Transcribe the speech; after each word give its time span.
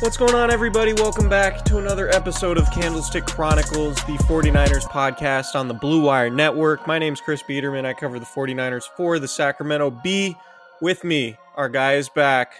What's 0.00 0.18
going 0.18 0.34
on, 0.34 0.50
everybody? 0.50 0.92
Welcome 0.92 1.30
back 1.30 1.64
to 1.64 1.78
another 1.78 2.10
episode 2.10 2.58
of 2.58 2.70
Candlestick 2.70 3.24
Chronicles, 3.24 3.94
the 4.04 4.18
49ers 4.28 4.82
podcast 4.82 5.54
on 5.54 5.68
the 5.68 5.74
Blue 5.74 6.02
Wire 6.02 6.28
Network. 6.28 6.86
My 6.86 6.98
name's 6.98 7.22
Chris 7.22 7.42
Biderman. 7.42 7.86
I 7.86 7.94
cover 7.94 8.18
the 8.18 8.26
49ers 8.26 8.84
for 8.94 9.18
the 9.18 9.26
Sacramento 9.26 9.90
Bee. 9.90 10.36
With 10.82 11.02
me, 11.02 11.38
our 11.56 11.70
guy 11.70 11.94
is 11.94 12.10
back 12.10 12.56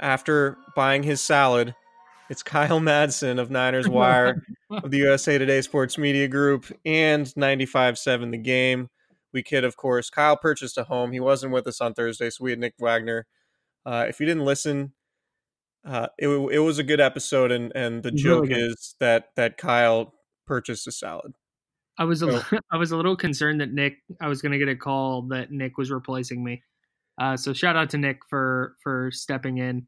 after 0.00 0.56
buying 0.74 1.02
his 1.02 1.20
salad. 1.20 1.74
It's 2.30 2.42
Kyle 2.42 2.80
Madsen 2.80 3.38
of 3.38 3.50
Niners 3.50 3.86
Wire 3.86 4.42
of 4.70 4.90
the 4.90 4.98
USA 4.98 5.36
Today 5.36 5.60
Sports 5.60 5.98
Media 5.98 6.26
Group 6.26 6.72
and 6.86 7.26
95.7 7.26 8.30
The 8.30 8.38
Game. 8.38 8.88
We 9.34 9.42
kid, 9.42 9.64
of 9.64 9.76
course. 9.76 10.08
Kyle 10.08 10.38
purchased 10.38 10.78
a 10.78 10.84
home. 10.84 11.12
He 11.12 11.20
wasn't 11.20 11.52
with 11.52 11.66
us 11.66 11.82
on 11.82 11.92
Thursday, 11.92 12.30
so 12.30 12.44
we 12.44 12.52
had 12.52 12.58
Nick 12.58 12.76
Wagner. 12.78 13.26
Uh, 13.84 14.06
if 14.08 14.20
you 14.20 14.24
didn't 14.24 14.46
listen, 14.46 14.94
uh, 15.88 16.08
it, 16.18 16.28
it 16.28 16.58
was 16.58 16.78
a 16.78 16.82
good 16.82 17.00
episode, 17.00 17.50
and, 17.50 17.72
and 17.74 18.02
the 18.02 18.10
joke 18.10 18.48
Really 18.48 18.60
is 18.60 18.94
that 19.00 19.30
that 19.36 19.56
Kyle 19.56 20.14
purchased 20.46 20.86
a 20.86 20.92
salad. 20.92 21.32
I 21.98 22.04
was 22.04 22.22
a, 22.22 22.40
So- 22.42 22.58
I 22.70 22.76
was 22.76 22.92
a 22.92 22.96
little 22.96 23.16
concerned 23.16 23.60
that 23.60 23.72
Nick 23.72 23.96
I 24.20 24.28
was 24.28 24.42
going 24.42 24.52
to 24.52 24.58
get 24.58 24.68
a 24.68 24.76
call 24.76 25.22
that 25.28 25.50
Nick 25.50 25.78
was 25.78 25.90
replacing 25.90 26.44
me. 26.44 26.62
Uh, 27.20 27.36
so 27.36 27.52
shout 27.52 27.74
out 27.74 27.90
to 27.90 27.98
Nick 27.98 28.18
for 28.28 28.76
for 28.82 29.10
stepping 29.12 29.58
in. 29.58 29.86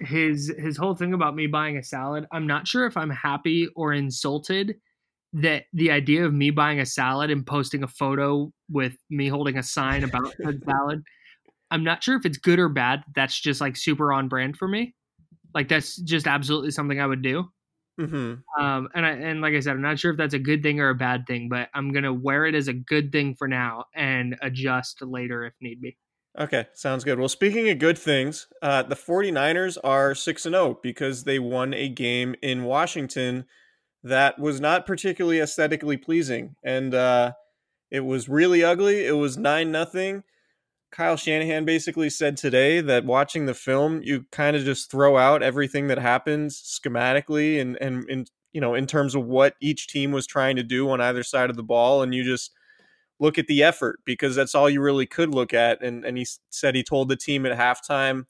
His 0.00 0.52
his 0.58 0.76
whole 0.76 0.96
thing 0.96 1.14
about 1.14 1.36
me 1.36 1.46
buying 1.46 1.76
a 1.78 1.82
salad, 1.84 2.26
I'm 2.32 2.46
not 2.46 2.66
sure 2.66 2.86
if 2.86 2.96
I'm 2.96 3.10
happy 3.10 3.68
or 3.76 3.92
insulted 3.92 4.76
that 5.34 5.64
the 5.72 5.90
idea 5.90 6.24
of 6.24 6.34
me 6.34 6.50
buying 6.50 6.80
a 6.80 6.86
salad 6.86 7.30
and 7.30 7.46
posting 7.46 7.82
a 7.84 7.88
photo 7.88 8.52
with 8.70 8.94
me 9.08 9.28
holding 9.28 9.56
a 9.56 9.62
sign 9.62 10.04
about 10.04 10.34
the 10.38 10.60
salad. 10.66 11.02
I'm 11.70 11.84
not 11.84 12.02
sure 12.02 12.16
if 12.16 12.26
it's 12.26 12.36
good 12.36 12.58
or 12.58 12.68
bad. 12.68 13.02
That's 13.14 13.38
just 13.38 13.60
like 13.60 13.76
super 13.76 14.12
on 14.12 14.28
brand 14.28 14.56
for 14.58 14.68
me. 14.68 14.94
Like 15.54 15.68
that's 15.68 15.96
just 15.96 16.26
absolutely 16.26 16.70
something 16.70 17.00
I 17.00 17.06
would 17.06 17.22
do. 17.22 17.44
Mm-hmm. 18.00 18.62
Um, 18.62 18.88
and 18.94 19.06
I, 19.06 19.10
and 19.10 19.40
like 19.40 19.54
I 19.54 19.60
said, 19.60 19.72
I'm 19.72 19.82
not 19.82 19.98
sure 19.98 20.12
if 20.12 20.16
that's 20.16 20.34
a 20.34 20.38
good 20.38 20.62
thing 20.62 20.80
or 20.80 20.88
a 20.88 20.94
bad 20.94 21.26
thing, 21.26 21.48
but 21.48 21.68
I'm 21.74 21.92
gonna 21.92 22.12
wear 22.12 22.46
it 22.46 22.54
as 22.54 22.68
a 22.68 22.72
good 22.72 23.12
thing 23.12 23.34
for 23.34 23.48
now 23.48 23.84
and 23.94 24.36
adjust 24.40 25.02
later 25.02 25.44
if 25.44 25.54
need 25.60 25.80
be. 25.80 25.96
Okay, 26.38 26.66
sounds 26.72 27.04
good. 27.04 27.18
Well, 27.18 27.28
speaking 27.28 27.68
of 27.68 27.78
good 27.78 27.98
things, 27.98 28.46
uh, 28.62 28.82
the 28.84 28.96
49ers 28.96 29.76
are 29.84 30.14
6 30.14 30.46
and 30.46 30.54
0 30.54 30.78
because 30.82 31.24
they 31.24 31.38
won 31.38 31.74
a 31.74 31.90
game 31.90 32.34
in 32.40 32.64
Washington 32.64 33.44
that 34.02 34.38
was 34.38 34.58
not 34.58 34.86
particularly 34.86 35.40
aesthetically 35.40 35.98
pleasing. 35.98 36.56
And 36.62 36.94
uh, 36.94 37.32
it 37.90 38.00
was 38.00 38.30
really 38.30 38.64
ugly. 38.64 39.04
It 39.06 39.12
was 39.12 39.36
9 39.36 39.70
nothing. 39.70 40.24
Kyle 40.92 41.16
Shanahan 41.16 41.64
basically 41.64 42.10
said 42.10 42.36
today 42.36 42.82
that 42.82 43.06
watching 43.06 43.46
the 43.46 43.54
film, 43.54 44.02
you 44.02 44.26
kind 44.30 44.54
of 44.54 44.62
just 44.62 44.90
throw 44.90 45.16
out 45.16 45.42
everything 45.42 45.88
that 45.88 45.98
happens 45.98 46.60
schematically 46.60 47.60
and, 47.60 47.78
and, 47.80 48.04
and, 48.10 48.30
you 48.52 48.60
know, 48.60 48.74
in 48.74 48.86
terms 48.86 49.14
of 49.14 49.24
what 49.24 49.54
each 49.60 49.88
team 49.88 50.12
was 50.12 50.26
trying 50.26 50.54
to 50.56 50.62
do 50.62 50.90
on 50.90 51.00
either 51.00 51.22
side 51.22 51.48
of 51.48 51.56
the 51.56 51.62
ball. 51.62 52.02
And 52.02 52.14
you 52.14 52.22
just 52.22 52.52
look 53.18 53.38
at 53.38 53.46
the 53.46 53.62
effort 53.62 54.00
because 54.04 54.36
that's 54.36 54.54
all 54.54 54.68
you 54.68 54.82
really 54.82 55.06
could 55.06 55.34
look 55.34 55.54
at. 55.54 55.82
And 55.82 56.04
and 56.04 56.18
he 56.18 56.26
said 56.50 56.74
he 56.74 56.82
told 56.82 57.08
the 57.08 57.16
team 57.16 57.46
at 57.46 57.56
halftime, 57.58 58.26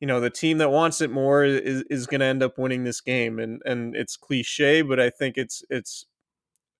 you 0.00 0.08
know, 0.08 0.20
the 0.20 0.30
team 0.30 0.58
that 0.58 0.70
wants 0.70 1.00
it 1.00 1.10
more 1.12 1.44
is 1.44 1.84
is 1.88 2.08
going 2.08 2.20
to 2.20 2.26
end 2.26 2.42
up 2.42 2.58
winning 2.58 2.82
this 2.82 3.00
game. 3.00 3.38
And 3.38 3.62
and 3.64 3.94
it's 3.94 4.16
cliche, 4.16 4.82
but 4.82 4.98
I 4.98 5.10
think 5.10 5.36
it's 5.38 5.62
it's 5.70 6.06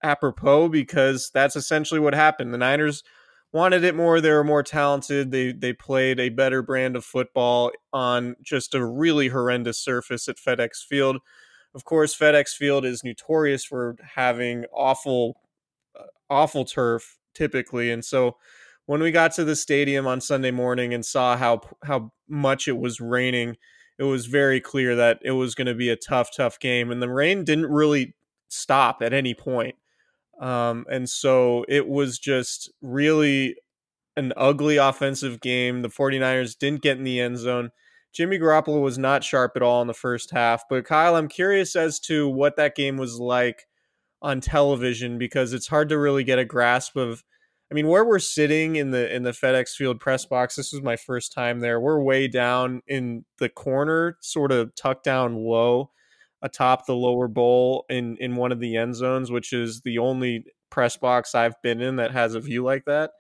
apropos 0.03 0.69
because 0.69 1.31
that's 1.33 1.55
essentially 1.55 2.01
what 2.01 2.15
happened. 2.15 2.53
The 2.53 2.59
Niners 2.59 3.05
wanted 3.53 3.85
it 3.85 3.95
more. 3.95 4.21
They 4.21 4.31
were 4.31 4.45
more 4.45 4.63
talented. 4.63 5.31
They 5.31 5.53
they 5.53 5.73
played 5.73 6.19
a 6.19 6.31
better 6.31 6.63
brand 6.63 6.97
of 6.97 7.05
football 7.05 7.71
on 7.93 8.37
just 8.43 8.75
a 8.75 8.85
really 8.85 9.29
horrendous 9.29 9.79
surface 9.79 10.29
at 10.29 10.37
FedEx 10.37 10.85
Field. 10.89 11.19
Of 11.75 11.85
course, 11.85 12.17
FedEx 12.17 12.51
Field 12.51 12.85
is 12.85 13.05
notorious 13.05 13.65
for 13.65 13.97
having 14.15 14.65
awful 14.73 15.41
uh, 15.99 16.05
awful 16.31 16.65
turf 16.65 17.19
typically 17.35 17.91
and 17.91 18.05
so 18.05 18.37
when 18.87 19.01
we 19.01 19.11
got 19.11 19.33
to 19.33 19.45
the 19.45 19.57
stadium 19.57 20.07
on 20.07 20.21
Sunday 20.21 20.51
morning 20.51 20.93
and 20.93 21.05
saw 21.05 21.37
how 21.37 21.61
how 21.85 22.13
much 22.29 22.69
it 22.69 22.77
was 22.79 23.01
raining 23.01 23.57
it 23.99 24.05
was 24.05 24.27
very 24.27 24.61
clear 24.61 24.95
that 24.97 25.19
it 25.23 25.31
was 25.33 25.55
going 25.55 25.67
to 25.67 25.75
be 25.75 25.89
a 25.89 25.97
tough 25.97 26.31
tough 26.35 26.59
game 26.59 26.91
and 26.91 27.01
the 27.01 27.09
rain 27.09 27.45
didn't 27.45 27.67
really 27.67 28.15
stop 28.49 29.01
at 29.01 29.15
any 29.15 29.33
point 29.35 29.77
um, 30.41 30.85
and 30.91 31.09
so 31.09 31.65
it 31.69 31.89
was 31.89 32.19
just 32.19 32.71
really 32.81 33.57
an 34.17 34.33
ugly 34.37 34.77
offensive 34.77 35.41
game. 35.41 35.83
The 35.83 35.89
49ers 35.89 36.59
didn't 36.59 36.83
get 36.83 36.99
in 36.99 37.05
the 37.05 37.21
end 37.21 37.39
zone. 37.39 37.71
Jimmy 38.13 38.39
Garoppolo 38.39 38.83
was 38.83 38.99
not 38.99 39.25
sharp 39.25 39.53
at 39.57 39.63
all 39.63 39.81
in 39.81 39.89
the 39.89 39.95
first 39.95 40.33
half 40.33 40.65
but 40.69 40.85
Kyle 40.85 41.17
I'm 41.17 41.29
curious 41.29 41.75
as 41.75 41.99
to 42.01 42.29
what 42.29 42.57
that 42.57 42.75
game 42.75 42.99
was 42.99 43.19
like 43.19 43.67
on 44.21 44.43
television 44.43 45.17
because 45.17 45.55
it's 45.55 45.69
hard 45.69 45.89
to 45.89 45.99
really 45.99 46.23
get 46.23 46.39
a 46.39 46.45
grasp 46.45 46.97
of 46.97 47.25
I 47.73 47.75
mean, 47.75 47.89
where 47.89 48.05
we're 48.05 48.19
sitting 48.19 48.77
in 48.77 48.91
the 48.91 49.11
in 49.11 49.23
the 49.23 49.31
FedEx 49.31 49.71
Field 49.71 49.99
press 49.99 50.27
box, 50.27 50.57
this 50.57 50.75
was 50.75 50.83
my 50.83 50.95
first 50.95 51.33
time 51.33 51.61
there. 51.61 51.81
We're 51.81 52.03
way 52.03 52.29
down 52.29 52.83
in 52.87 53.25
the 53.39 53.49
corner, 53.49 54.19
sort 54.21 54.53
of 54.53 54.75
tucked 54.75 55.05
down 55.05 55.37
low, 55.37 55.91
atop 56.43 56.87
the 56.87 56.95
lower 56.95 57.29
bowl 57.29 57.85
in 57.89 58.17
in 58.19 58.37
one 58.37 58.53
of 58.53 58.61
the 58.61 58.77
end 58.77 58.95
zones, 58.97 59.31
which 59.31 59.53
is 59.53 59.83
the 59.83 59.99
only 59.99 60.45
press 60.71 60.97
box 60.97 61.35
I've 61.35 61.61
been 61.63 61.81
in 61.81 61.97
that 61.97 62.13
has 62.13 62.35
a 62.35 62.41
view 62.41 62.65
like 62.65 62.85
that. 62.87 63.13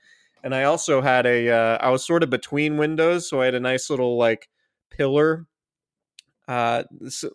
And 0.45 0.55
I 0.55 0.65
also 0.65 1.01
had 1.01 1.25
a, 1.25 1.51
uh, 1.51 1.79
I 1.81 1.91
was 1.91 2.05
sort 2.05 2.25
of 2.25 2.31
between 2.31 2.77
windows, 2.77 3.29
so 3.29 3.41
I 3.41 3.45
had 3.45 3.55
a 3.55 3.61
nice 3.61 3.89
little 3.89 4.19
like 4.19 4.49
pillar 4.91 5.47
uh 6.49 6.83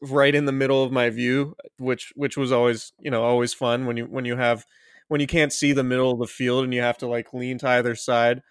right 0.02 0.36
in 0.36 0.44
the 0.44 0.52
middle 0.52 0.84
of 0.84 0.92
my 0.92 1.10
view 1.10 1.56
which 1.78 2.12
which 2.18 2.36
was 2.36 2.52
always 2.52 2.92
you 3.00 3.10
know 3.10 3.24
always 3.24 3.54
fun 3.54 3.86
when 3.86 3.96
you 3.96 4.04
when 4.04 4.26
you 4.26 4.36
have 4.36 4.66
when 5.08 5.22
you 5.22 5.28
can't 5.28 5.54
see 5.54 5.74
the 5.74 5.84
middle 5.84 6.12
of 6.12 6.20
the 6.20 6.28
field 6.28 6.64
and 6.64 6.74
you 6.74 6.82
have 6.82 6.98
to 6.98 7.08
like 7.08 7.34
lean 7.34 7.58
to 7.60 7.68
either 7.70 7.96
side. 7.96 8.42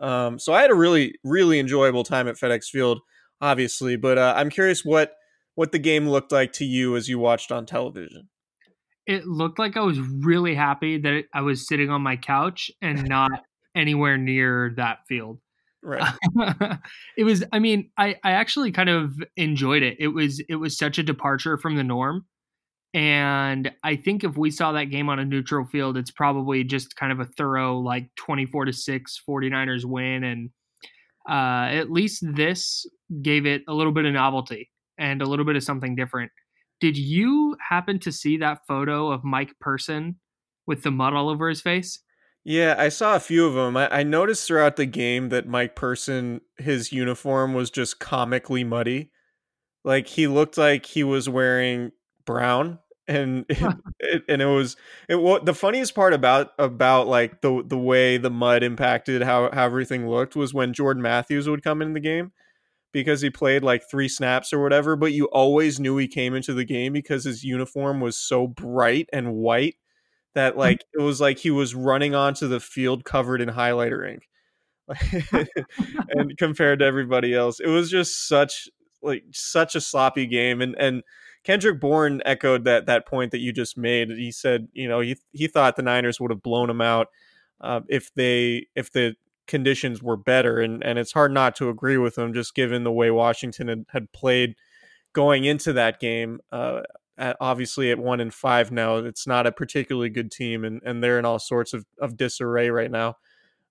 Um, 0.00 0.38
so 0.38 0.52
I 0.52 0.62
had 0.62 0.70
a 0.70 0.74
really 0.74 1.14
really 1.24 1.58
enjoyable 1.58 2.04
time 2.04 2.28
at 2.28 2.36
FedEx 2.36 2.66
Field, 2.66 3.00
obviously. 3.40 3.96
But 3.96 4.18
uh, 4.18 4.34
I'm 4.36 4.50
curious 4.50 4.84
what 4.84 5.14
what 5.54 5.72
the 5.72 5.78
game 5.78 6.08
looked 6.08 6.32
like 6.32 6.52
to 6.54 6.64
you 6.64 6.96
as 6.96 7.08
you 7.08 7.18
watched 7.18 7.52
on 7.52 7.66
television. 7.66 8.28
It 9.06 9.26
looked 9.26 9.58
like 9.58 9.76
I 9.76 9.80
was 9.80 10.00
really 10.00 10.54
happy 10.54 10.98
that 10.98 11.24
I 11.32 11.42
was 11.42 11.68
sitting 11.68 11.90
on 11.90 12.02
my 12.02 12.16
couch 12.16 12.70
and 12.80 13.06
not 13.08 13.30
anywhere 13.76 14.16
near 14.16 14.72
that 14.76 15.00
field. 15.08 15.40
Right. 15.82 16.14
it 17.18 17.24
was 17.24 17.44
I 17.52 17.58
mean, 17.58 17.90
I 17.98 18.16
I 18.24 18.32
actually 18.32 18.72
kind 18.72 18.88
of 18.88 19.12
enjoyed 19.36 19.82
it. 19.82 19.96
It 20.00 20.08
was 20.08 20.42
it 20.48 20.56
was 20.56 20.78
such 20.78 20.98
a 20.98 21.02
departure 21.02 21.58
from 21.58 21.76
the 21.76 21.84
norm. 21.84 22.24
And 22.94 23.72
I 23.82 23.96
think 23.96 24.22
if 24.22 24.36
we 24.36 24.50
saw 24.52 24.72
that 24.72 24.84
game 24.84 25.08
on 25.08 25.18
a 25.18 25.24
neutral 25.24 25.66
field, 25.66 25.96
it's 25.96 26.12
probably 26.12 26.62
just 26.62 26.94
kind 26.94 27.10
of 27.10 27.18
a 27.18 27.24
thorough, 27.24 27.78
like 27.78 28.08
24 28.16 28.66
to 28.66 28.72
6 28.72 29.20
49ers 29.28 29.84
win. 29.84 30.22
And 30.22 30.50
uh, 31.28 31.74
at 31.74 31.90
least 31.90 32.24
this 32.24 32.86
gave 33.20 33.46
it 33.46 33.62
a 33.66 33.74
little 33.74 33.92
bit 33.92 34.04
of 34.04 34.12
novelty 34.12 34.70
and 34.98 35.22
a 35.22 35.26
little 35.26 35.44
bit 35.44 35.56
of 35.56 35.64
something 35.64 35.94
different. 35.94 36.30
Did 36.80 36.96
you 36.96 37.56
happen 37.68 37.98
to 38.00 38.12
see 38.12 38.36
that 38.38 38.66
photo 38.66 39.10
of 39.10 39.24
Mike 39.24 39.58
Person 39.60 40.16
with 40.66 40.82
the 40.82 40.90
mud 40.90 41.14
all 41.14 41.28
over 41.28 41.48
his 41.48 41.60
face? 41.60 42.00
Yeah, 42.44 42.74
I 42.76 42.90
saw 42.90 43.16
a 43.16 43.20
few 43.20 43.46
of 43.46 43.54
them. 43.54 43.76
I, 43.76 44.00
I 44.00 44.02
noticed 44.02 44.46
throughout 44.46 44.76
the 44.76 44.86
game 44.86 45.30
that 45.30 45.48
Mike 45.48 45.74
Person, 45.74 46.42
his 46.58 46.92
uniform 46.92 47.54
was 47.54 47.70
just 47.70 48.00
comically 48.00 48.64
muddy. 48.64 49.10
Like 49.82 50.08
he 50.08 50.26
looked 50.26 50.58
like 50.58 50.86
he 50.86 51.04
was 51.04 51.28
wearing 51.28 51.92
brown 52.26 52.78
and 53.06 53.44
it, 53.50 53.74
it, 53.98 54.22
and 54.30 54.40
it 54.40 54.46
was 54.46 54.78
it 55.10 55.16
what 55.16 55.44
the 55.44 55.52
funniest 55.52 55.94
part 55.94 56.14
about 56.14 56.52
about 56.58 57.06
like 57.06 57.42
the 57.42 57.62
the 57.66 57.76
way 57.76 58.16
the 58.16 58.30
mud 58.30 58.62
impacted 58.62 59.20
how 59.20 59.50
how 59.52 59.66
everything 59.66 60.08
looked 60.08 60.34
was 60.34 60.54
when 60.54 60.72
Jordan 60.72 61.02
Matthews 61.02 61.46
would 61.46 61.62
come 61.62 61.82
in 61.82 61.92
the 61.92 62.00
game 62.00 62.32
because 62.94 63.20
he 63.20 63.28
played 63.28 63.62
like 63.62 63.82
three 63.90 64.08
snaps 64.08 64.52
or 64.52 64.62
whatever 64.62 64.96
but 64.96 65.12
you 65.12 65.26
always 65.26 65.78
knew 65.78 65.98
he 65.98 66.08
came 66.08 66.34
into 66.34 66.54
the 66.54 66.64
game 66.64 66.94
because 66.94 67.24
his 67.24 67.44
uniform 67.44 68.00
was 68.00 68.16
so 68.16 68.46
bright 68.46 69.06
and 69.12 69.34
white 69.34 69.76
that 70.34 70.54
mm. 70.54 70.58
like 70.58 70.84
it 70.94 71.02
was 71.02 71.20
like 71.20 71.38
he 71.38 71.50
was 71.50 71.74
running 71.74 72.14
onto 72.14 72.48
the 72.48 72.60
field 72.60 73.04
covered 73.04 73.42
in 73.42 73.50
highlighter 73.50 74.10
ink 74.10 74.28
and 76.10 76.38
compared 76.38 76.78
to 76.78 76.84
everybody 76.84 77.34
else 77.34 77.60
it 77.60 77.68
was 77.68 77.90
just 77.90 78.26
such 78.26 78.68
like 79.02 79.24
such 79.32 79.74
a 79.74 79.80
sloppy 79.80 80.26
game 80.26 80.62
and 80.62 80.74
and 80.78 81.02
Kendrick 81.42 81.78
Bourne 81.78 82.22
echoed 82.24 82.64
that 82.64 82.86
that 82.86 83.06
point 83.06 83.30
that 83.32 83.40
you 83.40 83.52
just 83.52 83.76
made. 83.76 84.08
He 84.08 84.32
said, 84.32 84.68
you 84.72 84.88
know, 84.88 85.00
he 85.00 85.18
he 85.32 85.46
thought 85.46 85.76
the 85.76 85.82
Niners 85.82 86.18
would 86.18 86.30
have 86.30 86.42
blown 86.42 86.70
him 86.70 86.80
out 86.80 87.08
uh, 87.60 87.80
if 87.86 88.12
they 88.14 88.66
if 88.74 88.90
the 88.92 89.14
conditions 89.46 90.02
were 90.02 90.16
better, 90.16 90.60
and 90.60 90.82
and 90.84 90.98
it's 90.98 91.12
hard 91.12 91.32
not 91.32 91.56
to 91.56 91.68
agree 91.68 91.96
with 91.96 92.16
him, 92.16 92.32
just 92.32 92.54
given 92.54 92.84
the 92.84 92.92
way 92.92 93.10
Washington 93.10 93.68
had, 93.68 93.84
had 93.90 94.12
played 94.12 94.56
going 95.12 95.44
into 95.44 95.72
that 95.74 96.00
game. 96.00 96.40
Uh, 96.52 96.82
at, 97.16 97.36
obviously, 97.40 97.90
at 97.90 97.98
one 97.98 98.20
and 98.20 98.34
five 98.34 98.72
now, 98.72 98.96
it's 98.96 99.26
not 99.26 99.46
a 99.46 99.52
particularly 99.52 100.10
good 100.10 100.30
team, 100.30 100.64
and 100.64 100.82
and 100.84 101.02
they're 101.02 101.18
in 101.18 101.24
all 101.24 101.38
sorts 101.38 101.72
of 101.72 101.84
of 101.98 102.16
disarray 102.16 102.70
right 102.70 102.90
now. 102.90 103.16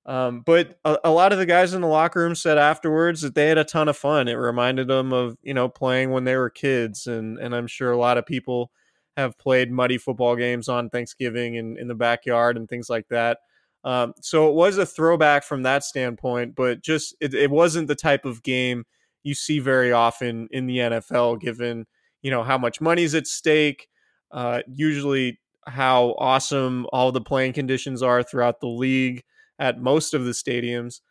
Um, 0.05 0.41
but 0.41 0.79
a, 0.83 0.97
a, 1.05 1.11
lot 1.11 1.31
of 1.31 1.39
the 1.39 1.45
guys 1.45 1.73
in 1.73 1.79
the 1.79 1.87
locker 1.87 2.19
room 2.19 2.35
said 2.35 2.57
afterwards 2.57 3.21
that 3.21 3.35
they 3.35 3.47
had 3.47 3.57
a 3.57 3.63
ton 3.63 3.87
of 3.87 3.95
fun. 3.95 4.27
It 4.27 4.33
reminded 4.33 4.89
them 4.89 5.13
of 5.13 5.37
you 5.41 5.53
know 5.53 5.69
playing 5.69 6.11
when 6.11 6.25
they 6.25 6.35
were 6.35 6.49
kids, 6.49 7.07
and 7.07 7.37
and 7.37 7.55
I'm 7.55 7.67
sure 7.67 7.91
a 7.91 7.97
lot 7.97 8.17
of 8.17 8.25
people 8.25 8.71
have 9.15 9.37
played 9.37 9.71
muddy 9.71 9.97
football 9.97 10.35
games 10.35 10.67
on 10.67 10.89
Thanksgiving 10.89 11.57
and 11.57 11.77
in 11.77 11.87
the 11.87 11.95
backyard 11.95 12.57
and 12.57 12.67
things 12.67 12.89
like 12.89 13.07
that. 13.09 13.39
Um, 13.83 14.13
so 14.21 14.49
it 14.49 14.53
was 14.53 14.77
a 14.77 14.85
throwback 14.85 15.43
from 15.43 15.63
that 15.63 15.83
standpoint, 15.83 16.55
but 16.55 16.81
just 16.81 17.15
it, 17.19 17.33
it 17.33 17.51
wasn't 17.51 17.87
the 17.87 17.95
type 17.95 18.25
of 18.25 18.43
game 18.43 18.85
you 19.23 19.33
see 19.35 19.59
very 19.59 19.91
often 19.91 20.47
in 20.51 20.67
the 20.67 20.77
NFL, 20.77 21.41
given 21.41 21.85
you 22.21 22.31
know 22.31 22.43
how 22.43 22.57
much 22.57 22.79
money's 22.79 23.13
at 23.15 23.27
stake. 23.27 23.87
Uh, 24.31 24.61
usually, 24.67 25.39
how 25.67 26.15
awesome 26.17 26.87
all 26.91 27.11
the 27.11 27.21
playing 27.21 27.53
conditions 27.53 28.01
are 28.01 28.23
throughout 28.23 28.59
the 28.59 28.67
league 28.67 29.23
at 29.59 29.81
most 29.81 30.13
of 30.13 30.25
the 30.25 30.31
stadiums. 30.31 31.01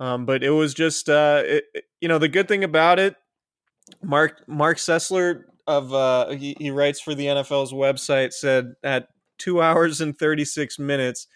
Um, 0.00 0.26
but 0.26 0.44
it 0.44 0.50
was 0.50 0.74
just, 0.74 1.08
uh, 1.08 1.42
it, 1.44 1.64
you 2.00 2.08
know, 2.08 2.18
the 2.18 2.28
good 2.28 2.46
thing 2.46 2.62
about 2.62 2.98
it, 2.98 3.16
Mark 4.02 4.42
Marc 4.46 4.78
Sessler 4.78 5.42
of 5.66 5.92
uh, 5.92 6.30
he, 6.30 6.56
he 6.58 6.70
writes 6.70 7.00
for 7.00 7.14
the 7.14 7.26
NFL's 7.26 7.72
website 7.72 8.32
said 8.32 8.74
at 8.82 9.08
two 9.38 9.60
hours 9.60 10.00
and 10.00 10.16
thirty 10.16 10.44
six 10.44 10.78
minutes, 10.78 11.26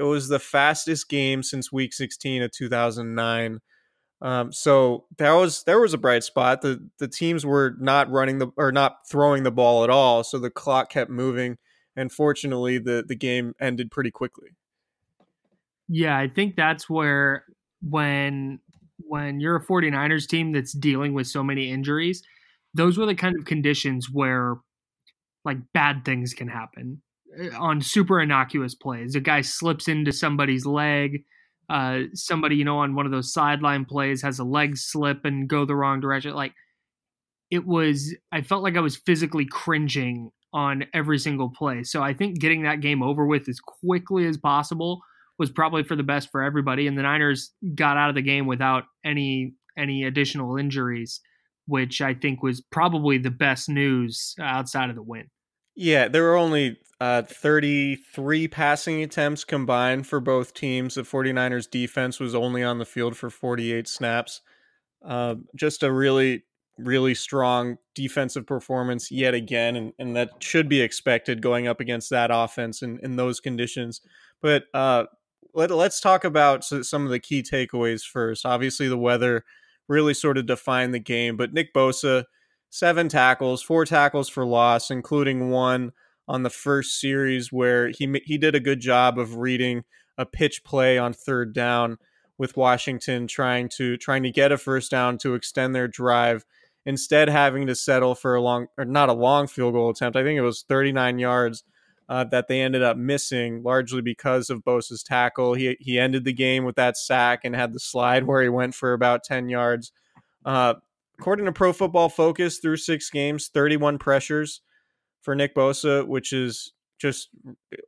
it 0.00 0.04
was 0.04 0.28
the 0.28 0.38
fastest 0.38 1.10
game 1.10 1.42
since 1.42 1.70
Week 1.70 1.92
sixteen 1.92 2.42
of 2.42 2.50
two 2.50 2.70
thousand 2.70 3.14
nine. 3.14 3.60
Um, 4.22 4.50
so 4.50 5.04
that 5.18 5.32
was 5.32 5.62
there 5.64 5.78
was 5.78 5.92
a 5.92 5.98
bright 5.98 6.24
spot. 6.24 6.62
The 6.62 6.88
the 6.98 7.06
teams 7.06 7.44
were 7.44 7.76
not 7.78 8.10
running 8.10 8.38
the 8.38 8.48
or 8.56 8.72
not 8.72 9.06
throwing 9.06 9.42
the 9.42 9.50
ball 9.50 9.84
at 9.84 9.90
all, 9.90 10.24
so 10.24 10.38
the 10.38 10.50
clock 10.50 10.90
kept 10.90 11.10
moving. 11.10 11.58
And 11.94 12.10
fortunately, 12.10 12.78
the 12.78 13.04
the 13.06 13.14
game 13.14 13.54
ended 13.60 13.90
pretty 13.90 14.10
quickly. 14.10 14.50
Yeah, 15.86 16.16
I 16.16 16.28
think 16.28 16.56
that's 16.56 16.88
where 16.88 17.44
when 17.82 18.60
when 18.96 19.38
you're 19.38 19.56
a 19.56 19.64
49ers 19.64 20.26
team 20.26 20.52
that's 20.52 20.72
dealing 20.72 21.12
with 21.12 21.26
so 21.26 21.42
many 21.42 21.70
injuries, 21.70 22.22
those 22.72 22.96
were 22.96 23.06
the 23.06 23.14
kind 23.14 23.36
of 23.38 23.44
conditions 23.44 24.08
where 24.10 24.56
like 25.44 25.58
bad 25.74 26.06
things 26.06 26.32
can 26.32 26.48
happen 26.48 27.02
on 27.58 27.80
super 27.80 28.20
innocuous 28.20 28.74
plays. 28.74 29.14
A 29.14 29.20
guy 29.20 29.40
slips 29.40 29.88
into 29.88 30.12
somebody's 30.12 30.66
leg, 30.66 31.24
uh, 31.68 32.00
somebody, 32.14 32.56
you 32.56 32.64
know, 32.64 32.78
on 32.78 32.94
one 32.94 33.06
of 33.06 33.12
those 33.12 33.32
sideline 33.32 33.84
plays 33.84 34.22
has 34.22 34.38
a 34.38 34.44
leg 34.44 34.76
slip 34.76 35.24
and 35.24 35.48
go 35.48 35.64
the 35.64 35.76
wrong 35.76 36.00
direction. 36.00 36.34
Like 36.34 36.52
it 37.50 37.66
was, 37.66 38.14
I 38.32 38.42
felt 38.42 38.62
like 38.62 38.76
I 38.76 38.80
was 38.80 38.96
physically 38.96 39.46
cringing 39.46 40.30
on 40.52 40.84
every 40.92 41.18
single 41.18 41.48
play. 41.48 41.84
So 41.84 42.02
I 42.02 42.12
think 42.12 42.40
getting 42.40 42.62
that 42.62 42.80
game 42.80 43.02
over 43.02 43.24
with 43.24 43.48
as 43.48 43.60
quickly 43.60 44.26
as 44.26 44.36
possible 44.36 45.00
was 45.38 45.50
probably 45.50 45.82
for 45.82 45.96
the 45.96 46.02
best 46.02 46.28
for 46.30 46.42
everybody. 46.42 46.86
And 46.86 46.98
the 46.98 47.02
Niners 47.02 47.52
got 47.74 47.96
out 47.96 48.08
of 48.08 48.14
the 48.14 48.22
game 48.22 48.46
without 48.46 48.84
any 49.04 49.54
any 49.78 50.04
additional 50.04 50.56
injuries, 50.56 51.20
which 51.66 52.00
I 52.00 52.14
think 52.14 52.42
was 52.42 52.60
probably 52.60 53.16
the 53.16 53.30
best 53.30 53.68
news 53.68 54.34
outside 54.40 54.90
of 54.90 54.96
the 54.96 55.02
win. 55.02 55.30
Yeah, 55.74 56.08
there 56.08 56.24
were 56.24 56.36
only 56.36 56.78
uh, 57.00 57.22
33 57.22 58.48
passing 58.48 59.02
attempts 59.02 59.44
combined 59.44 60.06
for 60.06 60.20
both 60.20 60.52
teams. 60.52 60.94
The 60.94 61.02
49ers 61.02 61.70
defense 61.70 62.20
was 62.20 62.34
only 62.34 62.62
on 62.62 62.78
the 62.78 62.84
field 62.84 63.16
for 63.16 63.30
48 63.30 63.88
snaps. 63.88 64.42
Uh, 65.02 65.36
just 65.56 65.82
a 65.82 65.90
really, 65.90 66.44
really 66.76 67.14
strong 67.14 67.78
defensive 67.94 68.46
performance 68.46 69.10
yet 69.10 69.32
again, 69.32 69.76
and, 69.76 69.92
and 69.98 70.14
that 70.16 70.30
should 70.40 70.68
be 70.68 70.82
expected 70.82 71.40
going 71.40 71.66
up 71.66 71.80
against 71.80 72.10
that 72.10 72.30
offense 72.30 72.82
in, 72.82 72.98
in 73.02 73.16
those 73.16 73.40
conditions. 73.40 74.02
But 74.42 74.64
uh, 74.74 75.04
let, 75.54 75.70
us 75.70 76.00
talk 76.00 76.24
about 76.24 76.64
some 76.64 77.04
of 77.04 77.10
the 77.10 77.18
key 77.18 77.42
takeaways 77.42 78.02
first. 78.02 78.44
Obviously, 78.44 78.88
the 78.88 78.98
weather 78.98 79.44
really 79.88 80.14
sort 80.14 80.38
of 80.38 80.46
defined 80.46 80.94
the 80.94 81.00
game, 81.00 81.36
but 81.36 81.52
Nick 81.52 81.72
Bosa, 81.74 82.24
seven 82.70 83.08
tackles, 83.08 83.62
four 83.62 83.84
tackles 83.84 84.28
for 84.28 84.44
loss, 84.44 84.90
including 84.90 85.50
one 85.50 85.92
on 86.26 86.44
the 86.44 86.50
first 86.50 87.00
series 87.00 87.52
where 87.52 87.88
he 87.88 88.20
he 88.24 88.38
did 88.38 88.54
a 88.54 88.60
good 88.60 88.80
job 88.80 89.18
of 89.18 89.36
reading 89.36 89.84
a 90.16 90.24
pitch 90.24 90.62
play 90.64 90.96
on 90.96 91.12
third 91.12 91.52
down 91.52 91.98
with 92.38 92.56
Washington 92.56 93.26
trying 93.26 93.68
to 93.68 93.96
trying 93.96 94.22
to 94.22 94.30
get 94.30 94.52
a 94.52 94.56
first 94.56 94.90
down 94.90 95.18
to 95.18 95.34
extend 95.34 95.74
their 95.74 95.88
drive 95.88 96.44
instead 96.86 97.28
having 97.28 97.66
to 97.66 97.74
settle 97.74 98.14
for 98.14 98.34
a 98.34 98.40
long 98.40 98.66
or 98.78 98.84
not 98.84 99.08
a 99.08 99.12
long 99.12 99.46
field 99.46 99.74
goal 99.74 99.90
attempt. 99.90 100.16
I 100.16 100.22
think 100.22 100.38
it 100.38 100.42
was 100.42 100.62
39 100.62 101.18
yards 101.18 101.64
uh, 102.08 102.24
that 102.24 102.48
they 102.48 102.60
ended 102.60 102.82
up 102.82 102.96
missing 102.96 103.62
largely 103.62 104.02
because 104.02 104.50
of 104.50 104.64
Bosa's 104.64 105.02
tackle. 105.02 105.54
He 105.54 105.76
he 105.80 105.98
ended 105.98 106.24
the 106.24 106.32
game 106.32 106.64
with 106.64 106.76
that 106.76 106.96
sack 106.96 107.40
and 107.44 107.54
had 107.54 107.72
the 107.72 107.80
slide 107.80 108.26
where 108.26 108.42
he 108.42 108.48
went 108.48 108.74
for 108.74 108.92
about 108.92 109.24
10 109.24 109.48
yards. 109.48 109.92
Uh, 110.44 110.74
according 111.20 111.44
to 111.44 111.52
Pro 111.52 111.72
Football 111.72 112.08
Focus, 112.08 112.58
through 112.58 112.78
six 112.78 113.10
games, 113.10 113.50
31 113.52 113.98
pressures 113.98 114.62
for 115.20 115.34
Nick 115.34 115.54
Bosa, 115.54 116.06
which 116.06 116.32
is 116.32 116.72
just 116.98 117.28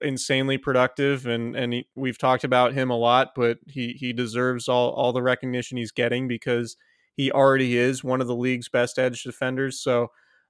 insanely 0.00 0.58
productive, 0.58 1.26
and 1.26 1.56
and 1.56 1.72
he, 1.72 1.88
we've 1.94 2.18
talked 2.18 2.44
about 2.44 2.74
him 2.74 2.90
a 2.90 2.96
lot, 2.96 3.30
but 3.34 3.58
he 3.66 3.92
he 3.92 4.12
deserves 4.12 4.68
all 4.68 4.90
all 4.90 5.12
the 5.12 5.22
recognition 5.22 5.78
he's 5.78 5.92
getting 5.92 6.28
because 6.28 6.76
he 7.14 7.30
already 7.30 7.76
is 7.76 8.04
one 8.04 8.20
of 8.20 8.26
the 8.26 8.36
league's 8.36 8.68
best 8.68 8.98
edge 8.98 9.22
defenders. 9.22 9.80
So. 9.80 10.08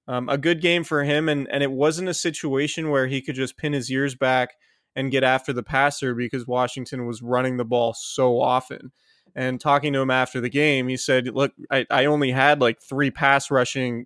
Um, 0.09 0.29
a 0.29 0.37
good 0.37 0.61
game 0.61 0.83
for 0.83 1.05
him, 1.05 1.29
and, 1.29 1.47
and 1.53 1.63
it 1.63 1.71
wasn't 1.71 2.09
a 2.09 2.13
situation 2.13 2.91
where 2.91 3.07
he 3.07 3.23
could 3.23 3.37
just 3.37 3.57
pin 3.57 3.73
his 3.73 3.89
ears 3.89 4.17
back 4.17 4.57
and 4.97 5.13
get 5.13 5.23
after 5.23 5.53
the 5.53 5.63
passer 5.63 6.13
because 6.13 6.45
Washington 6.45 7.07
was 7.07 7.23
running 7.23 7.57
the 7.57 7.65
ball 7.65 7.95
so 7.95 8.41
often. 8.41 8.91
And 9.35 9.61
talking 9.61 9.93
to 9.95 10.01
him 10.01 10.11
after 10.11 10.41
the 10.41 10.51
game, 10.51 10.89
he 10.89 10.97
said, 10.97 11.29
Look, 11.29 11.53
I, 11.71 11.87
I 11.91 12.05
only 12.07 12.31
had 12.31 12.61
like 12.61 12.83
three 12.83 13.11
pass 13.11 13.51
rushing 13.51 14.05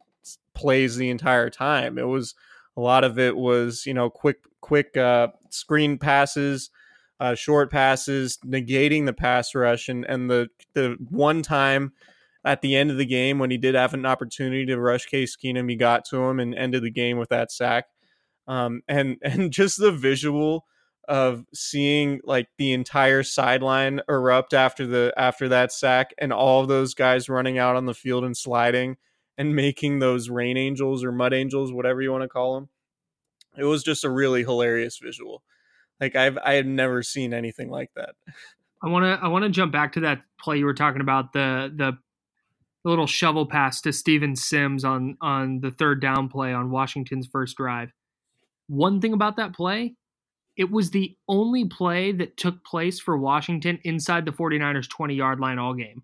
plays 0.54 0.97
the 0.97 1.11
entire 1.11 1.50
time. 1.50 1.99
It 1.99 2.06
was 2.06 2.35
a 2.76 2.80
lot 2.80 3.04
of 3.04 3.18
it 3.18 3.37
was, 3.37 3.85
you 3.87 3.95
know, 3.95 4.11
quick, 4.11 4.38
quick 4.61 4.97
uh, 4.97 5.28
screen 5.50 5.99
passes, 5.99 6.71
uh, 7.18 7.35
short 7.35 7.71
passes, 7.71 8.38
negating 8.47 9.06
the 9.06 9.12
pass 9.12 9.54
rush. 9.54 9.88
And, 9.88 10.04
and 10.04 10.30
the, 10.30 10.49
the 10.75 10.97
one 11.09 11.42
time 11.42 11.92
at 12.45 12.62
the 12.62 12.76
end 12.76 12.92
of 12.92 12.97
the 12.97 13.04
game 13.04 13.38
when 13.38 13.50
he 13.50 13.59
did 13.59 13.75
have 13.75 13.92
an 13.92 14.06
opportunity 14.06 14.64
to 14.66 14.78
rush 14.78 15.06
Case 15.06 15.37
Keenum, 15.37 15.68
he 15.68 15.76
got 15.76 16.04
to 16.06 16.23
him 16.25 16.38
and 16.38 16.54
ended 16.54 16.85
the 16.85 16.90
game 16.90 17.18
with 17.18 17.30
that 17.30 17.50
sack. 17.50 17.87
Um, 18.47 18.83
and 18.87 19.16
and 19.23 19.52
just 19.52 19.78
the 19.78 19.92
visual 19.92 20.64
of 21.08 21.44
seeing 21.54 22.20
like 22.25 22.48
the 22.58 22.72
entire 22.72 23.22
sideline 23.22 24.00
erupt 24.08 24.54
after 24.54 24.86
the 24.86 25.12
after 25.16 25.48
that 25.48 25.72
sack 25.72 26.12
and 26.18 26.32
all 26.32 26.60
of 26.60 26.68
those 26.68 26.94
guys 26.94 27.28
running 27.28 27.58
out 27.58 27.76
on 27.76 27.86
the 27.86 27.94
field 27.94 28.25
and 28.25 28.36
sliding 28.36 28.96
and 29.38 29.54
making 29.54 29.98
those 29.98 30.28
rain 30.30 30.56
angels 30.56 31.04
or 31.04 31.12
mud 31.12 31.32
angels 31.32 31.72
whatever 31.72 32.02
you 32.02 32.10
want 32.10 32.22
to 32.22 32.28
call 32.28 32.54
them 32.54 32.68
it 33.56 33.64
was 33.64 33.82
just 33.82 34.04
a 34.04 34.10
really 34.10 34.42
hilarious 34.42 34.98
visual. 34.98 35.42
Like 36.00 36.14
i've 36.14 36.38
i 36.44 36.54
had 36.54 36.66
never 36.66 37.02
seen 37.02 37.32
anything 37.32 37.70
like 37.70 37.90
that. 37.96 38.14
I 38.82 38.88
want 38.88 39.04
to 39.04 39.25
i 39.25 39.28
want 39.28 39.44
to 39.44 39.50
jump 39.50 39.72
back 39.72 39.92
to 39.94 40.00
that 40.00 40.22
play 40.40 40.58
you 40.58 40.66
were 40.66 40.75
talking 40.75 41.00
about 41.00 41.32
the 41.32 41.72
the 41.75 41.96
the 42.86 42.90
little 42.90 43.08
shovel 43.08 43.46
pass 43.46 43.80
to 43.80 43.92
Steven 43.92 44.36
Sims 44.36 44.84
on 44.84 45.16
on 45.20 45.58
the 45.58 45.72
third 45.72 46.00
down 46.00 46.28
play 46.28 46.52
on 46.52 46.70
Washington's 46.70 47.26
first 47.26 47.56
drive. 47.56 47.92
One 48.68 49.00
thing 49.00 49.12
about 49.12 49.38
that 49.38 49.54
play, 49.54 49.96
it 50.56 50.70
was 50.70 50.90
the 50.90 51.16
only 51.28 51.66
play 51.66 52.12
that 52.12 52.36
took 52.36 52.64
place 52.64 52.98
for 52.98 53.16
Washington 53.16 53.78
inside 53.84 54.25
the 54.25 54.32
49ers 54.32 54.88
20-yard 54.88 55.40
line 55.40 55.58
all 55.58 55.75
game. 55.75 56.02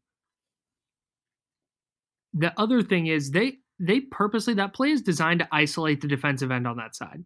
The 2.35 2.53
other 2.59 2.83
thing 2.83 3.07
is 3.07 3.31
they 3.31 3.59
they 3.79 4.01
purposely 4.01 4.55
that 4.55 4.75
play 4.75 4.91
is 4.91 5.03
designed 5.03 5.41
to 5.41 5.49
isolate 5.51 6.01
the 6.01 6.09
defensive 6.09 6.51
end 6.51 6.67
on 6.67 6.77
that 6.77 6.95
side. 6.95 7.25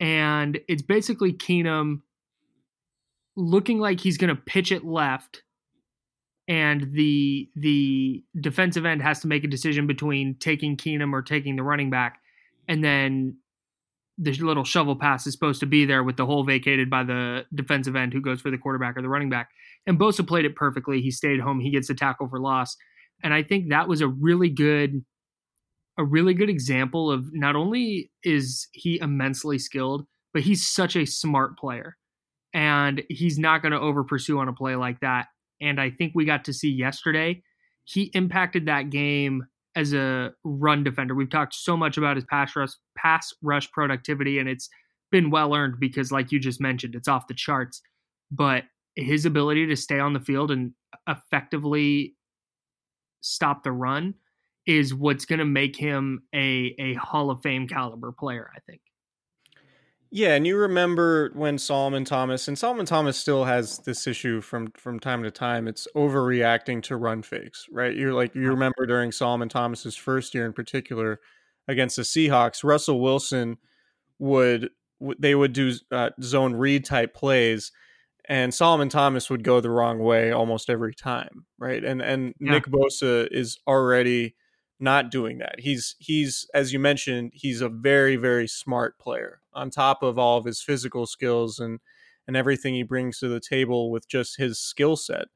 And 0.00 0.60
it's 0.68 0.82
basically 0.82 1.32
Keenum 1.32 2.02
looking 3.36 3.78
like 3.78 4.00
he's 4.00 4.18
going 4.18 4.34
to 4.34 4.40
pitch 4.40 4.70
it 4.70 4.84
left 4.84 5.42
and 6.48 6.92
the 6.92 7.48
the 7.56 8.22
defensive 8.40 8.86
end 8.86 9.02
has 9.02 9.20
to 9.20 9.26
make 9.26 9.44
a 9.44 9.48
decision 9.48 9.86
between 9.86 10.36
taking 10.38 10.76
Keenum 10.76 11.12
or 11.12 11.22
taking 11.22 11.56
the 11.56 11.62
running 11.62 11.90
back, 11.90 12.20
and 12.68 12.84
then 12.84 13.36
the 14.18 14.32
little 14.32 14.64
shovel 14.64 14.96
pass 14.96 15.26
is 15.26 15.34
supposed 15.34 15.60
to 15.60 15.66
be 15.66 15.84
there 15.84 16.02
with 16.02 16.16
the 16.16 16.26
hole 16.26 16.44
vacated 16.44 16.88
by 16.88 17.04
the 17.04 17.44
defensive 17.54 17.96
end 17.96 18.12
who 18.12 18.20
goes 18.20 18.40
for 18.40 18.50
the 18.50 18.58
quarterback 18.58 18.96
or 18.96 19.02
the 19.02 19.08
running 19.08 19.28
back. 19.30 19.50
And 19.86 19.98
Bosa 19.98 20.26
played 20.26 20.44
it 20.44 20.56
perfectly. 20.56 21.00
He 21.02 21.10
stayed 21.10 21.40
home. 21.40 21.60
He 21.60 21.70
gets 21.70 21.90
a 21.90 21.94
tackle 21.94 22.28
for 22.28 22.40
loss, 22.40 22.76
and 23.22 23.32
I 23.34 23.42
think 23.42 23.70
that 23.70 23.88
was 23.88 24.00
a 24.00 24.08
really 24.08 24.50
good 24.50 25.04
a 25.98 26.04
really 26.04 26.34
good 26.34 26.50
example 26.50 27.10
of 27.10 27.24
not 27.32 27.56
only 27.56 28.10
is 28.22 28.68
he 28.72 28.98
immensely 29.00 29.58
skilled, 29.58 30.06
but 30.34 30.42
he's 30.42 30.66
such 30.66 30.94
a 30.94 31.06
smart 31.06 31.58
player. 31.58 31.96
And 32.52 33.02
he's 33.08 33.38
not 33.38 33.62
going 33.62 33.72
to 33.72 33.80
over 33.80 34.04
pursue 34.04 34.38
on 34.38 34.48
a 34.48 34.52
play 34.52 34.76
like 34.76 35.00
that 35.00 35.28
and 35.60 35.80
I 35.80 35.90
think 35.90 36.12
we 36.14 36.24
got 36.24 36.44
to 36.44 36.52
see 36.52 36.70
yesterday, 36.70 37.42
he 37.84 38.10
impacted 38.14 38.66
that 38.66 38.90
game 38.90 39.46
as 39.76 39.92
a 39.92 40.32
run 40.42 40.82
defender. 40.82 41.14
We've 41.14 41.30
talked 41.30 41.54
so 41.54 41.76
much 41.76 41.96
about 41.98 42.16
his 42.16 42.24
pass 42.24 42.56
rush, 42.56 42.70
pass 42.96 43.32
rush 43.42 43.70
productivity, 43.70 44.38
and 44.38 44.48
it's 44.48 44.68
been 45.12 45.30
well 45.30 45.54
earned 45.54 45.78
because, 45.78 46.10
like 46.10 46.32
you 46.32 46.40
just 46.40 46.60
mentioned, 46.60 46.94
it's 46.94 47.06
off 47.08 47.28
the 47.28 47.34
charts. 47.34 47.82
But 48.32 48.64
his 48.96 49.26
ability 49.26 49.66
to 49.66 49.76
stay 49.76 50.00
on 50.00 50.14
the 50.14 50.20
field 50.20 50.50
and 50.50 50.72
effectively 51.06 52.16
stop 53.20 53.62
the 53.62 53.72
run 53.72 54.14
is 54.66 54.94
what's 54.94 55.26
going 55.26 55.38
to 55.38 55.44
make 55.44 55.76
him 55.76 56.22
a 56.34 56.74
a 56.78 56.94
Hall 56.94 57.30
of 57.30 57.42
Fame 57.42 57.68
caliber 57.68 58.10
player. 58.12 58.50
I 58.56 58.60
think. 58.60 58.80
Yeah, 60.10 60.34
and 60.34 60.46
you 60.46 60.56
remember 60.56 61.30
when 61.34 61.58
Solomon 61.58 62.04
Thomas 62.04 62.48
and 62.48 62.58
Solomon 62.58 62.86
Thomas 62.86 63.18
still 63.18 63.44
has 63.44 63.78
this 63.78 64.06
issue 64.06 64.40
from 64.40 64.68
from 64.76 65.00
time 65.00 65.22
to 65.24 65.30
time. 65.30 65.66
It's 65.66 65.88
overreacting 65.96 66.82
to 66.84 66.96
run 66.96 67.22
fakes, 67.22 67.66
right? 67.70 67.94
You're 67.94 68.14
like 68.14 68.34
you 68.34 68.48
remember 68.48 68.86
during 68.86 69.12
Solomon 69.12 69.48
Thomas's 69.48 69.96
first 69.96 70.34
year 70.34 70.46
in 70.46 70.52
particular 70.52 71.20
against 71.68 71.96
the 71.96 72.02
Seahawks, 72.02 72.62
Russell 72.62 73.00
Wilson 73.00 73.58
would 74.18 74.70
they 75.18 75.34
would 75.34 75.52
do 75.52 75.72
uh, 75.90 76.10
zone 76.22 76.54
read 76.54 76.84
type 76.84 77.12
plays 77.12 77.72
and 78.28 78.52
Solomon 78.52 78.88
Thomas 78.88 79.30
would 79.30 79.44
go 79.44 79.60
the 79.60 79.70
wrong 79.70 79.98
way 79.98 80.32
almost 80.32 80.68
every 80.68 80.94
time, 80.94 81.46
right? 81.58 81.84
And 81.84 82.02
and 82.02 82.34
yeah. 82.40 82.52
Nick 82.52 82.66
Bosa 82.66 83.28
is 83.30 83.58
already 83.66 84.34
not 84.80 85.10
doing 85.10 85.38
that. 85.38 85.56
He's 85.60 85.96
he's 85.98 86.46
as 86.54 86.72
you 86.72 86.78
mentioned, 86.78 87.32
he's 87.34 87.60
a 87.60 87.68
very 87.68 88.16
very 88.16 88.48
smart 88.48 88.98
player 88.98 89.40
on 89.56 89.70
top 89.70 90.02
of 90.02 90.18
all 90.18 90.38
of 90.38 90.44
his 90.44 90.62
physical 90.62 91.06
skills 91.06 91.58
and 91.58 91.80
and 92.28 92.36
everything 92.36 92.74
he 92.74 92.82
brings 92.82 93.18
to 93.18 93.28
the 93.28 93.40
table 93.40 93.90
with 93.90 94.08
just 94.08 94.36
his 94.36 94.58
skill 94.58 94.96
set. 94.96 95.26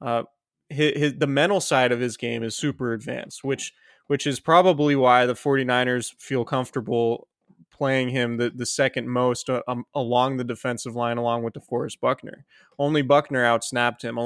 Uh, 0.00 0.24
his, 0.68 0.98
his, 0.98 1.14
the 1.18 1.26
mental 1.26 1.60
side 1.60 1.92
of 1.92 2.00
his 2.00 2.16
game 2.16 2.42
is 2.42 2.56
super 2.56 2.92
advanced, 2.92 3.44
which 3.44 3.72
which 4.08 4.26
is 4.26 4.40
probably 4.40 4.96
why 4.96 5.26
the 5.26 5.34
49ers 5.34 6.12
feel 6.18 6.44
comfortable 6.44 7.28
playing 7.72 8.10
him 8.10 8.36
the, 8.36 8.50
the 8.50 8.66
second 8.66 9.08
most 9.08 9.48
uh, 9.48 9.62
um, 9.66 9.84
along 9.94 10.36
the 10.36 10.44
defensive 10.44 10.94
line, 10.94 11.16
along 11.16 11.42
with 11.42 11.54
DeForest 11.54 11.98
Buckner. 12.00 12.44
Only 12.78 13.02
Buckner 13.02 13.42
outsnapped 13.42 14.02
him 14.02 14.18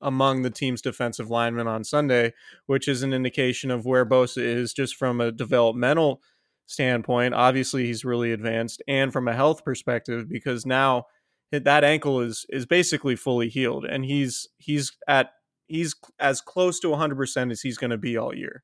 among 0.00 0.42
the 0.42 0.50
team's 0.50 0.82
defensive 0.82 1.30
linemen 1.30 1.66
on 1.66 1.84
Sunday, 1.84 2.32
which 2.66 2.88
is 2.88 3.02
an 3.02 3.12
indication 3.12 3.70
of 3.70 3.84
where 3.84 4.06
Bosa 4.06 4.42
is 4.42 4.72
just 4.72 4.96
from 4.96 5.20
a 5.20 5.32
developmental 5.32 6.20
standpoint. 6.66 7.34
Obviously, 7.34 7.86
he's 7.86 8.04
really 8.04 8.32
advanced, 8.32 8.82
and 8.88 9.12
from 9.12 9.28
a 9.28 9.34
health 9.34 9.64
perspective, 9.64 10.28
because 10.28 10.66
now 10.66 11.06
that 11.52 11.84
ankle 11.84 12.20
is 12.20 12.46
is 12.48 12.66
basically 12.66 13.16
fully 13.16 13.48
healed, 13.48 13.84
and 13.84 14.04
he's 14.04 14.48
he's 14.58 14.92
at 15.08 15.30
he's 15.66 15.94
as 16.18 16.40
close 16.40 16.78
to 16.80 16.88
100% 16.88 17.50
as 17.50 17.62
he's 17.62 17.78
going 17.78 17.90
to 17.90 17.98
be 17.98 18.16
all 18.16 18.34
year. 18.34 18.62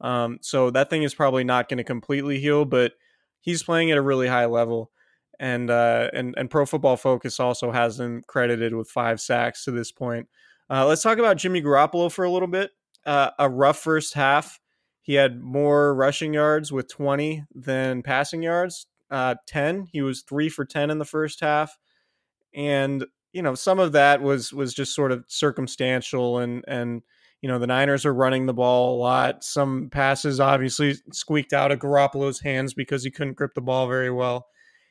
Um, 0.00 0.38
so 0.42 0.70
that 0.70 0.90
thing 0.90 1.04
is 1.04 1.14
probably 1.14 1.44
not 1.44 1.68
going 1.68 1.78
to 1.78 1.84
completely 1.84 2.40
heal, 2.40 2.64
but 2.64 2.92
he's 3.40 3.62
playing 3.62 3.90
at 3.92 3.98
a 3.98 4.02
really 4.02 4.26
high 4.26 4.46
level. 4.46 4.90
And 5.38 5.70
uh, 5.70 6.10
and 6.12 6.34
and 6.36 6.50
Pro 6.50 6.66
Football 6.66 6.96
Focus 6.96 7.40
also 7.40 7.72
has 7.72 7.98
him 7.98 8.22
credited 8.26 8.74
with 8.74 8.88
five 8.88 9.20
sacks 9.20 9.64
to 9.64 9.70
this 9.70 9.90
point. 9.90 10.28
Uh, 10.70 10.86
let's 10.86 11.02
talk 11.02 11.18
about 11.18 11.36
Jimmy 11.36 11.60
Garoppolo 11.62 12.10
for 12.12 12.24
a 12.24 12.30
little 12.30 12.48
bit. 12.48 12.70
Uh, 13.04 13.30
a 13.38 13.48
rough 13.48 13.78
first 13.78 14.14
half. 14.14 14.60
He 15.02 15.14
had 15.14 15.42
more 15.42 15.94
rushing 15.94 16.32
yards 16.32 16.72
with 16.72 16.88
20 16.88 17.44
than 17.54 18.02
passing 18.02 18.42
yards, 18.42 18.86
uh, 19.10 19.34
10. 19.46 19.88
He 19.92 20.00
was 20.00 20.22
three 20.22 20.48
for 20.48 20.64
10 20.64 20.90
in 20.90 20.98
the 20.98 21.04
first 21.04 21.40
half. 21.40 21.76
And, 22.54 23.04
you 23.32 23.42
know, 23.42 23.54
some 23.54 23.78
of 23.78 23.92
that 23.92 24.22
was 24.22 24.52
was 24.52 24.74
just 24.74 24.94
sort 24.94 25.12
of 25.12 25.24
circumstantial 25.28 26.38
and 26.38 26.64
and 26.68 27.02
you 27.42 27.48
know, 27.48 27.58
the 27.58 27.66
Niners 27.66 28.06
are 28.06 28.14
running 28.14 28.46
the 28.46 28.54
ball 28.54 28.94
a 28.94 29.00
lot. 29.00 29.42
Some 29.42 29.90
passes 29.90 30.38
obviously 30.38 30.94
squeaked 31.12 31.52
out 31.52 31.72
of 31.72 31.80
Garoppolo's 31.80 32.40
hands 32.40 32.72
because 32.72 33.02
he 33.02 33.10
couldn't 33.10 33.36
grip 33.36 33.54
the 33.54 33.60
ball 33.60 33.88
very 33.88 34.12
well. 34.12 34.46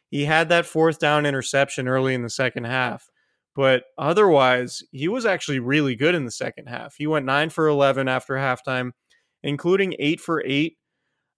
He 0.09 0.25
had 0.25 0.49
that 0.49 0.65
fourth 0.65 0.99
down 0.99 1.25
interception 1.25 1.87
early 1.87 2.13
in 2.13 2.23
the 2.23 2.29
second 2.29 2.65
half. 2.65 3.09
But 3.55 3.83
otherwise, 3.97 4.83
he 4.91 5.07
was 5.07 5.25
actually 5.25 5.59
really 5.59 5.95
good 5.95 6.13
in 6.13 6.25
the 6.25 6.31
second 6.31 6.67
half. 6.67 6.95
He 6.97 7.07
went 7.07 7.25
nine 7.25 7.49
for 7.49 7.67
11 7.67 8.09
after 8.09 8.35
halftime, 8.35 8.91
including 9.43 9.95
eight 9.99 10.19
for 10.19 10.43
eight 10.45 10.77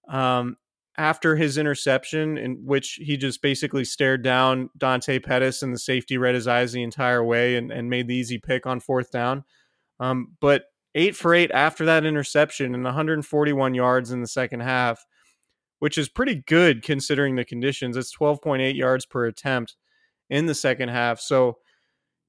um, 0.09 0.57
after 0.97 1.35
his 1.35 1.57
interception, 1.57 2.37
in 2.37 2.65
which 2.65 2.99
he 3.01 3.17
just 3.17 3.41
basically 3.41 3.83
stared 3.83 4.23
down 4.23 4.69
Dante 4.77 5.19
Pettis 5.19 5.61
and 5.63 5.73
the 5.73 5.79
safety 5.79 6.17
read 6.17 6.35
his 6.35 6.47
eyes 6.47 6.71
the 6.71 6.83
entire 6.83 7.23
way 7.23 7.55
and, 7.55 7.71
and 7.71 7.89
made 7.89 8.07
the 8.07 8.15
easy 8.15 8.37
pick 8.37 8.65
on 8.65 8.79
fourth 8.79 9.11
down. 9.11 9.43
Um, 9.99 10.35
but 10.39 10.65
eight 10.95 11.15
for 11.15 11.33
eight 11.33 11.51
after 11.51 11.85
that 11.85 12.05
interception 12.05 12.75
and 12.75 12.83
141 12.83 13.73
yards 13.73 14.11
in 14.11 14.21
the 14.21 14.27
second 14.27 14.59
half, 14.61 15.05
which 15.79 15.97
is 15.97 16.09
pretty 16.09 16.43
good 16.47 16.83
considering 16.83 17.35
the 17.35 17.45
conditions. 17.45 17.97
It's 17.97 18.15
12.8 18.15 18.75
yards 18.75 19.05
per 19.05 19.25
attempt 19.25 19.75
in 20.29 20.45
the 20.45 20.55
second 20.55 20.89
half. 20.89 21.19
So, 21.19 21.57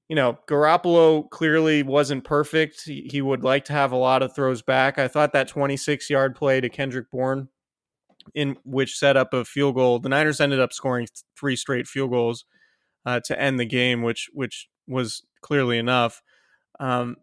you 0.09 0.15
know, 0.15 0.37
Garoppolo 0.47 1.29
clearly 1.29 1.81
wasn't 1.81 2.23
perfect. 2.23 2.83
He, 2.85 3.21
would 3.21 3.43
like 3.43 3.65
to 3.65 3.73
have 3.73 3.91
a 3.91 3.97
lot 3.97 4.21
of 4.21 4.35
throws 4.35 4.61
back. 4.61 4.99
I 4.99 5.07
thought 5.07 5.33
that 5.33 5.47
26 5.47 6.09
yard 6.09 6.35
play 6.35 6.61
to 6.61 6.69
Kendrick 6.69 7.09
Bourne 7.11 7.49
in 8.33 8.57
which 8.63 8.97
set 8.97 9.17
up 9.17 9.33
a 9.33 9.45
field 9.45 9.75
goal. 9.75 9.99
The 9.99 10.09
Niners 10.09 10.39
ended 10.39 10.59
up 10.59 10.73
scoring 10.73 11.07
three 11.37 11.55
straight 11.55 11.87
field 11.87 12.11
goals 12.11 12.45
uh, 13.05 13.19
to 13.25 13.39
end 13.39 13.59
the 13.59 13.65
game, 13.65 14.01
which 14.01 14.29
which 14.33 14.67
was 14.87 15.23
clearly 15.41 15.77
enough. 15.77 16.21
Um, 16.79 17.17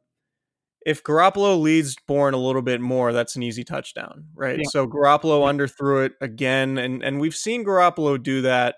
if 0.85 1.03
Garoppolo 1.05 1.61
leads 1.61 1.97
Bourne 2.09 2.35
a 2.35 2.39
little 2.39 2.63
bit 2.63 2.81
more, 2.81 3.13
that's 3.13 3.37
an 3.37 3.43
easy 3.43 3.63
touchdown, 3.63 4.27
right? 4.35 4.59
Yeah. 4.59 4.69
So 4.71 4.87
Garoppolo 4.87 5.43
underthrew 5.43 6.07
it 6.07 6.13
again, 6.21 6.79
and 6.79 7.03
and 7.03 7.21
we've 7.21 7.37
seen 7.37 7.65
Garoppolo 7.65 8.21
do 8.21 8.43
that, 8.43 8.77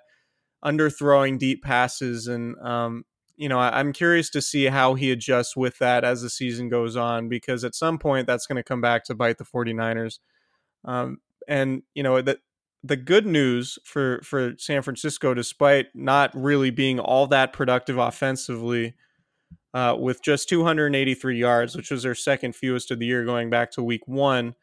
underthrowing 0.64 1.38
deep 1.38 1.62
passes, 1.62 2.26
and 2.26 2.56
um, 2.62 3.04
you 3.36 3.48
know 3.48 3.58
I, 3.58 3.80
am 3.80 3.92
curious 3.92 4.30
to 4.30 4.42
see 4.42 4.66
how 4.66 4.94
he 4.94 5.10
adjusts 5.10 5.56
with 5.56 5.78
that 5.78 6.04
as 6.04 6.22
the 6.22 6.30
season 6.30 6.68
goes 6.68 6.96
on, 6.96 7.28
because 7.28 7.64
at 7.64 7.74
some 7.74 7.98
point 7.98 8.26
that's 8.26 8.46
going 8.46 8.56
to 8.56 8.62
come 8.62 8.80
back 8.80 9.04
to 9.04 9.14
bite 9.14 9.38
the 9.38 9.44
49ers. 9.44 10.18
Um, 10.84 11.18
and 11.48 11.82
you 11.94 12.02
know 12.02 12.20
that 12.20 12.38
the 12.82 12.96
good 12.96 13.26
news 13.26 13.78
for 13.84 14.20
for 14.22 14.52
San 14.58 14.82
Francisco, 14.82 15.34
despite 15.34 15.86
not 15.94 16.30
really 16.34 16.70
being 16.70 17.00
all 17.00 17.26
that 17.28 17.52
productive 17.52 17.98
offensively 17.98 18.94
uh, 19.74 19.96
with 19.98 20.22
just 20.22 20.48
283 20.48 21.38
yards, 21.38 21.76
which 21.76 21.90
was 21.90 22.04
their 22.04 22.14
second 22.14 22.54
fewest 22.54 22.90
of 22.90 23.00
the 23.00 23.06
year 23.06 23.24
going 23.24 23.50
back 23.50 23.72
to 23.72 23.82
week 23.82 24.06
one. 24.06 24.54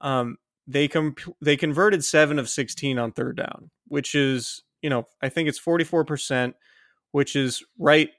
Um, 0.00 0.38
they 0.66 0.88
com- 0.88 1.16
they 1.40 1.56
converted 1.56 2.04
seven 2.04 2.38
of 2.38 2.48
16 2.48 2.98
on 2.98 3.12
third 3.12 3.36
down, 3.36 3.70
which 3.88 4.14
is, 4.14 4.62
you 4.80 4.88
know, 4.88 5.06
I 5.20 5.28
think 5.28 5.48
it's 5.48 5.60
44%, 5.60 6.54
which 7.12 7.36
is 7.36 7.62
right. 7.78 8.10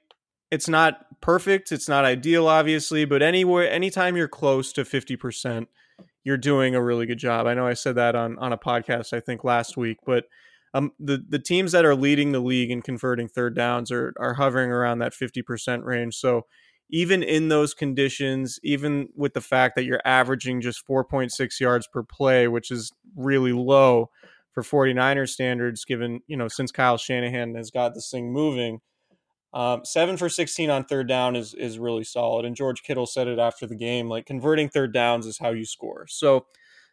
It's 0.50 0.68
not 0.68 1.20
perfect. 1.20 1.72
It's 1.72 1.88
not 1.88 2.04
ideal, 2.04 2.48
obviously, 2.48 3.04
but 3.04 3.22
anywhere, 3.22 3.70
anytime 3.70 4.16
you're 4.16 4.28
close 4.28 4.72
to 4.74 4.84
50%, 4.84 5.66
you're 6.24 6.36
doing 6.38 6.74
a 6.74 6.82
really 6.82 7.06
good 7.06 7.18
job. 7.18 7.46
I 7.46 7.54
know 7.54 7.66
I 7.66 7.74
said 7.74 7.96
that 7.96 8.14
on, 8.14 8.38
on 8.38 8.52
a 8.52 8.58
podcast, 8.58 9.12
I 9.12 9.20
think 9.20 9.44
last 9.44 9.76
week, 9.76 9.98
but 10.06 10.24
um, 10.74 10.90
the 10.98 11.24
the 11.28 11.38
teams 11.38 11.70
that 11.72 11.84
are 11.84 11.94
leading 11.94 12.32
the 12.32 12.40
league 12.40 12.70
in 12.70 12.82
converting 12.82 13.28
third 13.28 13.54
downs 13.54 13.92
are 13.92 14.12
are 14.18 14.34
hovering 14.34 14.72
around 14.72 14.98
that 14.98 15.12
50% 15.12 15.84
range. 15.84 16.16
So 16.16 16.46
even 16.90 17.22
in 17.22 17.48
those 17.48 17.74
conditions, 17.74 18.58
even 18.62 19.08
with 19.14 19.34
the 19.34 19.40
fact 19.40 19.76
that 19.76 19.84
you're 19.84 20.02
averaging 20.04 20.60
just 20.60 20.86
4.6 20.86 21.60
yards 21.60 21.86
per 21.86 22.02
play, 22.02 22.48
which 22.48 22.70
is 22.70 22.92
really 23.16 23.52
low 23.52 24.10
for 24.54 24.62
49ers 24.62 25.30
standards, 25.30 25.84
given, 25.84 26.20
you 26.26 26.36
know, 26.36 26.48
since 26.48 26.70
Kyle 26.70 26.96
Shanahan 26.96 27.54
has 27.56 27.70
got 27.70 27.94
this 27.94 28.10
thing 28.10 28.32
moving, 28.32 28.80
um, 29.52 29.84
seven 29.84 30.16
for 30.16 30.28
16 30.28 30.70
on 30.70 30.84
third 30.84 31.08
down 31.08 31.36
is, 31.36 31.54
is 31.54 31.78
really 31.78 32.04
solid. 32.04 32.44
And 32.44 32.56
George 32.56 32.82
Kittle 32.82 33.06
said 33.06 33.28
it 33.28 33.38
after 33.38 33.66
the 33.66 33.76
game, 33.76 34.08
like 34.08 34.26
converting 34.26 34.68
third 34.68 34.92
downs 34.92 35.26
is 35.26 35.38
how 35.38 35.50
you 35.50 35.64
score. 35.64 36.06
So 36.08 36.46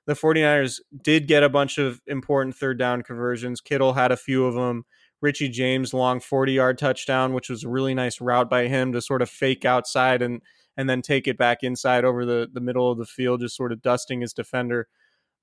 the 0.05 0.13
49ers 0.13 0.79
did 1.03 1.27
get 1.27 1.43
a 1.43 1.49
bunch 1.49 1.77
of 1.77 2.01
important 2.07 2.55
third 2.55 2.77
down 2.77 3.03
conversions. 3.03 3.61
Kittle 3.61 3.93
had 3.93 4.11
a 4.11 4.17
few 4.17 4.45
of 4.45 4.55
them. 4.55 4.85
Richie 5.21 5.49
James 5.49 5.93
long 5.93 6.19
40 6.19 6.53
yard 6.53 6.77
touchdown, 6.77 7.33
which 7.33 7.49
was 7.49 7.63
a 7.63 7.69
really 7.69 7.93
nice 7.93 8.19
route 8.19 8.49
by 8.49 8.67
him 8.67 8.91
to 8.93 9.01
sort 9.01 9.21
of 9.21 9.29
fake 9.29 9.65
outside 9.65 10.21
and 10.21 10.41
and 10.77 10.89
then 10.89 11.01
take 11.01 11.27
it 11.27 11.37
back 11.37 11.59
inside 11.63 12.05
over 12.05 12.25
the, 12.25 12.47
the 12.51 12.61
middle 12.61 12.91
of 12.91 12.97
the 12.97 13.05
field, 13.05 13.41
just 13.41 13.57
sort 13.57 13.71
of 13.71 13.81
dusting 13.81 14.21
his 14.21 14.33
defender. 14.33 14.87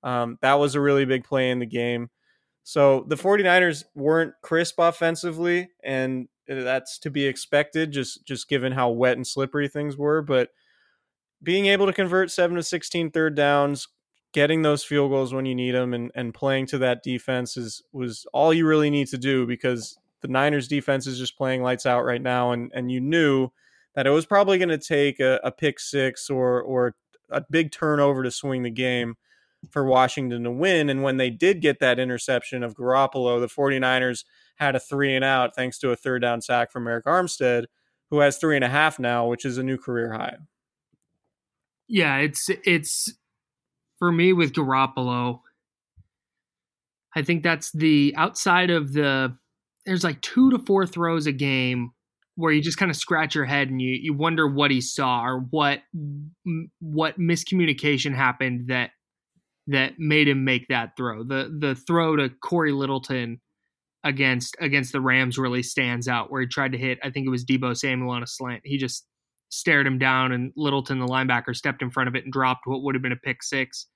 Um, 0.03 0.37
that 0.41 0.55
was 0.55 0.75
a 0.75 0.81
really 0.81 1.05
big 1.05 1.23
play 1.23 1.51
in 1.51 1.59
the 1.59 1.65
game. 1.65 2.09
So 2.63 3.05
the 3.07 3.15
49ers 3.15 3.85
weren't 3.95 4.33
crisp 4.41 4.75
offensively, 4.79 5.69
and 5.83 6.27
that's 6.47 6.99
to 6.99 7.09
be 7.09 7.25
expected, 7.25 7.91
just 7.91 8.25
just 8.25 8.47
given 8.47 8.71
how 8.71 8.89
wet 8.89 9.17
and 9.17 9.25
slippery 9.25 9.67
things 9.67 9.97
were. 9.97 10.21
But 10.21 10.49
being 11.41 11.67
able 11.67 11.85
to 11.85 11.93
convert 11.93 12.31
seven 12.31 12.57
to 12.57 12.63
16 12.63 13.11
third 13.11 13.35
downs, 13.35 13.87
getting 14.31 14.61
those 14.61 14.83
field 14.83 15.11
goals 15.11 15.33
when 15.33 15.45
you 15.45 15.55
need 15.55 15.71
them 15.71 15.93
and, 15.93 16.11
and 16.15 16.33
playing 16.33 16.67
to 16.67 16.77
that 16.79 17.03
defense 17.03 17.57
is 17.57 17.81
was 17.91 18.25
all 18.33 18.53
you 18.53 18.67
really 18.67 18.89
need 18.89 19.07
to 19.07 19.17
do 19.17 19.45
because 19.45 19.97
the 20.21 20.27
Niners 20.27 20.67
defense 20.67 21.07
is 21.07 21.17
just 21.17 21.37
playing 21.37 21.63
lights 21.63 21.85
out 21.85 22.05
right 22.05 22.21
now 22.21 22.51
and 22.51 22.71
and 22.73 22.91
you 22.91 22.99
knew 22.99 23.49
that 23.95 24.05
it 24.05 24.11
was 24.11 24.25
probably 24.25 24.57
going 24.57 24.69
to 24.69 24.77
take 24.77 25.19
a, 25.19 25.39
a, 25.43 25.51
pick 25.51 25.79
six 25.79 26.29
or 26.29 26.61
or 26.61 26.95
a 27.31 27.43
big 27.49 27.71
turnover 27.71 28.23
to 28.23 28.31
swing 28.31 28.63
the 28.63 28.69
game 28.69 29.15
for 29.69 29.85
Washington 29.85 30.43
to 30.43 30.51
win 30.51 30.89
and 30.89 31.03
when 31.03 31.17
they 31.17 31.29
did 31.29 31.61
get 31.61 31.79
that 31.79 31.99
interception 31.99 32.63
of 32.63 32.75
Garoppolo 32.75 33.39
the 33.39 33.47
49ers 33.47 34.23
had 34.55 34.75
a 34.75 34.79
three 34.79 35.15
and 35.15 35.25
out 35.25 35.55
thanks 35.55 35.77
to 35.79 35.91
a 35.91 35.95
third 35.95 36.21
down 36.21 36.41
sack 36.41 36.71
from 36.71 36.85
Arik 36.85 37.03
Armstead 37.03 37.65
who 38.09 38.19
has 38.19 38.37
three 38.37 38.55
and 38.55 38.63
a 38.63 38.69
half 38.69 38.99
now 38.99 39.27
which 39.27 39.45
is 39.45 39.57
a 39.57 39.63
new 39.63 39.77
career 39.77 40.13
high. 40.13 40.37
Yeah 41.87 42.17
it's 42.17 42.47
it's 42.65 43.13
for 43.99 44.11
me 44.11 44.33
with 44.33 44.53
Garoppolo, 44.53 45.41
I 47.15 47.21
think 47.21 47.43
that's 47.43 47.71
the 47.73 48.13
outside 48.17 48.69
of 48.69 48.93
the 48.93 49.35
there's 49.85 50.03
like 50.03 50.21
two 50.21 50.49
to 50.51 50.59
four 50.59 50.87
throws 50.87 51.27
a 51.27 51.31
game 51.31 51.91
where 52.35 52.53
you 52.53 52.61
just 52.61 52.77
kind 52.77 52.89
of 52.89 52.95
scratch 52.95 53.35
your 53.35 53.45
head 53.45 53.69
and 53.69 53.81
you 53.81 53.91
you 54.01 54.13
wonder 54.13 54.47
what 54.47 54.71
he 54.71 54.79
saw 54.81 55.23
or 55.25 55.39
what 55.49 55.81
what 56.79 57.19
miscommunication 57.19 58.15
happened 58.15 58.67
that 58.67 58.91
that 59.69 59.93
made 59.99 60.27
him 60.27 60.43
make 60.43 60.67
that 60.67 60.95
throw. 60.97 61.23
The 61.23 61.55
the 61.57 61.75
throw 61.75 62.15
to 62.15 62.29
Cory 62.29 62.71
Littleton 62.71 63.39
against 64.03 64.55
against 64.59 64.91
the 64.91 65.01
Rams 65.01 65.37
really 65.37 65.63
stands 65.63 66.07
out 66.07 66.31
where 66.31 66.41
he 66.41 66.47
tried 66.47 66.71
to 66.71 66.77
hit 66.77 66.99
I 67.03 67.09
think 67.09 67.27
it 67.27 67.31
was 67.31 67.45
Deebo 67.45 67.77
Samuel 67.77 68.11
on 68.11 68.23
a 68.23 68.27
slant. 68.27 68.61
He 68.65 68.77
just 68.77 69.05
stared 69.49 69.87
him 69.87 69.97
down, 69.99 70.31
and 70.31 70.51
Littleton, 70.55 70.99
the 70.99 71.07
linebacker, 71.07 71.55
stepped 71.55 71.81
in 71.81 71.91
front 71.91 72.09
of 72.09 72.15
it 72.15 72.23
and 72.23 72.33
dropped 72.33 72.65
what 72.65 72.83
would 72.83 72.95
have 72.95 73.01
been 73.01 73.11
a 73.11 73.17
pick 73.17 73.43
six 73.43 73.87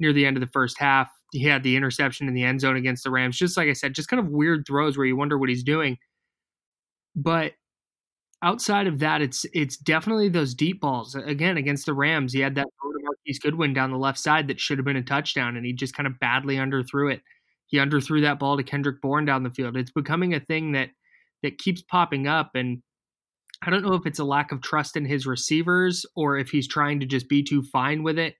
near 0.00 0.12
the 0.12 0.26
end 0.26 0.36
of 0.36 0.40
the 0.40 0.50
first 0.52 0.78
half. 0.78 1.08
He 1.32 1.44
had 1.44 1.62
the 1.62 1.76
interception 1.76 2.28
in 2.28 2.34
the 2.34 2.44
end 2.44 2.60
zone 2.60 2.76
against 2.76 3.04
the 3.04 3.10
Rams. 3.10 3.36
Just 3.38 3.56
like 3.56 3.68
I 3.68 3.72
said, 3.72 3.94
just 3.94 4.08
kind 4.08 4.20
of 4.20 4.28
weird 4.28 4.64
throws 4.66 4.96
where 4.96 5.06
you 5.06 5.16
wonder 5.16 5.38
what 5.38 5.48
he's 5.48 5.64
doing. 5.64 5.98
But 7.14 7.52
outside 8.42 8.88
of 8.88 8.98
that, 9.00 9.22
it's 9.22 9.46
it's 9.54 9.76
definitely 9.76 10.28
those 10.28 10.54
deep 10.54 10.80
balls. 10.80 11.14
Again, 11.14 11.56
against 11.56 11.86
the 11.86 11.94
Rams, 11.94 12.32
he 12.32 12.40
had 12.40 12.56
that 12.56 12.68
Marquise 13.04 13.38
Goodwin 13.38 13.74
down 13.74 13.90
the 13.90 13.98
left 13.98 14.18
side 14.18 14.48
that 14.48 14.60
should 14.60 14.78
have 14.78 14.84
been 14.84 14.96
a 14.96 15.02
touchdown, 15.02 15.56
and 15.56 15.64
he 15.64 15.72
just 15.72 15.94
kind 15.94 16.06
of 16.06 16.18
badly 16.18 16.56
underthrew 16.56 17.12
it. 17.12 17.22
He 17.66 17.78
underthrew 17.78 18.22
that 18.22 18.38
ball 18.38 18.56
to 18.56 18.62
Kendrick 18.62 19.00
Bourne 19.00 19.24
down 19.24 19.42
the 19.42 19.50
field. 19.50 19.76
It's 19.76 19.90
becoming 19.90 20.34
a 20.34 20.40
thing 20.40 20.72
that 20.72 20.90
that 21.42 21.58
keeps 21.58 21.82
popping 21.82 22.26
up, 22.26 22.52
and 22.54 22.82
I 23.62 23.70
don't 23.70 23.82
know 23.82 23.94
if 23.94 24.06
it's 24.06 24.18
a 24.18 24.24
lack 24.24 24.52
of 24.52 24.60
trust 24.60 24.96
in 24.96 25.04
his 25.04 25.26
receivers 25.26 26.04
or 26.14 26.38
if 26.38 26.50
he's 26.50 26.68
trying 26.68 27.00
to 27.00 27.06
just 27.06 27.28
be 27.28 27.42
too 27.42 27.62
fine 27.62 28.02
with 28.02 28.18
it. 28.18 28.36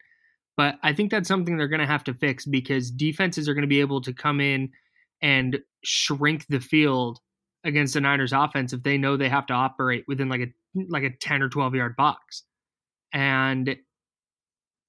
But 0.57 0.77
I 0.83 0.93
think 0.93 1.11
that's 1.11 1.29
something 1.29 1.57
they're 1.57 1.69
going 1.69 1.81
to 1.81 1.87
have 1.87 2.05
to 2.05 2.15
fix 2.15 2.45
because 2.45 2.91
defenses 2.91 3.49
are 3.49 3.55
going 3.55 3.63
to 3.63 3.69
be 3.69 3.81
able 3.81 4.01
to 4.03 4.13
come 4.13 4.41
in 4.41 4.71
and 5.23 5.59
shrink 5.83 6.47
the 6.49 6.61
field 6.61 7.19
against 7.65 7.95
the 7.95 8.01
Niners 8.01 8.33
offense 8.33 8.73
if 8.73 8.83
they 8.83 8.99
know 8.99 9.17
they 9.17 9.29
have 9.29 9.47
to 9.47 9.55
operate 9.55 10.05
within 10.07 10.29
like 10.29 10.41
a 10.43 10.47
like 10.89 11.03
a 11.03 11.11
10 11.21 11.43
or 11.43 11.49
12 11.49 11.75
yard 11.75 11.97
box. 11.97 12.45
And 13.13 13.77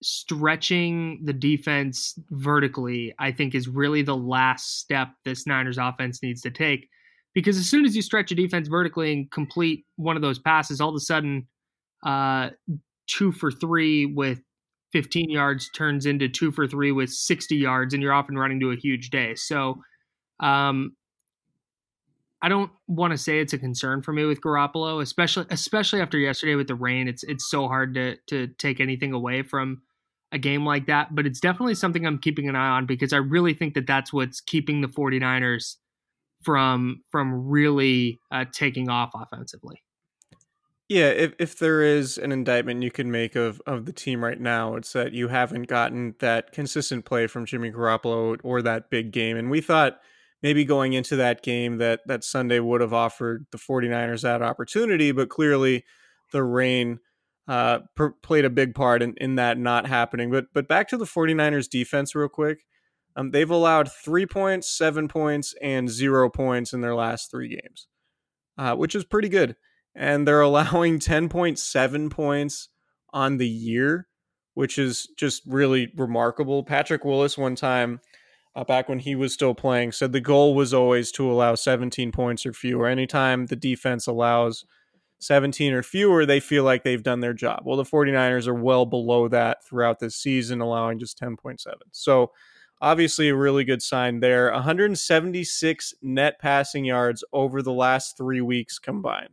stretching 0.07 1.19
the 1.23 1.33
defense 1.33 2.13
vertically, 2.29 3.11
I 3.17 3.31
think 3.31 3.55
is 3.55 3.67
really 3.67 4.03
the 4.03 4.15
last 4.15 4.77
step 4.77 5.09
this 5.23 5.47
Niners 5.47 5.79
offense 5.79 6.21
needs 6.21 6.41
to 6.41 6.51
take 6.51 6.89
because 7.33 7.57
as 7.57 7.67
soon 7.67 7.85
as 7.85 7.95
you 7.95 8.03
stretch 8.03 8.31
a 8.31 8.35
defense 8.35 8.67
vertically 8.67 9.11
and 9.11 9.31
complete 9.31 9.83
one 9.95 10.15
of 10.15 10.21
those 10.21 10.37
passes, 10.37 10.79
all 10.79 10.89
of 10.89 10.95
a 10.95 10.99
sudden, 10.99 11.47
uh, 12.05 12.51
two 13.07 13.31
for 13.31 13.49
three 13.49 14.05
with 14.05 14.41
15 14.93 15.31
yards 15.31 15.71
turns 15.71 16.05
into 16.05 16.29
two 16.29 16.51
for 16.51 16.67
three 16.67 16.91
with 16.91 17.09
60 17.09 17.55
yards, 17.55 17.95
and 17.95 18.03
you're 18.03 18.13
off 18.13 18.29
and 18.29 18.37
running 18.37 18.59
to 18.59 18.71
a 18.71 18.75
huge 18.75 19.09
day. 19.09 19.33
So, 19.33 19.81
um, 20.39 20.95
I 22.43 22.47
don't 22.47 22.71
want 22.87 23.11
to 23.11 23.17
say 23.17 23.39
it's 23.39 23.53
a 23.53 23.57
concern 23.57 24.03
for 24.03 24.13
me 24.13 24.25
with 24.25 24.39
Garoppolo, 24.39 25.01
especially 25.01 25.47
especially 25.49 25.99
after 25.99 26.19
yesterday 26.19 26.53
with 26.53 26.67
the 26.67 26.75
rain. 26.75 27.07
It's 27.07 27.23
it's 27.23 27.49
so 27.49 27.67
hard 27.67 27.95
to 27.95 28.17
to 28.27 28.47
take 28.59 28.79
anything 28.79 29.13
away 29.13 29.41
from 29.41 29.81
a 30.35 30.37
game 30.37 30.65
like 30.65 30.85
that, 30.87 31.15
but 31.15 31.25
it's 31.25 31.39
definitely 31.39 31.73
something 31.73 32.05
I'm 32.05 32.19
keeping 32.19 32.49
an 32.49 32.55
eye 32.55 32.69
on 32.69 32.85
because 32.85 33.13
I 33.13 33.17
really 33.17 33.53
think 33.53 33.73
that 33.73 33.87
that's 33.87 34.11
what's 34.13 34.41
keeping 34.41 34.81
the 34.81 34.87
49ers 34.87 35.77
from 36.43 37.01
from 37.09 37.47
really 37.47 38.19
uh, 38.31 38.45
taking 38.51 38.89
off 38.89 39.11
offensively. 39.15 39.81
Yeah, 40.89 41.07
if 41.07 41.33
if 41.39 41.57
there 41.57 41.81
is 41.81 42.19
an 42.19 42.31
indictment 42.31 42.83
you 42.83 42.91
can 42.91 43.09
make 43.09 43.35
of 43.35 43.61
of 43.65 43.85
the 43.85 43.93
team 43.93 44.23
right 44.23 44.39
now, 44.39 44.75
it's 44.75 44.93
that 44.93 45.13
you 45.13 45.29
haven't 45.29 45.63
gotten 45.63 46.15
that 46.19 46.51
consistent 46.51 47.05
play 47.05 47.25
from 47.25 47.45
Jimmy 47.45 47.71
Garoppolo 47.71 48.37
or 48.43 48.61
that 48.61 48.91
big 48.91 49.11
game. 49.11 49.37
And 49.37 49.49
we 49.49 49.61
thought 49.61 49.99
maybe 50.43 50.65
going 50.65 50.93
into 50.93 51.15
that 51.15 51.41
game 51.41 51.77
that 51.77 52.01
that 52.05 52.23
Sunday 52.25 52.59
would 52.59 52.81
have 52.81 52.93
offered 52.93 53.47
the 53.51 53.57
49ers 53.57 54.21
that 54.21 54.43
opportunity, 54.43 55.11
but 55.11 55.29
clearly 55.29 55.85
the 56.31 56.43
rain 56.43 56.99
uh, 57.47 57.79
per- 57.95 58.11
played 58.23 58.45
a 58.45 58.49
big 58.49 58.75
part 58.75 59.01
in, 59.01 59.13
in 59.17 59.35
that 59.35 59.57
not 59.57 59.87
happening. 59.87 60.31
But 60.31 60.45
but 60.53 60.67
back 60.67 60.87
to 60.89 60.97
the 60.97 61.05
49ers 61.05 61.69
defense 61.69 62.15
real 62.15 62.29
quick. 62.29 62.65
Um, 63.15 63.31
they've 63.31 63.49
allowed 63.49 63.91
three 63.91 64.25
points, 64.25 64.69
seven 64.69 65.07
points, 65.07 65.55
and 65.61 65.89
zero 65.89 66.29
points 66.29 66.73
in 66.73 66.81
their 66.81 66.95
last 66.95 67.31
three 67.31 67.49
games, 67.49 67.87
uh, 68.57 68.75
which 68.75 68.93
is 68.93 69.05
pretty 69.05 69.29
good. 69.29 69.55
And 69.95 70.27
they're 70.27 70.41
allowing 70.49 70.99
10.7 70.99 72.11
points 72.11 72.69
on 73.13 73.37
the 73.37 73.47
year, 73.47 74.07
which 74.53 74.77
is 74.77 75.07
just 75.17 75.43
really 75.45 75.91
remarkable. 75.95 76.63
Patrick 76.63 77.05
Willis 77.05 77.37
one 77.37 77.55
time 77.55 78.01
uh, 78.55 78.63
back 78.63 78.89
when 78.89 78.99
he 78.99 79.15
was 79.15 79.33
still 79.33 79.53
playing, 79.53 79.91
said 79.91 80.11
the 80.11 80.21
goal 80.21 80.53
was 80.53 80.73
always 80.73 81.11
to 81.13 81.29
allow 81.31 81.55
17 81.55 82.11
points 82.11 82.45
or 82.45 82.53
fewer. 82.53 82.87
Anytime 82.87 83.45
the 83.45 83.55
defense 83.55 84.07
allows 84.07 84.65
17 85.19 85.73
or 85.73 85.81
fewer, 85.83 86.25
they 86.25 86.39
feel 86.39 86.63
like 86.63 86.83
they've 86.83 87.01
done 87.03 87.19
their 87.19 87.33
job. 87.33 87.61
Well, 87.65 87.77
the 87.77 87.83
49ers 87.83 88.47
are 88.47 88.53
well 88.53 88.85
below 88.85 89.27
that 89.29 89.65
throughout 89.65 89.99
this 89.99 90.15
season, 90.15 90.61
allowing 90.61 90.99
just 90.99 91.19
10.7. 91.19 91.57
So, 91.91 92.31
obviously, 92.81 93.29
a 93.29 93.35
really 93.35 93.63
good 93.63 93.81
sign 93.81 94.19
there. 94.19 94.51
176 94.51 95.93
net 96.01 96.39
passing 96.39 96.85
yards 96.85 97.23
over 97.33 97.61
the 97.61 97.71
last 97.73 98.17
three 98.17 98.41
weeks 98.41 98.77
combined. 98.77 99.29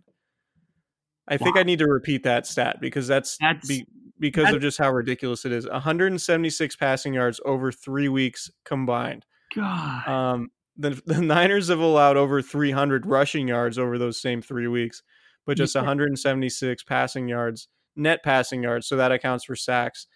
I 1.28 1.36
think 1.36 1.56
I 1.56 1.62
need 1.62 1.78
to 1.78 1.86
repeat 1.86 2.24
that 2.24 2.46
stat 2.46 2.78
because 2.80 3.06
that's, 3.06 3.36
That's- 3.38 3.66
be, 3.66 3.86
because 4.18 4.46
that- 4.46 4.54
of 4.56 4.62
just 4.62 4.78
how 4.78 4.90
ridiculous 4.90 5.44
it 5.44 5.52
is. 5.52 5.68
176 5.68 6.76
passing 6.76 7.14
yards 7.14 7.40
over 7.44 7.70
three 7.72 8.08
weeks 8.08 8.50
combined. 8.64 9.24
God. 9.54 10.08
Um, 10.08 10.50
the, 10.76 11.00
the 11.06 11.20
Niners 11.20 11.68
have 11.68 11.78
allowed 11.80 12.16
over 12.16 12.40
300 12.42 13.06
rushing 13.06 13.48
yards 13.48 13.78
over 13.78 13.98
those 13.98 14.20
same 14.20 14.42
three 14.42 14.66
weeks, 14.68 15.02
but 15.46 15.56
just 15.56 15.74
176 15.74 16.82
passing 16.84 17.28
yards, 17.28 17.68
net 17.96 18.22
passing 18.22 18.62
yards. 18.62 18.86
So 18.86 18.96
that 18.96 19.12
accounts 19.12 19.44
for 19.44 19.56
sacks. 19.56 20.06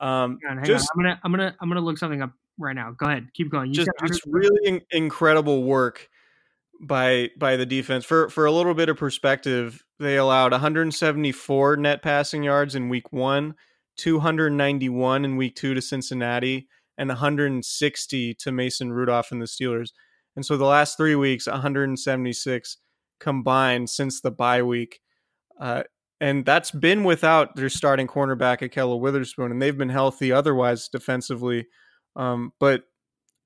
Um, 0.00 0.38
hang 0.42 0.50
on, 0.50 0.56
hang 0.58 0.66
just 0.66 0.88
on. 0.96 1.00
I'm 1.00 1.02
gonna 1.04 1.20
I'm 1.24 1.30
gonna 1.32 1.56
I'm 1.60 1.68
gonna 1.68 1.80
look 1.80 1.98
something 1.98 2.22
up 2.22 2.32
right 2.58 2.74
now. 2.74 2.92
Go 2.92 3.06
ahead. 3.06 3.28
Keep 3.34 3.50
going. 3.50 3.68
You 3.68 3.74
just 3.74 3.90
just 4.06 4.22
really 4.26 4.66
in- 4.66 4.82
incredible 4.90 5.64
work 5.64 6.08
by 6.80 7.30
by 7.38 7.56
the 7.56 7.66
defense. 7.66 8.04
For 8.04 8.28
for 8.28 8.46
a 8.46 8.52
little 8.52 8.74
bit 8.74 8.88
of 8.88 8.96
perspective, 8.96 9.84
they 9.98 10.16
allowed 10.16 10.52
174 10.52 11.76
net 11.76 12.02
passing 12.02 12.42
yards 12.42 12.74
in 12.74 12.88
week 12.88 13.12
1, 13.12 13.54
291 13.96 15.24
in 15.24 15.36
week 15.36 15.54
2 15.54 15.74
to 15.74 15.82
Cincinnati 15.82 16.68
and 16.96 17.08
160 17.08 18.34
to 18.34 18.52
Mason 18.52 18.92
Rudolph 18.92 19.32
and 19.32 19.42
the 19.42 19.46
Steelers. 19.46 19.90
And 20.36 20.44
so 20.44 20.56
the 20.56 20.64
last 20.64 20.96
3 20.96 21.14
weeks 21.14 21.46
176 21.46 22.76
combined 23.20 23.90
since 23.90 24.20
the 24.20 24.30
bye 24.30 24.62
week. 24.62 25.00
Uh, 25.60 25.84
and 26.20 26.44
that's 26.44 26.70
been 26.70 27.04
without 27.04 27.56
their 27.56 27.68
starting 27.68 28.06
cornerback 28.06 28.60
Ahkello 28.60 28.98
Witherspoon, 28.98 29.50
and 29.50 29.60
they've 29.60 29.76
been 29.76 29.88
healthy 29.88 30.32
otherwise 30.32 30.88
defensively. 30.88 31.66
Um, 32.16 32.52
but 32.60 32.84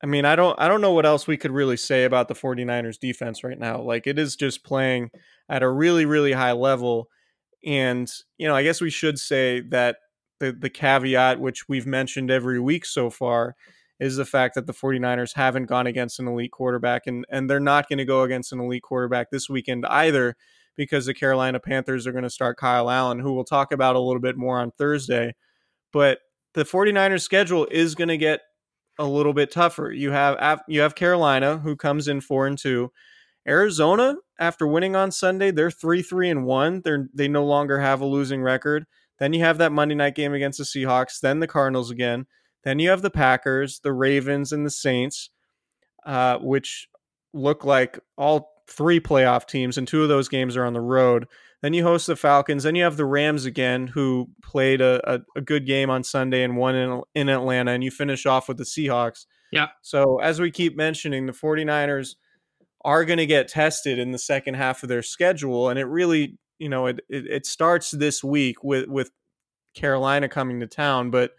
I 0.03 0.07
mean, 0.07 0.25
I 0.25 0.37
don't 0.37 0.59
I 0.61 0.69
don't 0.69 0.81
know 0.81 0.93
what 0.93 1.07
else 1.07 1.27
we 1.27 1.37
could 1.37 1.51
really 1.51 1.77
say 1.77 2.05
about 2.05 2.29
the 2.29 2.35
49ers 2.35 2.99
defense 2.99 3.43
right 3.43 3.59
now. 3.59 3.81
Like 3.81 4.07
it 4.07 4.19
is 4.19 4.37
just 4.37 4.65
playing 4.65 5.11
at 5.49 5.63
a 5.63 5.71
really 5.71 6.05
really 6.05 6.33
high 6.33 6.53
level 6.53 7.09
and 7.65 8.09
you 8.37 8.47
know, 8.47 8.55
I 8.55 8.63
guess 8.63 8.81
we 8.81 8.91
should 8.91 9.19
say 9.19 9.61
that 9.71 9.97
the 10.41 10.53
the 10.53 10.71
caveat 10.71 11.41
which 11.41 11.69
we've 11.69 11.87
mentioned 11.87 12.31
every 12.31 12.61
week 12.61 12.85
so 12.85 13.11
far 13.11 13.57
is 14.01 14.17
the 14.17 14.25
fact 14.25 14.55
that 14.55 14.67
the 14.67 14.73
49ers 14.73 15.35
haven't 15.35 15.67
gone 15.67 15.87
against 15.87 16.21
an 16.21 16.29
elite 16.29 16.53
quarterback 16.53 17.07
and 17.07 17.25
and 17.31 17.49
they're 17.49 17.61
not 17.61 17.89
going 17.89 17.99
to 17.99 18.05
go 18.05 18.23
against 18.23 18.53
an 18.53 18.61
elite 18.61 18.83
quarterback 18.83 19.31
this 19.31 19.49
weekend 19.49 19.85
either 19.87 20.37
because 20.77 21.07
the 21.07 21.15
Carolina 21.15 21.59
Panthers 21.59 22.07
are 22.07 22.13
going 22.13 22.25
to 22.25 22.31
start 22.31 22.57
Kyle 22.57 22.91
Allen 22.91 23.19
who 23.19 23.35
we'll 23.35 23.45
talk 23.45 23.73
about 23.73 23.97
a 23.97 24.01
little 24.01 24.21
bit 24.21 24.37
more 24.37 24.61
on 24.61 24.71
Thursday. 24.71 25.35
But 25.93 26.19
the 26.55 26.65
49ers 26.65 27.23
schedule 27.23 27.67
is 27.71 27.95
going 27.95 28.09
to 28.09 28.17
get 28.17 28.41
a 28.99 29.07
little 29.07 29.33
bit 29.33 29.51
tougher. 29.51 29.93
You 29.93 30.13
have 30.13 30.63
you 30.69 30.81
have 30.81 30.95
Carolina 30.95 31.59
who 31.59 31.77
comes 31.77 32.09
in 32.09 32.21
4 32.21 32.47
and 32.47 32.59
2. 32.59 32.91
Arizona 33.47 34.17
after 34.39 34.67
winning 34.67 34.95
on 34.95 35.11
Sunday, 35.11 35.51
they're 35.51 35.71
3-3 35.71 36.31
and 36.31 36.45
1. 36.45 36.83
They're 36.85 37.09
they 37.15 37.29
no 37.29 37.45
longer 37.45 37.81
have 37.81 38.01
a 38.01 38.07
losing 38.07 38.43
record. 38.43 38.85
Then 39.19 39.33
you 39.33 39.41
have 39.41 39.59
that 39.59 39.73
Monday 39.73 39.95
night 39.95 40.15
game 40.15 40.33
against 40.33 40.59
the 40.59 40.65
Seahawks, 40.65 41.21
then 41.21 41.41
the 41.41 41.47
Cardinals 41.47 41.91
again. 41.91 42.27
Then 42.69 42.79
you 42.79 42.91
have 42.91 43.03
the 43.03 43.11
Packers, 43.11 43.81
the 43.81 43.93
Ravens 43.93 44.53
and 44.53 44.65
the 44.65 44.71
Saints 44.71 45.31
uh, 46.09 46.39
which 46.39 46.89
look 47.35 47.65
like 47.65 48.01
all 48.17 48.55
three 48.67 48.99
playoff 48.99 49.47
teams 49.47 49.79
and 49.79 49.87
two 49.87 50.03
of 50.03 50.09
those 50.09 50.29
games 50.29 50.57
are 50.57 50.65
on 50.65 50.73
the 50.73 50.81
road. 50.81 51.27
Then 51.61 51.75
you 51.75 51.83
host 51.83 52.07
the 52.07 52.17
Falcons. 52.17 52.63
Then 52.63 52.75
you 52.75 52.85
have 52.85 52.97
the 52.97 53.05
Rams 53.05 53.45
again, 53.45 53.89
who 53.89 54.31
played 54.43 54.81
a, 54.81 55.01
a, 55.13 55.21
a 55.37 55.41
good 55.41 55.67
game 55.67 55.91
on 55.91 56.05
Sunday 56.05 56.45
and 56.45 56.57
won 56.57 56.75
in, 56.75 57.03
in 57.15 57.29
Atlanta. 57.29 57.73
And 57.73 57.85
you 57.85 57.91
finish 57.91 58.27
off 58.27 58.49
with 58.49 58.57
the 58.57 58.65
Seahawks. 58.65 59.27
Yeah. 59.53 59.69
So, 59.83 60.19
as 60.19 60.41
we 60.41 60.51
keep 60.51 60.77
mentioning, 60.77 61.27
the 61.27 61.33
49ers 61.33 62.15
are 62.85 63.05
going 63.05 63.19
to 63.19 63.27
get 63.27 63.49
tested 63.49 63.99
in 63.99 64.13
the 64.13 64.19
second 64.19 64.55
half 64.55 64.83
of 64.83 64.89
their 64.89 65.03
schedule. 65.03 65.69
And 65.69 65.79
it 65.79 65.87
really, 65.87 66.39
you 66.59 66.69
know, 66.69 66.87
it, 66.87 67.01
it, 67.09 67.27
it 67.27 67.47
starts 67.47 67.91
this 67.91 68.23
week 68.23 68.63
with, 68.63 68.89
with 68.89 69.11
Carolina 69.75 70.29
coming 70.29 70.61
to 70.61 70.67
town. 70.67 71.11
But 71.11 71.33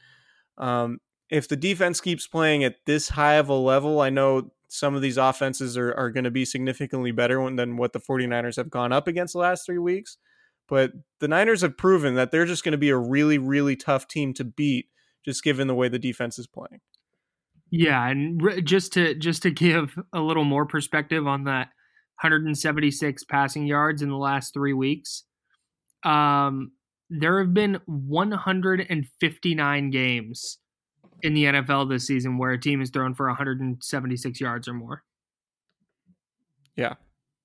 um, 0.58 1.00
if 1.30 1.48
the 1.48 1.56
defense 1.56 2.02
keeps 2.02 2.28
playing 2.28 2.64
at 2.64 2.78
this 2.86 3.10
high 3.10 3.36
of 3.36 3.50
a 3.50 3.54
level, 3.54 4.02
I 4.02 4.10
know 4.10 4.52
some 4.68 4.96
of 4.96 5.02
these 5.02 5.18
offenses 5.18 5.78
are, 5.78 5.94
are 5.94 6.12
going 6.12 6.24
to 6.24 6.32
be 6.32 6.46
significantly 6.46 7.12
better 7.12 7.44
than 7.56 7.78
what 7.78 7.94
the 7.94 8.00
49ers 8.00 8.56
have 8.56 8.70
gone 8.70 8.92
up 8.92 9.08
against 9.08 9.34
the 9.34 9.40
last 9.40 9.66
three 9.66 9.78
weeks. 9.78 10.18
But 10.68 10.92
the 11.20 11.28
Niners 11.28 11.62
have 11.62 11.78
proven 11.78 12.16
that 12.16 12.32
they're 12.32 12.46
just 12.46 12.64
going 12.64 12.74
to 12.74 12.78
be 12.78 12.90
a 12.90 12.98
really, 12.98 13.40
really 13.40 13.76
tough 13.76 14.08
team 14.08 14.34
to 14.36 14.44
beat, 14.44 14.88
just 15.26 15.44
given 15.44 15.68
the 15.68 15.76
way 15.76 15.90
the 15.90 16.00
defense 16.00 16.38
is 16.38 16.48
playing. 16.48 16.82
Yeah, 17.72 18.08
and 18.08 18.42
r- 18.42 18.62
just 18.62 18.94
to 18.94 19.16
just 19.16 19.44
to 19.44 19.52
give 19.52 19.96
a 20.14 20.20
little 20.20 20.44
more 20.44 20.66
perspective 20.66 21.28
on 21.28 21.44
that 21.46 21.70
176 22.22 23.24
passing 23.26 23.68
yards 23.68 24.02
in 24.02 24.10
the 24.10 24.18
last 24.18 24.54
3 24.54 24.74
weeks. 24.74 25.24
Um 26.04 26.72
there 27.12 27.40
have 27.40 27.56
been 27.56 27.80
159 27.86 29.90
games 29.90 30.60
in 31.24 31.34
the 31.34 31.46
NFL 31.46 31.90
this 31.90 32.08
season 32.08 32.38
where 32.38 32.52
a 32.52 32.60
team 32.60 32.82
is 32.82 32.90
thrown 32.90 33.14
for 33.14 33.28
176 33.28 34.40
yards 34.42 34.68
or 34.68 34.74
more. 34.74 35.04
Yeah. 36.76 36.96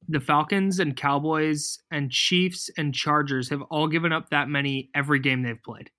The 0.08 0.20
Falcons 0.20 0.80
and 0.80 0.96
Cowboys 0.96 1.78
and 1.90 2.10
Chiefs 2.10 2.70
and 2.76 2.94
Chargers 2.94 3.48
have 3.48 3.62
all 3.62 3.88
given 3.88 4.12
up 4.12 4.30
that 4.30 4.48
many 4.48 4.90
every 4.94 5.18
game 5.18 5.42
they've 5.42 5.62
played. 5.62 5.90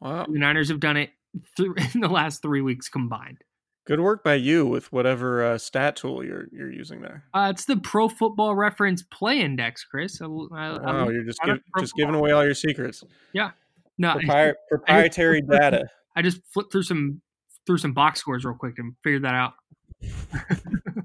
Wow. 0.00 0.26
The 0.30 0.38
Niners 0.38 0.68
have 0.68 0.80
done 0.80 0.96
it 0.96 1.10
th- 1.56 1.70
in 1.94 2.00
the 2.00 2.08
last 2.08 2.42
3 2.42 2.60
weeks 2.60 2.88
combined. 2.88 3.38
Good 3.86 4.00
work 4.00 4.24
by 4.24 4.34
you 4.34 4.64
with 4.66 4.90
whatever 4.92 5.44
uh, 5.44 5.58
stat 5.58 5.96
tool 5.96 6.24
you're 6.24 6.46
you're 6.52 6.72
using 6.72 7.02
there. 7.02 7.24
Uh, 7.34 7.48
it's 7.50 7.66
the 7.66 7.76
Pro 7.76 8.08
Football 8.08 8.54
Reference 8.54 9.02
Play 9.02 9.40
Index, 9.40 9.84
Chris. 9.84 10.22
I, 10.22 10.24
I, 10.24 10.28
I 10.28 10.30
Wow, 10.78 11.00
looked 11.00 11.12
you're 11.12 11.24
just 11.24 11.40
give, 11.44 11.58
just 11.78 11.94
giving 11.94 12.14
away 12.14 12.30
all 12.30 12.42
your 12.42 12.54
secrets. 12.54 13.04
Yeah, 13.34 13.50
no, 13.98 14.14
Propri- 14.14 14.54
proprietary 14.70 15.42
data. 15.50 15.84
I 16.16 16.22
just 16.22 16.40
flipped 16.52 16.72
through 16.72 16.82
some 16.84 17.20
through 17.66 17.78
some 17.78 17.92
box 17.92 18.20
scores 18.20 18.44
real 18.44 18.54
quick 18.54 18.78
and 18.78 18.94
figured 19.02 19.24
that 19.24 19.34
out. 19.34 19.54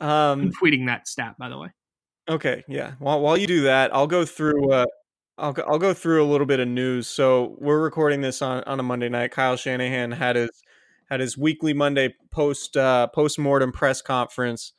I'm 0.00 0.08
Um, 0.08 0.52
tweeting 0.52 0.86
that 0.86 1.08
stat, 1.08 1.34
by 1.38 1.48
the 1.48 1.58
way. 1.58 1.68
Okay, 2.28 2.62
yeah. 2.68 2.92
While 2.98 3.20
while 3.20 3.36
you 3.36 3.46
do 3.46 3.62
that, 3.62 3.94
I'll 3.94 4.06
go 4.06 4.24
through. 4.24 4.70
Uh, 4.72 4.86
I'll 5.38 5.52
go, 5.52 5.62
I'll 5.66 5.78
go 5.78 5.94
through 5.94 6.22
a 6.22 6.26
little 6.26 6.46
bit 6.46 6.60
of 6.60 6.68
news. 6.68 7.06
So 7.06 7.56
we're 7.58 7.80
recording 7.80 8.20
this 8.20 8.42
on, 8.42 8.62
on 8.64 8.80
a 8.80 8.82
Monday 8.82 9.08
night. 9.08 9.30
Kyle 9.30 9.56
Shanahan 9.56 10.12
had 10.12 10.36
his 10.36 10.50
had 11.10 11.20
his 11.20 11.38
weekly 11.38 11.72
Monday 11.72 12.14
post 12.30 12.76
uh, 12.76 13.06
post 13.08 13.38
mortem 13.38 13.72
press 13.72 14.02
conference 14.02 14.72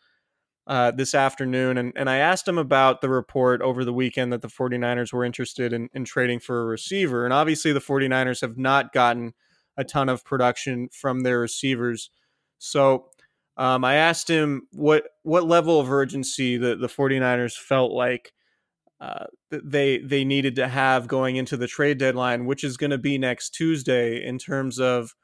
uh, 0.69 0.91
this 0.91 1.15
afternoon, 1.15 1.79
and 1.79 1.91
and 1.95 2.07
I 2.07 2.17
asked 2.17 2.47
him 2.47 2.59
about 2.59 3.01
the 3.01 3.09
report 3.09 3.59
over 3.63 3.83
the 3.83 3.91
weekend 3.91 4.31
that 4.31 4.43
the 4.43 4.47
49ers 4.47 5.11
were 5.11 5.25
interested 5.25 5.73
in, 5.73 5.89
in 5.95 6.05
trading 6.05 6.39
for 6.39 6.61
a 6.61 6.65
receiver, 6.65 7.25
and 7.25 7.33
obviously 7.33 7.73
the 7.73 7.79
49ers 7.79 8.41
have 8.41 8.55
not 8.55 8.93
gotten 8.93 9.33
a 9.77 9.83
ton 9.83 10.09
of 10.09 10.23
production 10.23 10.87
from 10.93 11.21
their 11.21 11.39
receivers. 11.39 12.11
So 12.59 13.07
um, 13.57 13.83
I 13.83 13.95
asked 13.95 14.29
him 14.29 14.67
what 14.71 15.05
what 15.23 15.47
level 15.47 15.79
of 15.79 15.91
urgency 15.91 16.55
the, 16.55 16.75
the 16.75 16.87
49ers 16.87 17.57
felt 17.57 17.91
like 17.91 18.31
uh, 19.01 19.25
they 19.49 19.97
they 19.97 20.23
needed 20.23 20.55
to 20.57 20.67
have 20.67 21.07
going 21.07 21.35
into 21.35 21.57
the 21.57 21.67
trade 21.67 21.97
deadline, 21.97 22.45
which 22.45 22.63
is 22.63 22.77
going 22.77 22.91
to 22.91 22.99
be 22.99 23.17
next 23.17 23.55
Tuesday, 23.55 24.23
in 24.23 24.37
terms 24.37 24.79
of 24.79 25.15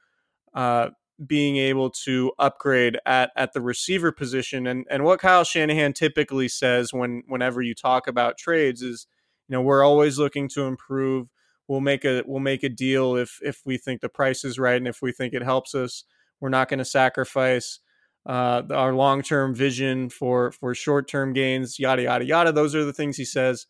uh, 0.55 0.89
being 1.23 1.58
able 1.58 1.89
to 1.89 2.32
upgrade 2.38 2.97
at, 3.06 3.32
at 3.36 3.54
the 3.54 3.62
receiver 3.62 4.12
position. 4.12 4.67
And 4.67 4.86
and 4.89 5.04
what 5.04 5.19
Kyle 5.19 5.43
Shanahan 5.43 5.93
typically 5.93 6.47
says 6.47 6.93
when 6.93 7.23
whenever 7.28 7.62
you 7.62 7.73
talk 7.73 8.08
about 8.08 8.38
trades 8.38 8.82
is, 8.82 9.08
you 9.47 9.54
know, 9.54 9.62
we're 9.62 9.84
always 9.84 10.17
looking 10.17 10.49
to 10.49 10.63
improve. 10.63 11.28
We'll 11.67 11.82
make 11.82 12.06
a 12.06 12.23
we'll 12.25 12.41
make 12.41 12.63
a 12.63 12.69
deal 12.69 13.15
if 13.15 13.39
if 13.41 13.62
we 13.65 13.78
think 13.78 14.01
the 14.01 14.10
price 14.10 14.43
is 14.43 14.60
right 14.60 14.75
and 14.78 14.88
if 14.88 15.01
we 15.01 15.12
think 15.12 15.34
it 15.34 15.43
helps 15.43 15.73
us. 15.73 16.04
We're 16.41 16.49
not 16.49 16.67
going 16.67 16.80
to 16.80 16.86
sacrifice 16.86 17.80
uh, 18.25 18.63
our 18.71 18.93
long 18.93 19.21
term 19.21 19.56
vision 19.56 20.10
for 20.10 20.51
for 20.51 20.75
short 20.75 21.08
term 21.08 21.34
gains. 21.34 21.80
Yada 21.80 22.04
yada 22.04 22.25
yada. 22.25 22.51
Those 22.51 22.75
are 22.75 22.84
the 22.84 22.93
things 22.93 23.17
he 23.17 23.25
says. 23.25 23.67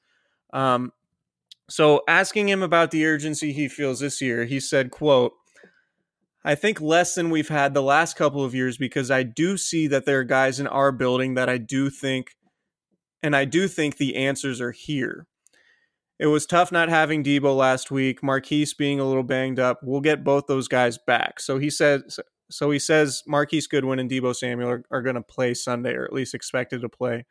Um, 0.52 0.94
so 1.70 2.02
asking 2.08 2.50
him 2.50 2.64
about 2.64 2.92
the 2.92 3.06
urgency 3.06 3.54
he 3.54 3.68
feels 3.68 4.00
this 4.00 4.22
year, 4.22 4.46
he 4.46 4.60
said, 4.60 4.92
"quote." 4.92 5.34
I 6.46 6.54
think 6.54 6.80
less 6.80 7.16
than 7.16 7.32
we've 7.32 7.50
had 7.50 7.74
the 7.74 7.82
last 7.82 8.16
couple 8.16 8.44
of 8.46 8.54
years 8.54 8.78
because 8.78 9.10
I 9.10 9.24
do 9.24 9.58
see 9.58 9.88
that 9.88 10.06
there 10.06 10.20
are 10.20 10.24
guys 10.24 10.60
in 10.60 10.68
our 10.68 10.92
building 10.92 11.34
that 11.34 11.50
I 11.50 11.58
do 11.58 11.90
think, 11.90 12.36
and 13.24 13.36
I 13.36 13.46
do 13.46 13.68
think 13.68 13.98
the 13.98 14.16
answers 14.16 14.62
are 14.62 14.72
here. 14.72 15.26
It 16.20 16.28
was 16.28 16.46
tough 16.46 16.72
not 16.72 16.88
having 16.88 17.24
Deebo 17.24 17.58
last 17.58 17.90
week, 17.90 18.22
Marquise 18.22 18.76
being 18.76 19.00
a 19.00 19.08
little 19.08 19.24
banged 19.24 19.60
up. 19.60 19.80
We'll 19.82 20.02
get 20.02 20.24
both 20.24 20.46
those 20.46 20.68
guys 20.68 21.00
back. 21.00 21.40
So 21.40 21.58
he 21.58 21.72
says. 21.72 22.20
so 22.52 22.70
he 22.70 22.78
says 22.78 23.24
Marquise 23.26 23.66
Goodwin 23.66 23.98
and 23.98 24.10
Deebo 24.10 24.36
Samuel 24.36 24.70
are, 24.70 24.84
are 24.92 25.02
going 25.02 25.16
to 25.16 25.24
play 25.24 25.56
Sunday, 25.56 25.94
or 25.94 26.06
at 26.06 26.14
least 26.14 26.36
expected 26.36 26.82
to 26.82 26.90
play. 26.90 27.26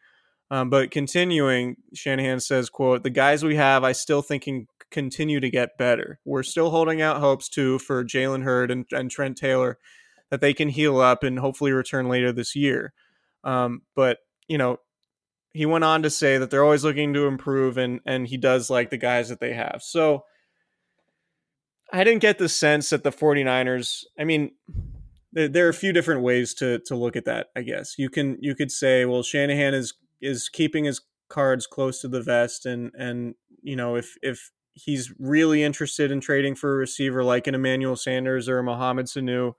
Um, 0.54 0.70
but 0.70 0.92
continuing, 0.92 1.78
Shanahan 1.94 2.38
says, 2.38 2.70
"quote 2.70 3.02
The 3.02 3.10
guys 3.10 3.44
we 3.44 3.56
have, 3.56 3.82
I 3.82 3.90
still 3.90 4.22
think 4.22 4.44
can 4.44 4.68
continue 4.88 5.40
to 5.40 5.50
get 5.50 5.76
better. 5.76 6.20
We're 6.24 6.44
still 6.44 6.70
holding 6.70 7.02
out 7.02 7.18
hopes 7.18 7.48
too 7.48 7.80
for 7.80 8.04
Jalen 8.04 8.44
Hurd 8.44 8.70
and, 8.70 8.86
and 8.92 9.10
Trent 9.10 9.36
Taylor 9.36 9.78
that 10.30 10.40
they 10.40 10.54
can 10.54 10.68
heal 10.68 11.00
up 11.00 11.24
and 11.24 11.40
hopefully 11.40 11.72
return 11.72 12.08
later 12.08 12.30
this 12.30 12.54
year. 12.54 12.92
Um, 13.42 13.82
but 13.96 14.18
you 14.46 14.56
know, 14.56 14.76
he 15.54 15.66
went 15.66 15.82
on 15.82 16.04
to 16.04 16.10
say 16.10 16.38
that 16.38 16.52
they're 16.52 16.62
always 16.62 16.84
looking 16.84 17.12
to 17.14 17.26
improve, 17.26 17.76
and 17.76 17.98
and 18.06 18.28
he 18.28 18.36
does 18.36 18.70
like 18.70 18.90
the 18.90 18.96
guys 18.96 19.30
that 19.30 19.40
they 19.40 19.54
have. 19.54 19.80
So." 19.82 20.24
I 21.92 22.02
didn't 22.02 22.22
get 22.22 22.38
the 22.38 22.48
sense 22.48 22.90
that 22.90 23.04
the 23.04 23.12
49ers, 23.12 24.04
I 24.18 24.24
mean, 24.24 24.52
there, 25.32 25.48
there 25.48 25.66
are 25.66 25.68
a 25.68 25.74
few 25.74 25.92
different 25.92 26.22
ways 26.22 26.54
to 26.54 26.80
to 26.86 26.96
look 26.96 27.14
at 27.14 27.26
that, 27.26 27.48
I 27.54 27.62
guess. 27.62 27.98
You 27.98 28.08
can 28.08 28.38
you 28.40 28.56
could 28.56 28.72
say, 28.72 29.04
well, 29.04 29.22
Shanahan 29.22 29.74
is 29.74 29.92
is 30.20 30.48
keeping 30.48 30.84
his 30.84 31.00
cards 31.28 31.66
close 31.66 32.00
to 32.00 32.08
the 32.08 32.22
vest 32.22 32.66
and 32.66 32.92
and 32.96 33.34
you 33.64 33.74
know, 33.74 33.96
if 33.96 34.16
if 34.22 34.52
he's 34.74 35.12
really 35.18 35.62
interested 35.64 36.12
in 36.12 36.20
trading 36.20 36.54
for 36.54 36.74
a 36.74 36.76
receiver 36.76 37.24
like 37.24 37.46
an 37.46 37.54
Emmanuel 37.54 37.96
Sanders 37.96 38.48
or 38.48 38.58
a 38.58 38.62
Mohamed 38.62 39.06
Sanu, 39.06 39.54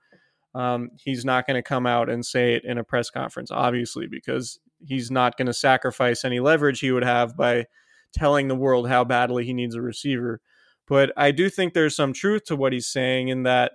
um, 0.54 0.90
he's 1.02 1.24
not 1.24 1.46
going 1.46 1.56
to 1.56 1.62
come 1.62 1.86
out 1.86 2.08
and 2.08 2.24
say 2.24 2.54
it 2.54 2.64
in 2.64 2.78
a 2.78 2.84
press 2.84 3.10
conference, 3.10 3.50
obviously, 3.50 4.06
because 4.06 4.58
he's 4.86 5.10
not 5.10 5.36
going 5.36 5.46
to 5.46 5.52
sacrifice 5.52 6.24
any 6.24 6.38
leverage 6.38 6.80
he 6.80 6.92
would 6.92 7.04
have 7.04 7.36
by 7.36 7.66
telling 8.12 8.48
the 8.48 8.54
world 8.54 8.88
how 8.88 9.04
badly 9.04 9.44
he 9.44 9.52
needs 9.52 9.74
a 9.74 9.82
receiver. 9.82 10.40
But 10.86 11.12
I 11.16 11.32
do 11.32 11.50
think 11.50 11.74
there's 11.74 11.96
some 11.96 12.12
truth 12.12 12.44
to 12.44 12.56
what 12.56 12.72
he's 12.72 12.86
saying 12.86 13.28
in 13.28 13.42
that 13.42 13.72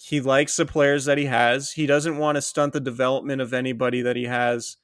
he 0.00 0.20
likes 0.20 0.56
the 0.56 0.66
players 0.66 1.04
that 1.04 1.18
he 1.18 1.26
has. 1.26 1.72
He 1.72 1.86
doesn't 1.86 2.18
want 2.18 2.36
to 2.36 2.42
stunt 2.42 2.72
the 2.72 2.80
development 2.80 3.40
of 3.40 3.52
anybody 3.52 4.02
that 4.02 4.16
he 4.16 4.24
has 4.24 4.76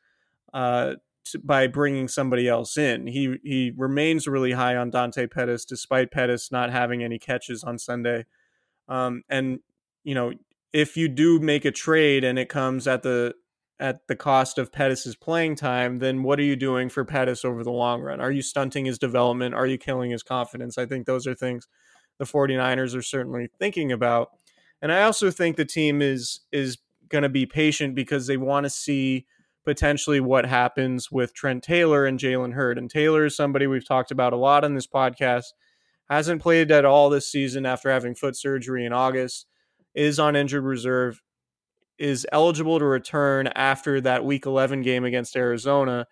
uh, 0.54 0.94
to, 1.26 1.38
by 1.40 1.66
bringing 1.66 2.08
somebody 2.08 2.48
else 2.48 2.78
in. 2.78 3.06
He 3.06 3.36
he 3.42 3.72
remains 3.76 4.26
really 4.26 4.52
high 4.52 4.76
on 4.76 4.90
Dante 4.90 5.26
Pettis, 5.26 5.64
despite 5.64 6.10
Pettis 6.10 6.50
not 6.50 6.70
having 6.70 7.02
any 7.02 7.18
catches 7.18 7.62
on 7.62 7.78
Sunday. 7.78 8.24
Um, 8.88 9.22
and 9.28 9.58
you 10.04 10.14
know, 10.14 10.32
if 10.72 10.96
you 10.96 11.08
do 11.08 11.40
make 11.40 11.64
a 11.64 11.70
trade 11.70 12.24
and 12.24 12.38
it 12.38 12.48
comes 12.48 12.86
at 12.86 13.02
the 13.02 13.34
at 13.80 14.06
the 14.06 14.16
cost 14.16 14.56
of 14.56 14.72
Pettis's 14.72 15.16
playing 15.16 15.56
time, 15.56 15.98
then 15.98 16.22
what 16.22 16.38
are 16.38 16.44
you 16.44 16.56
doing 16.56 16.88
for 16.88 17.04
Pettis 17.04 17.44
over 17.44 17.64
the 17.64 17.72
long 17.72 18.00
run? 18.00 18.20
Are 18.20 18.30
you 18.30 18.42
stunting 18.42 18.84
his 18.84 18.98
development? 18.98 19.54
Are 19.54 19.66
you 19.66 19.76
killing 19.76 20.12
his 20.12 20.22
confidence? 20.22 20.78
I 20.78 20.86
think 20.86 21.06
those 21.06 21.26
are 21.26 21.34
things 21.34 21.66
the 22.18 22.24
49ers 22.24 22.96
are 22.96 23.02
certainly 23.02 23.48
thinking 23.58 23.90
about. 23.90 24.30
And 24.80 24.92
I 24.92 25.02
also 25.02 25.30
think 25.30 25.56
the 25.56 25.64
team 25.64 26.02
is 26.02 26.40
is 26.52 26.78
going 27.08 27.22
to 27.22 27.28
be 27.28 27.46
patient 27.46 27.94
because 27.94 28.26
they 28.26 28.36
want 28.36 28.64
to 28.64 28.70
see 28.70 29.26
potentially 29.64 30.20
what 30.20 30.46
happens 30.46 31.10
with 31.10 31.34
Trent 31.34 31.62
Taylor 31.62 32.04
and 32.04 32.18
Jalen 32.18 32.54
Hurd. 32.54 32.78
And 32.78 32.90
Taylor 32.90 33.24
is 33.24 33.36
somebody 33.36 33.66
we've 33.66 33.86
talked 33.86 34.10
about 34.10 34.32
a 34.32 34.36
lot 34.36 34.64
on 34.64 34.74
this 34.74 34.86
podcast. 34.86 35.46
Hasn't 36.10 36.42
played 36.42 36.70
at 36.70 36.84
all 36.84 37.08
this 37.08 37.30
season 37.30 37.64
after 37.64 37.90
having 37.90 38.14
foot 38.14 38.36
surgery 38.36 38.84
in 38.84 38.92
August. 38.92 39.46
Is 39.94 40.18
on 40.18 40.36
injured 40.36 40.64
reserve 40.64 41.22
is 41.98 42.26
eligible 42.32 42.78
to 42.78 42.84
return 42.84 43.46
after 43.54 44.00
that 44.00 44.24
week 44.24 44.46
11 44.46 44.82
game 44.82 45.04
against 45.04 45.36
Arizona. 45.36 46.06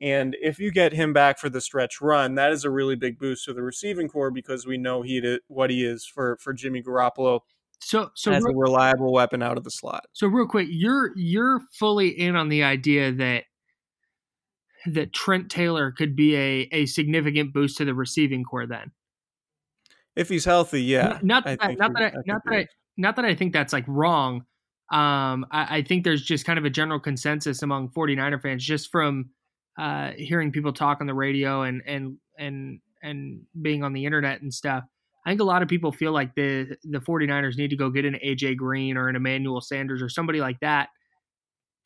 And 0.00 0.36
if 0.40 0.58
you 0.58 0.70
get 0.70 0.92
him 0.92 1.12
back 1.12 1.38
for 1.38 1.48
the 1.48 1.60
stretch 1.60 2.00
run, 2.00 2.34
that 2.34 2.52
is 2.52 2.64
a 2.64 2.70
really 2.70 2.96
big 2.96 3.18
boost 3.18 3.44
to 3.46 3.54
the 3.54 3.62
receiving 3.62 4.08
corps 4.08 4.30
because 4.30 4.66
we 4.66 4.76
know 4.76 5.02
he 5.02 5.38
what 5.48 5.70
he 5.70 5.84
is 5.84 6.04
for 6.04 6.36
for 6.38 6.52
Jimmy 6.52 6.82
Garoppolo. 6.82 7.40
So, 7.80 8.10
so 8.14 8.32
as 8.32 8.42
real, 8.42 8.56
a 8.56 8.58
reliable 8.58 9.12
weapon 9.12 9.42
out 9.42 9.58
of 9.58 9.64
the 9.64 9.70
slot. 9.70 10.06
So, 10.12 10.26
real 10.26 10.46
quick, 10.46 10.68
you're 10.70 11.12
you're 11.16 11.60
fully 11.78 12.08
in 12.08 12.34
on 12.36 12.48
the 12.48 12.62
idea 12.62 13.12
that 13.12 13.44
that 14.86 15.12
Trent 15.12 15.50
Taylor 15.50 15.92
could 15.92 16.16
be 16.16 16.36
a 16.36 16.68
a 16.72 16.86
significant 16.86 17.52
boost 17.52 17.76
to 17.78 17.84
the 17.84 17.94
receiving 17.94 18.44
corps. 18.44 18.66
Then, 18.66 18.92
if 20.16 20.28
he's 20.28 20.44
healthy, 20.44 20.82
yeah. 20.82 21.18
Not 21.22 21.44
that, 21.44 21.58
I 21.60 21.74
not 21.74 21.92
that 21.94 22.02
I, 22.02 22.16
not 22.26 22.42
that 22.44 22.54
I, 22.54 22.66
not 22.96 23.16
that 23.16 23.24
I 23.24 23.34
think 23.34 23.52
that's 23.52 23.72
like 23.72 23.84
wrong 23.86 24.44
um, 24.90 25.46
I, 25.50 25.78
I, 25.78 25.82
think 25.82 26.04
there's 26.04 26.22
just 26.22 26.44
kind 26.44 26.60
of 26.60 26.64
a 26.64 26.70
general 26.70 27.00
consensus 27.00 27.60
among 27.62 27.88
49er 27.88 28.40
fans 28.40 28.64
just 28.64 28.92
from 28.92 29.30
uh, 29.76 30.12
hearing 30.16 30.52
people 30.52 30.72
talk 30.72 31.00
on 31.00 31.08
the 31.08 31.14
radio 31.14 31.62
and 31.62 31.82
and 31.84 32.18
and 32.38 32.78
and 33.02 33.40
being 33.60 33.82
on 33.82 33.94
the 33.94 34.04
internet 34.04 34.42
and 34.42 34.54
stuff. 34.54 34.84
I 35.26 35.30
think 35.30 35.40
a 35.40 35.44
lot 35.44 35.60
of 35.60 35.68
people 35.68 35.92
feel 35.92 36.12
like 36.12 36.34
the 36.36 36.76
the 36.84 37.00
49ers 37.00 37.58
need 37.58 37.70
to 37.70 37.76
go 37.76 37.90
get 37.90 38.04
an 38.04 38.16
AJ 38.24 38.56
Green 38.56 38.96
or 38.96 39.08
an 39.08 39.16
Emmanuel 39.16 39.60
Sanders 39.60 40.00
or 40.00 40.08
somebody 40.08 40.40
like 40.40 40.60
that 40.60 40.90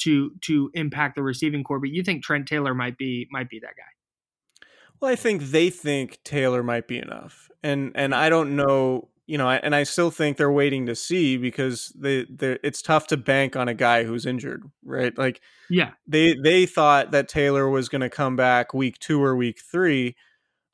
to 0.03 0.33
to 0.43 0.71
impact 0.75 1.17
the 1.17 1.23
receiving 1.23 1.65
corps. 1.65 1.81
But 1.81 1.91
you 1.91 2.03
think 2.03 2.23
Trent 2.23 2.47
Taylor 2.47 2.75
might 2.75 2.99
be 2.99 3.27
might 3.31 3.49
be 3.49 3.59
that 3.61 3.75
guy? 3.77 4.67
Well, 5.01 5.11
I 5.11 5.17
think 5.17 5.43
they 5.45 5.71
think 5.71 6.19
Taylor 6.23 6.63
might 6.63 6.87
be 6.87 6.99
enough, 6.99 7.51
and 7.63 7.93
and 7.95 8.15
I 8.15 8.29
don't 8.29 8.55
know 8.55 9.09
you 9.31 9.39
know, 9.39 9.49
and 9.49 9.77
I 9.77 9.85
still 9.85 10.11
think 10.11 10.37
they're 10.37 10.51
waiting 10.51 10.87
to 10.87 10.97
see 10.97 11.37
because 11.37 11.93
they, 11.97 12.27
it's 12.41 12.83
tough 12.83 13.07
to 13.07 13.17
bank 13.17 13.55
on 13.55 13.69
a 13.69 13.75
guy 13.75 14.03
who's 14.03 14.27
injured, 14.27 14.65
right? 14.85 15.17
Like, 15.17 15.41
yeah, 15.69 15.93
they 16.05 16.35
they 16.35 16.67
thought 16.67 17.13
that 17.13 17.29
Taylor 17.29 17.71
was 17.71 17.89
going 17.89 18.01
to 18.01 18.11
come 18.11 18.35
back 18.35 18.75
week 18.75 18.99
two 18.99 19.23
or 19.23 19.37
week 19.37 19.61
three, 19.61 20.17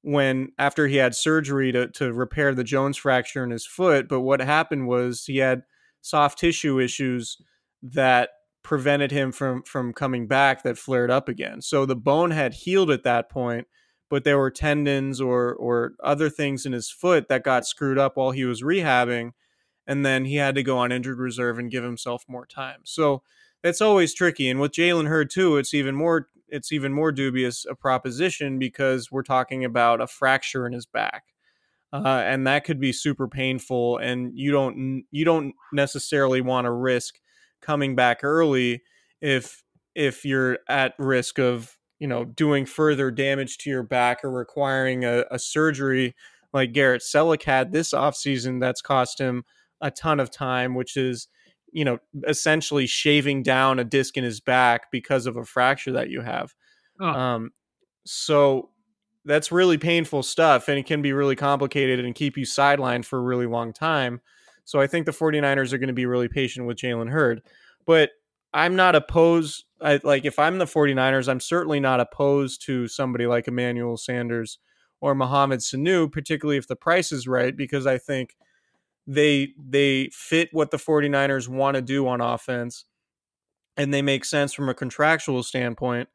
when 0.07 0.53
after 0.59 0.87
he 0.87 0.97
had 0.97 1.15
surgery 1.15 1.73
to 1.73 1.89
to 1.89 2.13
repair 2.13 2.55
the 2.55 2.65
Jones 2.65 2.97
fracture 2.97 3.45
in 3.45 3.51
his 3.51 3.67
foot. 3.67 4.09
But 4.09 4.21
what 4.21 4.41
happened 4.41 4.87
was 4.87 5.25
he 5.27 5.39
had 5.39 5.63
soft 6.01 6.39
tissue 6.39 6.79
issues 6.79 7.37
that 7.83 8.31
prevented 8.63 9.11
him 9.11 9.33
from 9.33 9.63
from 9.65 9.93
coming 9.93 10.27
back 10.27 10.63
that 10.63 10.79
flared 10.79 11.11
up 11.11 11.29
again. 11.29 11.61
So 11.61 11.87
the 11.87 11.97
bone 11.97 12.31
had 12.31 12.55
healed 12.55 12.91
at 12.91 13.03
that 13.05 13.29
point 13.29 13.67
but 14.09 14.25
there 14.25 14.39
were 14.39 14.51
tendons 14.51 15.21
or 15.21 15.55
or 15.55 15.93
other 16.03 16.31
things 16.31 16.67
in 16.67 16.73
his 16.73 16.91
foot 16.91 17.29
that 17.29 17.45
got 17.45 17.67
screwed 17.67 17.99
up 17.99 18.17
while 18.17 18.31
he 18.31 18.45
was 18.45 18.63
rehabbing 18.63 19.33
and 19.87 20.05
then 20.05 20.25
he 20.25 20.37
had 20.37 20.55
to 20.55 20.63
go 20.63 20.79
on 20.79 20.93
injured 20.93 21.19
reserve 21.19 21.59
and 21.59 21.71
give 21.71 21.85
himself 21.85 22.25
more 22.29 22.47
time 22.47 22.81
so 22.85 23.23
that's 23.63 23.81
always 23.81 24.15
tricky 24.15 24.49
and 24.49 24.61
with 24.61 24.73
jalen 24.73 25.09
hurd 25.09 25.31
too 25.31 25.57
it's 25.57 25.75
even 25.75 25.95
more 25.95 26.29
it's 26.49 26.73
even 26.73 26.93
more 26.93 27.13
dubious 27.13 27.65
a 27.69 27.75
proposition 27.75 28.59
because 28.59 29.11
we're 29.11 29.23
talking 29.23 29.65
about 29.65 30.01
a 30.01 30.07
fracture 30.07 30.67
in 30.67 30.73
his 30.73 30.87
back 30.87 31.25
uh, 31.93 32.23
and 32.27 32.47
that 32.47 32.65
could 32.65 32.81
be 32.81 32.93
super 32.93 33.29
painful 33.29 33.97
and 33.99 34.33
you 34.35 34.51
don't 34.51 35.05
you 35.11 35.25
don't 35.25 35.55
necessarily 35.73 36.41
want 36.41 36.65
to 36.65 36.73
risk 36.73 37.15
coming 37.63 37.95
back 37.95 38.23
early 38.23 38.83
if 39.21 39.63
if 39.95 40.25
you're 40.25 40.59
at 40.69 40.95
risk 40.99 41.39
of 41.39 41.77
you 41.99 42.07
know, 42.07 42.25
doing 42.25 42.67
further 42.67 43.11
damage 43.11 43.59
to 43.59 43.71
your 43.71 43.83
back 43.83 44.25
or 44.25 44.31
requiring 44.31 45.05
a, 45.05 45.25
a 45.31 45.39
surgery 45.39 46.15
like 46.53 46.73
Garrett 46.73 47.03
Celek 47.03 47.43
had 47.43 47.73
this 47.73 47.93
offseason 47.93 48.61
that's 48.61 48.83
cost 48.83 49.19
him 49.19 49.45
a 49.81 49.91
ton 49.91 50.21
of 50.21 50.31
time, 50.31 50.75
which 50.75 50.97
is, 50.97 51.29
you 51.73 51.85
know, 51.85 51.99
essentially 52.27 52.87
shaving 52.87 53.43
down 53.43 53.79
a 53.79 53.85
disc 53.85 54.17
in 54.17 54.25
his 54.25 54.41
back 54.41 54.91
because 54.91 55.27
of 55.27 55.37
a 55.37 55.45
fracture 55.45 55.93
that 55.93 56.11
you 56.11 56.21
have. 56.21 56.55
Oh. 57.01 57.07
Um, 57.07 57.51
so 58.05 58.71
that's 59.25 59.51
really 59.51 59.77
painful 59.77 60.23
stuff 60.23 60.69
and 60.69 60.79
it 60.79 60.87
can 60.87 61.03
be 61.03 61.13
really 61.13 61.35
complicated 61.35 62.05
and 62.05 62.15
keep 62.15 62.37
you 62.37 62.47
sidelined 62.47 63.05
for 63.05 63.19
a 63.19 63.23
really 63.23 63.47
long 63.47 63.73
time. 63.73 64.21
So 64.65 64.81
I 64.81 64.87
think 64.87 65.07
the 65.07 65.13
49ers 65.13 65.73
are 65.73 65.79
going 65.79 65.89
to 65.89 65.93
be 65.93 66.07
really 66.07 66.29
patient 66.29 66.67
with 66.67 66.77
Jalen 66.77 67.11
Hurd. 67.11 67.43
But 67.87 68.11
I'm 68.53 68.75
not 68.75 68.95
opposed. 68.95 69.65
I, 69.81 70.01
like 70.03 70.25
if 70.25 70.39
I'm 70.39 70.59
the 70.59 70.65
49ers, 70.65 71.29
I'm 71.29 71.41
certainly 71.41 71.81
not 71.81 72.01
opposed 72.01 72.65
to 72.67 72.89
somebody 72.89 73.27
like 73.27 73.49
Emmanuel 73.49 73.97
Sanders 73.97 74.59
or 75.01 75.15
Mohamed 75.15 75.61
Sanu, 75.61 76.11
particularly 76.11 76.57
if 76.57 76.67
the 76.67 76.77
price 76.77 77.13
is 77.13 77.29
right, 77.29 77.57
because 77.57 77.87
I 77.87 77.99
think 77.99 78.37
they 79.07 79.55
they 79.59 80.11
fit 80.13 80.49
what 80.53 80.71
the 80.71 80.77
49ers 80.77 81.49
want 81.49 81.77
to 81.77 81.83
do 81.83 82.09
on 82.09 82.21
offense 82.21 82.85
and 83.77 83.93
they 83.93 84.03
make 84.03 84.25
sense 84.25 84.53
from 84.53 84.69
a 84.69 84.75
contractual 84.75 85.43
standpoint. 85.43 86.09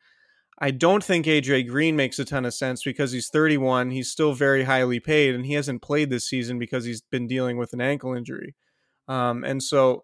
I 0.59 0.71
don't 0.71 1.03
think 1.03 1.25
AJ 1.25 1.67
Green 1.69 1.95
makes 1.95 2.19
a 2.19 2.25
ton 2.25 2.45
of 2.45 2.53
sense 2.53 2.83
because 2.83 3.11
he's 3.11 3.29
31. 3.29 3.91
He's 3.91 4.11
still 4.11 4.33
very 4.33 4.63
highly 4.63 4.99
paid, 4.99 5.33
and 5.33 5.45
he 5.45 5.53
hasn't 5.53 5.81
played 5.81 6.09
this 6.09 6.29
season 6.29 6.59
because 6.59 6.85
he's 6.85 7.01
been 7.01 7.27
dealing 7.27 7.57
with 7.57 7.73
an 7.73 7.81
ankle 7.81 8.13
injury. 8.13 8.55
Um, 9.07 9.43
and 9.43 9.63
so 9.63 10.03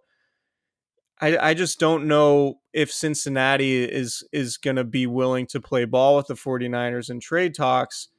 I, 1.21 1.37
I 1.37 1.53
just 1.53 1.79
don't 1.79 2.07
know 2.07 2.59
if 2.73 2.91
Cincinnati 2.91 3.83
is 3.83 4.23
is 4.31 4.57
going 4.57 4.77
to 4.77 4.83
be 4.83 5.05
willing 5.05 5.45
to 5.47 5.61
play 5.61 5.85
ball 5.85 6.15
with 6.15 6.27
the 6.27 6.33
49ers 6.33 7.09
in 7.09 7.19
trade 7.19 7.53
talks 7.53 8.09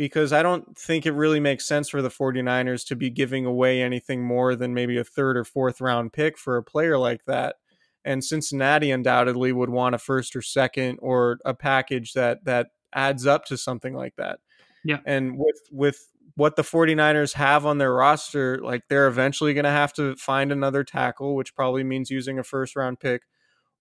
because 0.00 0.32
I 0.32 0.42
don't 0.42 0.78
think 0.78 1.04
it 1.04 1.12
really 1.12 1.40
makes 1.40 1.66
sense 1.66 1.90
for 1.90 2.00
the 2.00 2.08
49ers 2.08 2.86
to 2.86 2.96
be 2.96 3.10
giving 3.10 3.44
away 3.44 3.82
anything 3.82 4.24
more 4.24 4.56
than 4.56 4.72
maybe 4.72 4.96
a 4.96 5.04
third 5.04 5.36
or 5.36 5.44
fourth 5.44 5.78
round 5.78 6.14
pick 6.14 6.38
for 6.38 6.56
a 6.56 6.62
player 6.62 6.96
like 6.96 7.26
that. 7.26 7.56
And 8.02 8.24
Cincinnati 8.24 8.90
undoubtedly 8.92 9.52
would 9.52 9.68
want 9.68 9.94
a 9.94 9.98
first 9.98 10.34
or 10.34 10.40
second 10.40 11.00
or 11.02 11.38
a 11.44 11.52
package 11.52 12.14
that 12.14 12.46
that 12.46 12.68
adds 12.94 13.26
up 13.26 13.44
to 13.44 13.58
something 13.58 13.92
like 13.92 14.16
that. 14.16 14.38
Yeah. 14.86 15.00
And 15.04 15.36
with 15.36 15.60
with 15.70 16.08
what 16.34 16.56
the 16.56 16.62
49ers 16.62 17.34
have 17.34 17.66
on 17.66 17.76
their 17.76 17.92
roster, 17.92 18.56
like 18.56 18.84
they're 18.88 19.06
eventually 19.06 19.52
going 19.52 19.64
to 19.64 19.70
have 19.70 19.92
to 19.92 20.16
find 20.16 20.50
another 20.50 20.82
tackle, 20.82 21.36
which 21.36 21.54
probably 21.54 21.84
means 21.84 22.10
using 22.10 22.38
a 22.38 22.42
first 22.42 22.74
round 22.74 23.00
pick 23.00 23.24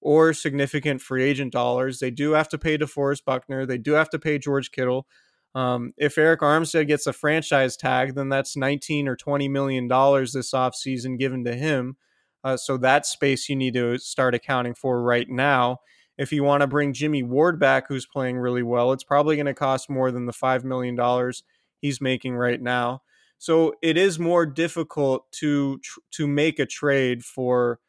or 0.02 0.34
significant 0.34 1.02
free 1.02 1.24
agent 1.24 1.54
dollars. 1.54 2.00
They 2.00 2.12
do 2.12 2.32
have 2.32 2.50
to 2.50 2.58
pay 2.58 2.78
DeForest 2.78 3.24
Buckner. 3.24 3.66
They 3.66 3.78
do 3.78 3.94
have 3.94 4.10
to 4.10 4.20
pay 4.20 4.38
George 4.38 4.72
Kittle. 4.72 5.08
Um, 5.56 5.94
if 5.98 6.16
Arik 6.16 6.38
Armstead 6.38 6.88
gets 6.88 7.08
a 7.08 7.14
franchise 7.14 7.76
tag, 7.76 8.16
then 8.16 8.30
that's 8.30 8.56
19 8.56 9.08
or 9.08 9.16
20 9.16 9.48
million 9.48 9.88
dollars 9.88 10.34
this 10.34 10.52
offseason 10.52 11.18
given 11.18 11.44
to 11.46 11.56
him. 11.56 11.98
Uh, 12.44 12.56
so 12.56 12.78
that 12.78 13.06
space 13.06 13.50
you 13.50 13.56
need 13.56 13.74
to 13.74 13.98
start 13.98 14.36
accounting 14.36 14.74
for 14.74 15.02
right 15.02 15.30
now. 15.30 15.80
If 16.18 16.32
you 16.32 16.44
want 16.44 16.62
to 16.62 16.68
bring 16.68 16.94
Jimmy 16.94 17.24
Ward 17.24 17.60
back, 17.60 17.88
who's 17.88 18.06
playing 18.06 18.38
really 18.38 18.64
well, 18.64 18.92
it's 18.92 19.04
probably 19.04 19.36
going 19.36 19.46
to 19.46 19.54
cost 19.54 19.90
more 19.90 20.12
than 20.12 20.26
the 20.26 20.34
$5 20.34 20.64
million 20.64 21.34
he's 21.80 22.02
making 22.02 22.36
right 22.36 22.62
now. 22.62 23.02
So 23.38 23.74
it 23.82 23.98
is 23.98 24.20
more 24.20 24.46
difficult 24.46 25.32
to 25.34 25.80
to 26.12 26.28
make 26.28 26.60
a 26.60 26.66
trade 26.66 27.24
for 27.24 27.80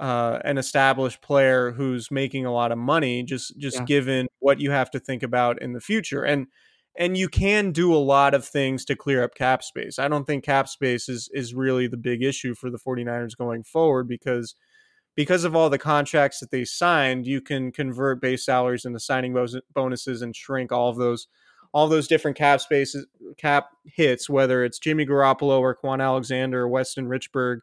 uh, 0.00 0.40
an 0.44 0.58
established 0.58 1.22
player 1.22 1.70
who's 1.70 2.10
making 2.10 2.44
a 2.44 2.52
lot 2.52 2.72
of 2.72 2.78
money, 2.78 3.22
just 3.22 3.56
just 3.56 3.78
yeah. 3.78 3.84
given 3.84 4.26
what 4.40 4.60
you 4.60 4.72
have 4.72 4.90
to 4.90 4.98
think 4.98 5.22
about 5.22 5.62
in 5.62 5.72
the 5.72 5.80
future. 5.80 6.24
And 6.24 6.48
and 7.00 7.16
you 7.16 7.30
can 7.30 7.72
do 7.72 7.94
a 7.94 7.96
lot 7.96 8.34
of 8.34 8.46
things 8.46 8.84
to 8.84 8.94
clear 8.94 9.24
up 9.24 9.34
cap 9.34 9.62
space. 9.64 9.98
I 9.98 10.06
don't 10.06 10.26
think 10.26 10.44
cap 10.44 10.68
space 10.68 11.08
is 11.08 11.30
is 11.32 11.54
really 11.54 11.88
the 11.88 11.96
big 11.96 12.22
issue 12.22 12.54
for 12.54 12.70
the 12.70 12.78
49ers 12.78 13.36
going 13.36 13.64
forward 13.64 14.06
because 14.06 14.54
because 15.16 15.44
of 15.44 15.56
all 15.56 15.70
the 15.70 15.78
contracts 15.78 16.38
that 16.40 16.50
they 16.50 16.64
signed, 16.64 17.26
you 17.26 17.40
can 17.40 17.72
convert 17.72 18.20
base 18.20 18.44
salaries 18.44 18.84
into 18.84 19.00
signing 19.00 19.34
bonuses 19.74 20.22
and 20.22 20.36
shrink 20.36 20.70
all 20.70 20.90
of 20.90 20.96
those 20.96 21.26
all 21.72 21.88
those 21.88 22.06
different 22.06 22.36
cap 22.36 22.60
spaces 22.60 23.06
cap 23.38 23.70
hits, 23.86 24.28
whether 24.28 24.62
it's 24.62 24.78
Jimmy 24.78 25.06
Garoppolo 25.06 25.58
or 25.58 25.74
Kwon 25.74 26.02
Alexander 26.04 26.62
or 26.62 26.68
Weston 26.68 27.06
Richburg. 27.06 27.60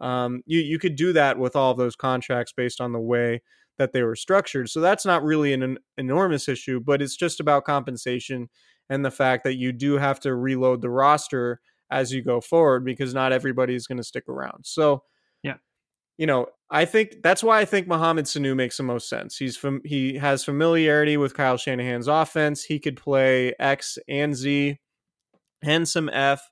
Um, 0.00 0.42
you 0.46 0.58
you 0.58 0.80
could 0.80 0.96
do 0.96 1.12
that 1.12 1.38
with 1.38 1.54
all 1.54 1.70
of 1.70 1.78
those 1.78 1.94
contracts 1.94 2.52
based 2.52 2.80
on 2.80 2.92
the 2.92 3.00
way 3.00 3.40
that 3.78 3.92
they 3.92 4.02
were 4.02 4.16
structured. 4.16 4.70
So 4.70 4.80
that's 4.80 5.04
not 5.04 5.22
really 5.22 5.52
an, 5.52 5.62
an 5.62 5.78
enormous 5.96 6.48
issue, 6.48 6.80
but 6.80 7.02
it's 7.02 7.16
just 7.16 7.40
about 7.40 7.64
compensation 7.64 8.48
and 8.88 9.04
the 9.04 9.10
fact 9.10 9.44
that 9.44 9.56
you 9.56 9.72
do 9.72 9.98
have 9.98 10.20
to 10.20 10.34
reload 10.34 10.82
the 10.82 10.90
roster 10.90 11.60
as 11.90 12.12
you 12.12 12.22
go 12.22 12.40
forward 12.40 12.84
because 12.84 13.14
not 13.14 13.32
everybody 13.32 13.74
is 13.74 13.86
going 13.86 13.98
to 13.98 14.04
stick 14.04 14.28
around. 14.28 14.64
So, 14.64 15.02
yeah, 15.42 15.56
you 16.18 16.26
know, 16.26 16.46
I 16.70 16.84
think 16.84 17.16
that's 17.22 17.42
why 17.42 17.60
I 17.60 17.64
think 17.64 17.86
Mohamed 17.86 18.24
Sanu 18.24 18.56
makes 18.56 18.76
the 18.76 18.82
most 18.82 19.08
sense. 19.08 19.36
He's 19.36 19.56
from 19.56 19.80
he 19.84 20.16
has 20.16 20.44
familiarity 20.44 21.16
with 21.16 21.34
Kyle 21.34 21.56
Shanahan's 21.56 22.08
offense. 22.08 22.64
He 22.64 22.78
could 22.78 22.96
play 22.96 23.54
X 23.58 23.98
and 24.08 24.34
Z 24.34 24.78
and 25.62 25.88
some 25.88 26.08
F. 26.08 26.48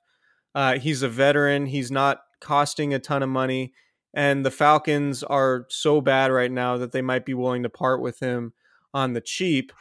Uh, 0.55 0.77
he's 0.79 1.01
a 1.01 1.09
veteran. 1.09 1.65
He's 1.65 1.91
not 1.91 2.19
costing 2.39 2.93
a 2.93 2.99
ton 2.99 3.23
of 3.23 3.29
money 3.29 3.73
and 4.13 4.45
the 4.45 4.51
Falcons 4.51 5.23
are 5.23 5.65
so 5.69 6.01
bad 6.01 6.31
right 6.31 6.51
now 6.51 6.77
that 6.77 6.91
they 6.91 7.01
might 7.01 7.25
be 7.25 7.33
willing 7.33 7.63
to 7.63 7.69
part 7.69 8.01
with 8.01 8.19
him 8.19 8.53
on 8.93 9.13
the 9.13 9.21
cheap. 9.21 9.71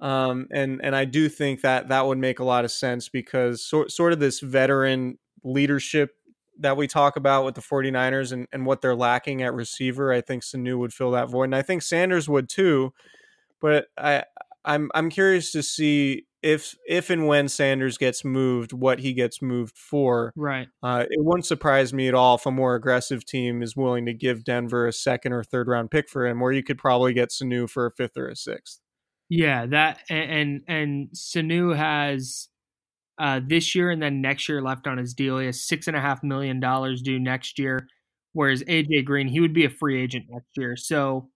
Um, 0.00 0.48
and 0.50 0.80
and 0.82 0.96
I 0.96 1.04
do 1.04 1.28
think 1.28 1.60
that 1.62 1.88
that 1.88 2.06
would 2.06 2.18
make 2.18 2.38
a 2.38 2.44
lot 2.44 2.64
of 2.64 2.72
sense 2.72 3.08
because 3.08 3.64
sort 3.64 3.90
sort 3.90 4.12
of 4.12 4.20
this 4.20 4.40
veteran 4.40 5.18
leadership 5.44 6.10
that 6.58 6.76
we 6.76 6.86
talk 6.86 7.16
about 7.16 7.44
with 7.44 7.54
the 7.54 7.60
49ers 7.60 8.32
and, 8.32 8.46
and 8.52 8.66
what 8.66 8.82
they're 8.82 8.94
lacking 8.94 9.42
at 9.42 9.54
receiver, 9.54 10.12
I 10.12 10.20
think 10.20 10.42
Sanu 10.42 10.78
would 10.78 10.92
fill 10.92 11.12
that 11.12 11.30
void. 11.30 11.44
And 11.44 11.56
I 11.56 11.62
think 11.62 11.82
Sanders 11.82 12.28
would 12.28 12.48
too. 12.48 12.92
But 13.60 13.86
I 13.96 14.24
I'm 14.64 14.90
I'm 14.94 15.10
curious 15.10 15.52
to 15.52 15.62
see 15.62 16.26
if 16.42 16.76
if 16.86 17.10
and 17.10 17.26
when 17.26 17.48
Sanders 17.48 17.96
gets 17.96 18.24
moved, 18.24 18.72
what 18.72 18.98
he 18.98 19.12
gets 19.12 19.40
moved 19.40 19.76
for. 19.76 20.32
Right. 20.36 20.68
Uh, 20.82 21.04
it 21.08 21.22
wouldn't 21.22 21.46
surprise 21.46 21.92
me 21.92 22.08
at 22.08 22.14
all 22.14 22.34
if 22.34 22.46
a 22.46 22.50
more 22.50 22.74
aggressive 22.74 23.24
team 23.24 23.62
is 23.62 23.76
willing 23.76 24.06
to 24.06 24.14
give 24.14 24.44
Denver 24.44 24.86
a 24.86 24.92
second 24.92 25.32
or 25.32 25.44
third 25.44 25.68
round 25.68 25.90
pick 25.90 26.08
for 26.08 26.26
him, 26.26 26.40
where 26.40 26.52
you 26.52 26.62
could 26.62 26.78
probably 26.78 27.12
get 27.12 27.30
Sanu 27.30 27.70
for 27.70 27.86
a 27.86 27.92
fifth 27.92 28.16
or 28.16 28.28
a 28.28 28.36
sixth. 28.36 28.80
Yeah, 29.28 29.66
that 29.66 30.00
and 30.10 30.62
and 30.66 31.08
Sanu 31.14 31.76
has 31.76 32.48
uh, 33.18 33.40
this 33.46 33.74
year 33.74 33.90
and 33.90 34.02
then 34.02 34.20
next 34.20 34.48
year 34.48 34.60
left 34.60 34.86
on 34.86 34.98
his 34.98 35.14
deal. 35.14 35.38
He 35.38 35.46
has 35.46 35.62
six 35.66 35.86
and 35.86 35.96
a 35.96 36.00
half 36.00 36.22
million 36.24 36.60
dollars 36.60 37.02
due 37.02 37.20
next 37.20 37.58
year, 37.58 37.86
whereas 38.32 38.62
AJ 38.64 39.04
Green 39.04 39.28
he 39.28 39.40
would 39.40 39.54
be 39.54 39.64
a 39.64 39.70
free 39.70 40.02
agent 40.02 40.26
next 40.28 40.50
year. 40.56 40.76
So 40.76 41.28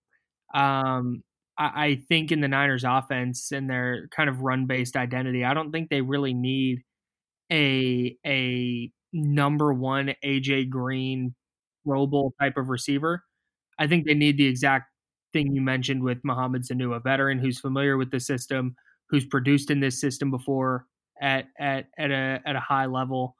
um, 0.52 1.22
I, 1.58 2.02
think 2.08 2.32
in 2.32 2.40
the 2.40 2.48
Niners 2.48 2.84
offense 2.84 3.50
and 3.52 3.68
their 3.68 4.08
kind 4.08 4.28
of 4.28 4.40
run 4.40 4.66
based 4.66 4.96
identity, 4.96 5.44
I 5.44 5.54
don't 5.54 5.72
think 5.72 5.88
they 5.88 6.02
really 6.02 6.34
need 6.34 6.82
a 7.50 8.16
a 8.26 8.90
number 9.12 9.72
one 9.72 10.14
AJ 10.24 10.68
Green 10.68 11.34
Pro 11.86 12.06
Bowl 12.06 12.34
type 12.40 12.56
of 12.56 12.68
receiver. 12.68 13.24
I 13.78 13.86
think 13.86 14.06
they 14.06 14.14
need 14.14 14.36
the 14.36 14.46
exact 14.46 14.86
thing 15.32 15.54
you 15.54 15.60
mentioned 15.60 16.02
with 16.02 16.18
Mohamed 16.24 16.62
Sanu, 16.62 16.96
a 16.96 17.00
veteran 17.00 17.38
who's 17.38 17.60
familiar 17.60 17.96
with 17.96 18.10
the 18.10 18.20
system, 18.20 18.74
who's 19.08 19.24
produced 19.24 19.70
in 19.70 19.80
this 19.80 20.00
system 20.00 20.30
before 20.30 20.86
at 21.20 21.46
at 21.58 21.86
at 21.98 22.10
a 22.10 22.40
at 22.44 22.56
a 22.56 22.60
high 22.60 22.86
level, 22.86 23.36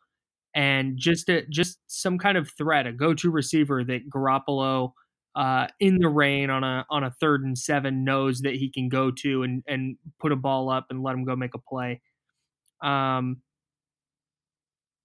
and 0.54 0.96
just 0.96 1.28
a, 1.28 1.44
just 1.50 1.78
some 1.86 2.18
kind 2.18 2.38
of 2.38 2.50
threat, 2.56 2.86
a 2.86 2.92
go 2.92 3.14
to 3.14 3.30
receiver 3.30 3.84
that 3.84 4.08
Garoppolo 4.08 4.92
uh, 5.36 5.66
in 5.80 5.98
the 5.98 6.08
rain 6.08 6.48
on 6.48 6.64
a 6.64 6.86
on 6.90 7.04
a 7.04 7.10
third 7.10 7.44
and 7.44 7.56
seven 7.56 8.04
knows 8.04 8.40
that 8.40 8.54
he 8.54 8.70
can 8.70 8.88
go 8.88 9.10
to 9.10 9.42
and 9.42 9.62
and 9.68 9.96
put 10.18 10.32
a 10.32 10.36
ball 10.36 10.70
up 10.70 10.86
and 10.90 11.02
let 11.02 11.14
him 11.14 11.24
go 11.24 11.36
make 11.36 11.54
a 11.54 11.58
play. 11.58 12.00
Um, 12.82 13.42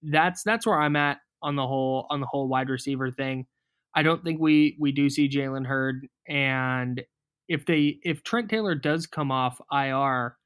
that's 0.02 0.42
that's 0.42 0.66
where 0.66 0.80
I'm 0.80 0.96
at 0.96 1.18
on 1.42 1.54
the 1.56 1.66
whole 1.66 2.06
on 2.10 2.20
the 2.20 2.26
whole 2.26 2.48
wide 2.48 2.70
receiver 2.70 3.10
thing. 3.10 3.46
I 3.94 4.02
don't 4.02 4.24
think 4.24 4.40
we 4.40 4.76
we 4.80 4.90
do 4.90 5.10
see 5.10 5.28
Jalen 5.28 5.66
Hurd, 5.66 6.08
and 6.26 7.02
if 7.48 7.66
they 7.66 7.98
if 8.02 8.22
Trent 8.24 8.48
Taylor 8.48 8.74
does 8.74 9.06
come 9.06 9.30
off 9.30 9.60
IR, 9.70 10.36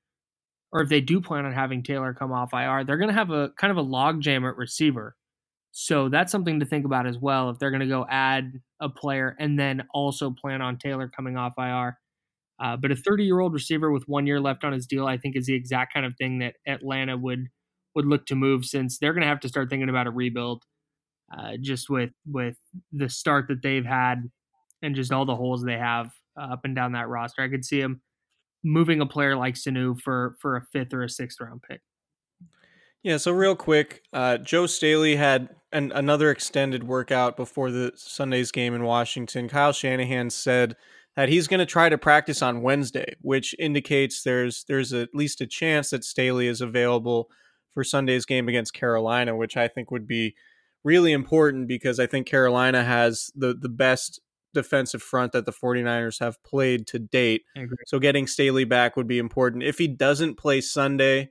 or 0.72 0.82
if 0.82 0.88
they 0.88 1.00
do 1.00 1.20
plan 1.20 1.46
on 1.46 1.52
having 1.52 1.84
Taylor 1.84 2.12
come 2.12 2.32
off 2.32 2.52
IR, 2.52 2.82
they're 2.84 2.98
going 2.98 3.08
to 3.08 3.14
have 3.14 3.30
a 3.30 3.50
kind 3.56 3.70
of 3.70 3.76
a 3.78 3.88
logjam 3.88 4.48
at 4.48 4.56
receiver. 4.56 5.14
So 5.78 6.08
that's 6.08 6.32
something 6.32 6.58
to 6.60 6.64
think 6.64 6.86
about 6.86 7.06
as 7.06 7.18
well. 7.18 7.50
If 7.50 7.58
they're 7.58 7.70
going 7.70 7.80
to 7.80 7.86
go 7.86 8.06
add 8.08 8.62
a 8.80 8.88
player 8.88 9.36
and 9.38 9.58
then 9.58 9.86
also 9.92 10.30
plan 10.30 10.62
on 10.62 10.78
Taylor 10.78 11.06
coming 11.06 11.36
off 11.36 11.52
IR. 11.58 11.98
Uh, 12.58 12.78
but 12.78 12.90
a 12.90 12.96
30 12.96 13.24
year 13.24 13.40
old 13.40 13.52
receiver 13.52 13.92
with 13.92 14.08
one 14.08 14.26
year 14.26 14.40
left 14.40 14.64
on 14.64 14.72
his 14.72 14.86
deal, 14.86 15.06
I 15.06 15.18
think, 15.18 15.36
is 15.36 15.44
the 15.44 15.52
exact 15.52 15.92
kind 15.92 16.06
of 16.06 16.14
thing 16.16 16.38
that 16.38 16.54
Atlanta 16.66 17.18
would 17.18 17.48
would 17.94 18.06
look 18.06 18.24
to 18.26 18.34
move 18.34 18.64
since 18.64 18.96
they're 18.98 19.12
going 19.12 19.20
to 19.20 19.28
have 19.28 19.40
to 19.40 19.50
start 19.50 19.68
thinking 19.68 19.90
about 19.90 20.06
a 20.06 20.10
rebuild. 20.10 20.62
Uh, 21.36 21.58
just 21.60 21.90
with 21.90 22.12
with 22.26 22.56
the 22.90 23.10
start 23.10 23.44
that 23.48 23.60
they've 23.62 23.84
had 23.84 24.30
and 24.80 24.94
just 24.94 25.12
all 25.12 25.26
the 25.26 25.36
holes 25.36 25.62
they 25.62 25.76
have 25.76 26.10
uh, 26.40 26.54
up 26.54 26.60
and 26.64 26.74
down 26.74 26.92
that 26.92 27.08
roster, 27.08 27.42
I 27.42 27.48
could 27.48 27.66
see 27.66 27.82
him 27.82 28.00
moving 28.64 29.02
a 29.02 29.06
player 29.06 29.36
like 29.36 29.56
Sanu 29.56 30.00
for 30.00 30.36
for 30.40 30.56
a 30.56 30.62
fifth 30.72 30.94
or 30.94 31.02
a 31.02 31.10
sixth 31.10 31.38
round 31.38 31.60
pick. 31.68 31.82
Yeah, 33.06 33.18
so 33.18 33.30
real 33.30 33.54
quick, 33.54 34.02
uh, 34.12 34.38
Joe 34.38 34.66
Staley 34.66 35.14
had 35.14 35.50
an, 35.76 35.92
another 35.94 36.30
extended 36.30 36.84
workout 36.84 37.36
before 37.36 37.70
the 37.70 37.92
Sunday's 37.94 38.50
game 38.50 38.74
in 38.74 38.82
Washington. 38.82 39.48
Kyle 39.48 39.72
Shanahan 39.72 40.30
said 40.30 40.74
that 41.16 41.28
he's 41.28 41.46
going 41.46 41.60
to 41.60 41.66
try 41.66 41.88
to 41.88 41.98
practice 41.98 42.40
on 42.42 42.62
Wednesday, 42.62 43.14
which 43.20 43.54
indicates 43.58 44.22
there's 44.22 44.64
there's 44.64 44.92
at 44.92 45.14
least 45.14 45.40
a 45.40 45.46
chance 45.46 45.90
that 45.90 46.04
Staley 46.04 46.46
is 46.48 46.60
available 46.60 47.28
for 47.74 47.84
Sunday's 47.84 48.24
game 48.24 48.48
against 48.48 48.72
Carolina, 48.72 49.36
which 49.36 49.56
I 49.56 49.68
think 49.68 49.90
would 49.90 50.06
be 50.06 50.34
really 50.82 51.12
important 51.12 51.68
because 51.68 52.00
I 52.00 52.06
think 52.06 52.26
Carolina 52.26 52.82
has 52.82 53.30
the 53.34 53.54
the 53.54 53.68
best 53.68 54.20
defensive 54.54 55.02
front 55.02 55.32
that 55.32 55.44
the 55.44 55.52
49ers 55.52 56.18
have 56.20 56.42
played 56.42 56.86
to 56.86 56.98
date. 56.98 57.42
So 57.86 57.98
getting 57.98 58.26
Staley 58.26 58.64
back 58.64 58.96
would 58.96 59.06
be 59.06 59.18
important. 59.18 59.62
If 59.62 59.76
he 59.76 59.86
doesn't 59.86 60.36
play 60.36 60.62
Sunday, 60.62 61.28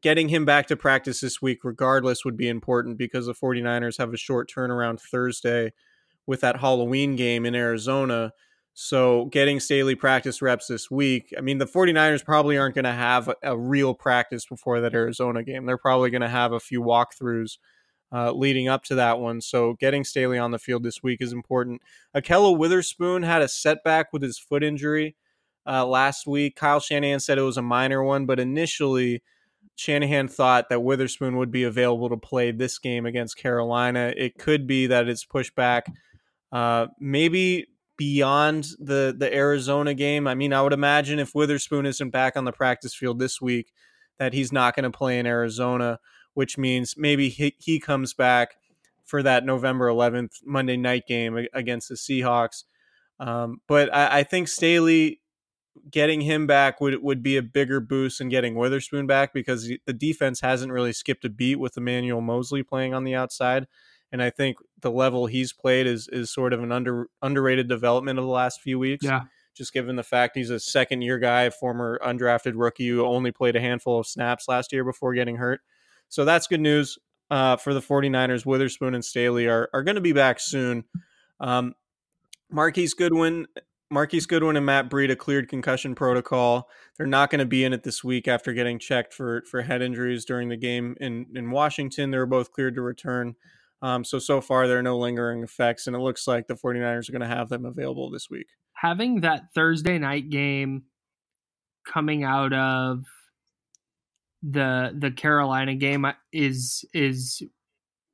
getting 0.00 0.28
him 0.28 0.44
back 0.44 0.66
to 0.66 0.76
practice 0.76 1.20
this 1.20 1.40
week, 1.40 1.64
regardless, 1.64 2.24
would 2.24 2.36
be 2.36 2.48
important 2.48 2.98
because 2.98 3.26
the 3.26 3.34
49ers 3.34 3.98
have 3.98 4.12
a 4.12 4.16
short 4.16 4.50
turnaround 4.50 5.00
Thursday 5.00 5.72
with 6.26 6.40
that 6.40 6.60
Halloween 6.60 7.16
game 7.16 7.46
in 7.46 7.54
Arizona. 7.54 8.32
So 8.74 9.26
getting 9.26 9.60
Staley 9.60 9.94
practice 9.94 10.42
reps 10.42 10.66
this 10.66 10.90
week, 10.90 11.32
I 11.38 11.40
mean, 11.40 11.58
the 11.58 11.66
49ers 11.66 12.24
probably 12.24 12.58
aren't 12.58 12.74
going 12.74 12.84
to 12.84 12.92
have 12.92 13.32
a, 13.42 13.56
real 13.56 13.94
practice 13.94 14.44
before 14.44 14.80
that 14.80 14.92
Arizona 14.92 15.42
game. 15.42 15.64
They're 15.64 15.78
probably 15.78 16.10
going 16.10 16.22
to 16.22 16.28
have 16.28 16.52
a 16.52 16.60
few 16.60 16.82
walkthroughs 16.82 17.58
uh, 18.12 18.32
leading 18.32 18.68
up 18.68 18.84
to 18.84 18.96
that 18.96 19.18
one. 19.18 19.40
So 19.40 19.74
getting 19.74 20.04
Staley 20.04 20.36
on 20.36 20.50
the 20.50 20.58
field 20.58 20.82
this 20.82 21.02
week 21.02 21.22
is 21.22 21.32
important. 21.32 21.80
Ahkello 22.14 22.58
Witherspoon 22.58 23.22
had 23.22 23.40
a 23.40 23.48
setback 23.48 24.12
with 24.12 24.22
his 24.22 24.38
foot 24.38 24.62
injury 24.62 25.16
uh, 25.66 25.86
last 25.86 26.26
week. 26.26 26.56
Kyle 26.56 26.80
Shanahan 26.80 27.20
said 27.20 27.38
it 27.38 27.42
was 27.42 27.56
a 27.56 27.62
minor 27.62 28.02
one, 28.02 28.26
but 28.26 28.40
initially– 28.40 29.22
Shanahan 29.76 30.26
thought 30.28 30.68
that 30.70 30.82
Witherspoon 30.82 31.36
would 31.36 31.50
be 31.50 31.64
available 31.64 32.08
to 32.08 32.16
play 32.16 32.50
this 32.50 32.78
game 32.78 33.06
against 33.06 33.36
Carolina. 33.36 34.12
It 34.16 34.38
could 34.38 34.66
be 34.66 34.88
that 34.88 35.08
it's 35.08 35.24
pushed 35.24 35.54
back, 35.54 35.86
uh, 36.50 36.86
maybe 36.98 37.66
beyond 37.96 38.68
the 38.78 39.14
the 39.16 39.32
Arizona 39.32 39.94
game. 39.94 40.26
I 40.26 40.34
mean, 40.34 40.52
I 40.52 40.62
would 40.62 40.72
imagine 40.72 41.18
if 41.18 41.34
Witherspoon 41.34 41.86
isn't 41.86 42.10
back 42.10 42.36
on 42.36 42.44
the 42.44 42.52
practice 42.52 42.94
field 42.94 43.18
this 43.18 43.40
week, 43.40 43.72
that 44.18 44.32
he's 44.32 44.52
not 44.52 44.74
going 44.74 44.90
to 44.90 44.96
play 44.96 45.18
in 45.18 45.26
Arizona. 45.26 45.98
which 46.34 46.58
means 46.58 46.96
maybe 46.98 47.30
he, 47.30 47.54
he 47.58 47.80
comes 47.80 48.12
back 48.12 48.56
for 49.06 49.22
that 49.22 49.46
November 49.46 49.88
11th 49.88 50.44
Monday 50.44 50.76
night 50.76 51.06
game 51.06 51.46
against 51.54 51.88
the 51.88 51.94
Seahawks. 51.94 52.64
Um, 53.18 53.62
but 53.66 53.94
I, 53.94 54.18
I, 54.18 54.22
think 54.22 54.48
Staley 54.48 55.20
getting 55.90 56.20
him 56.20 56.46
back 56.46 56.80
would 56.80 57.02
would 57.02 57.22
be 57.22 57.36
a 57.36 57.42
bigger 57.42 57.80
boost 57.80 58.18
than 58.18 58.28
getting 58.28 58.54
Witherspoon 58.54 59.06
back 59.06 59.32
because 59.32 59.70
the 59.86 59.92
defense 59.92 60.40
hasn't 60.40 60.72
really 60.72 60.92
skipped 60.92 61.24
a 61.24 61.28
beat 61.28 61.56
with 61.56 61.76
Emmanuel 61.76 62.20
Moseley 62.20 62.62
playing 62.62 62.94
on 62.94 63.04
the 63.04 63.14
outside. 63.14 63.66
And 64.12 64.22
I 64.22 64.30
think 64.30 64.58
the 64.80 64.90
level 64.90 65.26
he's 65.26 65.52
played 65.52 65.86
is 65.86 66.08
is 66.08 66.32
sort 66.32 66.52
of 66.52 66.62
an 66.62 66.72
under 66.72 67.08
underrated 67.22 67.68
development 67.68 68.18
of 68.18 68.24
the 68.24 68.30
last 68.30 68.60
few 68.60 68.78
weeks. 68.78 69.04
Yeah. 69.04 69.22
Just 69.54 69.72
given 69.72 69.96
the 69.96 70.02
fact 70.02 70.36
he's 70.36 70.50
a 70.50 70.60
second 70.60 71.02
year 71.02 71.18
guy, 71.18 71.48
former 71.48 71.98
undrafted 72.04 72.52
rookie 72.56 72.88
who 72.88 73.04
only 73.04 73.32
played 73.32 73.56
a 73.56 73.60
handful 73.60 73.98
of 73.98 74.06
snaps 74.06 74.48
last 74.48 74.70
year 74.70 74.84
before 74.84 75.14
getting 75.14 75.36
hurt. 75.36 75.60
So 76.08 76.24
that's 76.24 76.46
good 76.46 76.60
news 76.60 76.98
uh, 77.30 77.56
for 77.56 77.72
the 77.72 77.80
49ers. 77.80 78.44
Witherspoon 78.44 78.94
and 78.94 79.04
Staley 79.04 79.46
are, 79.46 79.70
are 79.72 79.82
going 79.82 79.94
to 79.94 80.02
be 80.02 80.12
back 80.12 80.40
soon. 80.40 80.84
Um, 81.40 81.74
Marquise 82.50 82.94
Goodwin 82.94 83.46
Marquise 83.90 84.26
Goodwin 84.26 84.56
and 84.56 84.66
Matt 84.66 84.90
Breida 84.90 85.16
cleared 85.16 85.48
concussion 85.48 85.94
protocol. 85.94 86.68
They're 86.96 87.06
not 87.06 87.30
going 87.30 87.38
to 87.38 87.46
be 87.46 87.64
in 87.64 87.72
it 87.72 87.84
this 87.84 88.02
week 88.02 88.26
after 88.26 88.52
getting 88.52 88.78
checked 88.78 89.14
for 89.14 89.42
for 89.48 89.62
head 89.62 89.82
injuries 89.82 90.24
during 90.24 90.48
the 90.48 90.56
game 90.56 90.96
in 91.00 91.26
in 91.34 91.50
Washington. 91.50 92.10
They 92.10 92.18
were 92.18 92.26
both 92.26 92.52
cleared 92.52 92.74
to 92.74 92.82
return. 92.82 93.36
Um, 93.82 94.04
so 94.04 94.18
so 94.18 94.40
far 94.40 94.66
there 94.66 94.78
are 94.78 94.82
no 94.82 94.98
lingering 94.98 95.42
effects, 95.42 95.86
and 95.86 95.94
it 95.94 96.00
looks 96.00 96.26
like 96.26 96.46
the 96.46 96.54
49ers 96.54 97.08
are 97.08 97.12
going 97.12 97.28
to 97.28 97.28
have 97.28 97.48
them 97.48 97.64
available 97.64 98.10
this 98.10 98.28
week. 98.28 98.46
Having 98.74 99.20
that 99.20 99.52
Thursday 99.54 99.98
night 99.98 100.30
game 100.30 100.84
coming 101.86 102.24
out 102.24 102.52
of 102.52 103.04
the 104.42 104.94
the 104.98 105.12
Carolina 105.12 105.74
game 105.74 106.06
is 106.32 106.84
is 106.92 107.42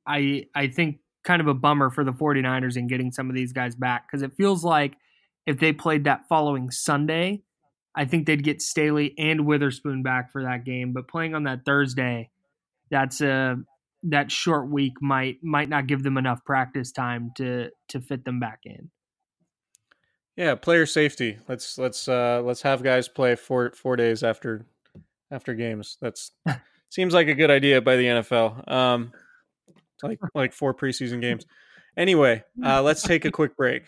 I 0.05 0.45
I 0.53 0.67
think 0.67 0.99
kind 1.23 1.41
of 1.41 1.47
a 1.47 1.53
bummer 1.53 1.89
for 1.89 2.03
the 2.03 2.11
49ers 2.11 2.77
in 2.77 2.87
getting 2.87 3.11
some 3.11 3.29
of 3.29 3.35
these 3.35 3.53
guys 3.53 3.75
back 3.75 4.07
because 4.07 4.21
it 4.21 4.33
feels 4.35 4.63
like 4.63 4.97
if 5.45 5.59
they 5.59 5.73
played 5.73 6.05
that 6.05 6.27
following 6.27 6.71
Sunday, 6.71 7.43
I 7.95 8.05
think 8.05 8.25
they'd 8.25 8.43
get 8.43 8.61
Staley 8.61 9.13
and 9.17 9.45
Witherspoon 9.45 10.03
back 10.03 10.31
for 10.31 10.43
that 10.43 10.65
game. 10.65 10.93
But 10.93 11.07
playing 11.07 11.35
on 11.35 11.43
that 11.43 11.65
Thursday, 11.65 12.29
that's 12.89 13.21
a 13.21 13.57
that 14.03 14.31
short 14.31 14.69
week 14.69 14.93
might 15.01 15.37
might 15.43 15.69
not 15.69 15.87
give 15.87 16.03
them 16.03 16.17
enough 16.17 16.43
practice 16.45 16.91
time 16.91 17.31
to 17.37 17.69
to 17.89 18.01
fit 18.01 18.25
them 18.25 18.39
back 18.39 18.59
in. 18.65 18.89
Yeah, 20.35 20.55
player 20.55 20.85
safety. 20.85 21.37
Let's 21.47 21.77
let's 21.77 22.07
uh 22.07 22.41
let's 22.43 22.63
have 22.63 22.83
guys 22.83 23.07
play 23.07 23.35
four 23.35 23.71
four 23.71 23.95
days 23.95 24.23
after 24.23 24.65
after 25.31 25.53
games. 25.53 25.97
That's 26.01 26.31
seems 26.89 27.13
like 27.13 27.27
a 27.27 27.35
good 27.35 27.51
idea 27.51 27.81
by 27.81 27.95
the 27.95 28.05
NFL. 28.05 28.71
Um 28.71 29.11
like 30.01 30.19
like 30.33 30.53
four 30.53 30.73
preseason 30.73 31.21
games. 31.21 31.45
Anyway, 31.95 32.43
uh 32.65 32.81
let's 32.81 33.03
take 33.03 33.25
a 33.25 33.31
quick 33.31 33.55
break. 33.55 33.83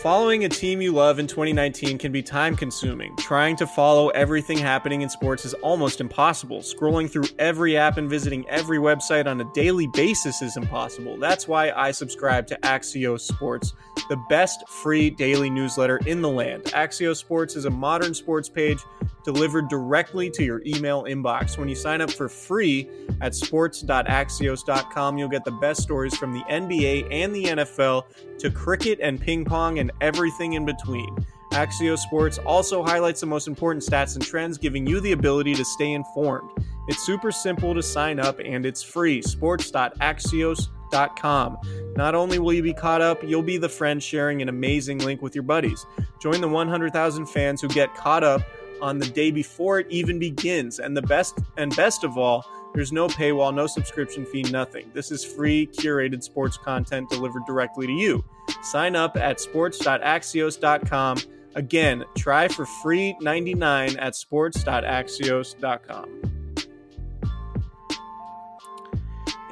Following 0.00 0.46
a 0.46 0.48
team 0.48 0.80
you 0.80 0.92
love 0.92 1.18
in 1.18 1.26
2019 1.26 1.98
can 1.98 2.10
be 2.10 2.22
time 2.22 2.56
consuming. 2.56 3.14
Trying 3.16 3.54
to 3.56 3.66
follow 3.66 4.08
everything 4.08 4.56
happening 4.56 5.02
in 5.02 5.10
sports 5.10 5.44
is 5.44 5.52
almost 5.52 6.00
impossible. 6.00 6.60
Scrolling 6.60 7.10
through 7.10 7.26
every 7.38 7.76
app 7.76 7.98
and 7.98 8.08
visiting 8.08 8.48
every 8.48 8.78
website 8.78 9.26
on 9.26 9.42
a 9.42 9.52
daily 9.52 9.88
basis 9.88 10.40
is 10.40 10.56
impossible. 10.56 11.18
That's 11.18 11.46
why 11.46 11.72
I 11.72 11.90
subscribe 11.90 12.46
to 12.46 12.58
Axios 12.62 13.20
Sports, 13.20 13.74
the 14.08 14.16
best 14.30 14.66
free 14.70 15.10
daily 15.10 15.50
newsletter 15.50 15.98
in 16.06 16.22
the 16.22 16.30
land. 16.30 16.64
Axios 16.64 17.16
Sports 17.16 17.54
is 17.54 17.66
a 17.66 17.70
modern 17.70 18.14
sports 18.14 18.48
page 18.48 18.78
delivered 19.24 19.68
directly 19.68 20.30
to 20.30 20.44
your 20.44 20.62
email 20.64 21.04
inbox. 21.04 21.58
When 21.58 21.68
you 21.68 21.74
sign 21.74 22.00
up 22.00 22.10
for 22.10 22.28
free 22.28 22.88
at 23.20 23.34
sports.axios.com, 23.34 25.18
you'll 25.18 25.28
get 25.28 25.44
the 25.44 25.50
best 25.52 25.82
stories 25.82 26.16
from 26.16 26.32
the 26.32 26.40
NBA 26.44 27.08
and 27.10 27.34
the 27.34 27.44
NFL 27.44 28.04
to 28.38 28.50
cricket 28.50 28.98
and 29.02 29.20
ping 29.20 29.44
pong 29.44 29.78
and 29.78 29.89
everything 30.00 30.54
in 30.54 30.64
between. 30.64 31.14
Axios 31.52 31.98
Sports 31.98 32.38
also 32.38 32.82
highlights 32.82 33.20
the 33.20 33.26
most 33.26 33.46
important 33.48 33.84
stats 33.84 34.14
and 34.14 34.24
trends, 34.24 34.56
giving 34.56 34.86
you 34.86 35.00
the 35.00 35.12
ability 35.12 35.54
to 35.54 35.64
stay 35.64 35.92
informed. 35.92 36.50
It's 36.88 37.04
super 37.04 37.30
simple 37.32 37.74
to 37.74 37.82
sign 37.82 38.20
up 38.20 38.38
and 38.38 38.64
it's 38.64 38.82
free. 38.82 39.20
Sports.axios.com. 39.22 41.58
Not 41.96 42.14
only 42.14 42.38
will 42.38 42.52
you 42.52 42.62
be 42.62 42.72
caught 42.72 43.00
up, 43.00 43.24
you'll 43.24 43.42
be 43.42 43.58
the 43.58 43.68
friend 43.68 44.00
sharing 44.02 44.42
an 44.42 44.48
amazing 44.48 44.98
link 44.98 45.22
with 45.22 45.34
your 45.34 45.42
buddies. 45.42 45.84
Join 46.20 46.40
the 46.40 46.48
100,000 46.48 47.26
fans 47.26 47.60
who 47.60 47.68
get 47.68 47.94
caught 47.94 48.24
up 48.24 48.42
on 48.80 48.98
the 48.98 49.06
day 49.06 49.30
before 49.30 49.80
it 49.80 49.86
even 49.90 50.18
begins. 50.18 50.78
And 50.78 50.96
the 50.96 51.02
best 51.02 51.38
and 51.56 51.74
best 51.76 52.04
of 52.04 52.16
all, 52.16 52.44
there's 52.74 52.92
no 52.92 53.08
paywall, 53.08 53.54
no 53.54 53.66
subscription 53.66 54.24
fee, 54.24 54.44
nothing. 54.44 54.90
This 54.94 55.10
is 55.10 55.22
free, 55.24 55.66
curated 55.66 56.22
sports 56.22 56.56
content 56.56 57.10
delivered 57.10 57.44
directly 57.46 57.86
to 57.86 57.92
you. 57.92 58.24
Sign 58.62 58.96
up 58.96 59.16
at 59.16 59.40
sports.axios.com. 59.40 61.18
Again, 61.56 62.04
try 62.16 62.48
for 62.48 62.64
free 62.64 63.16
99 63.20 63.98
at 63.98 64.14
sports.axios.com. 64.14 66.22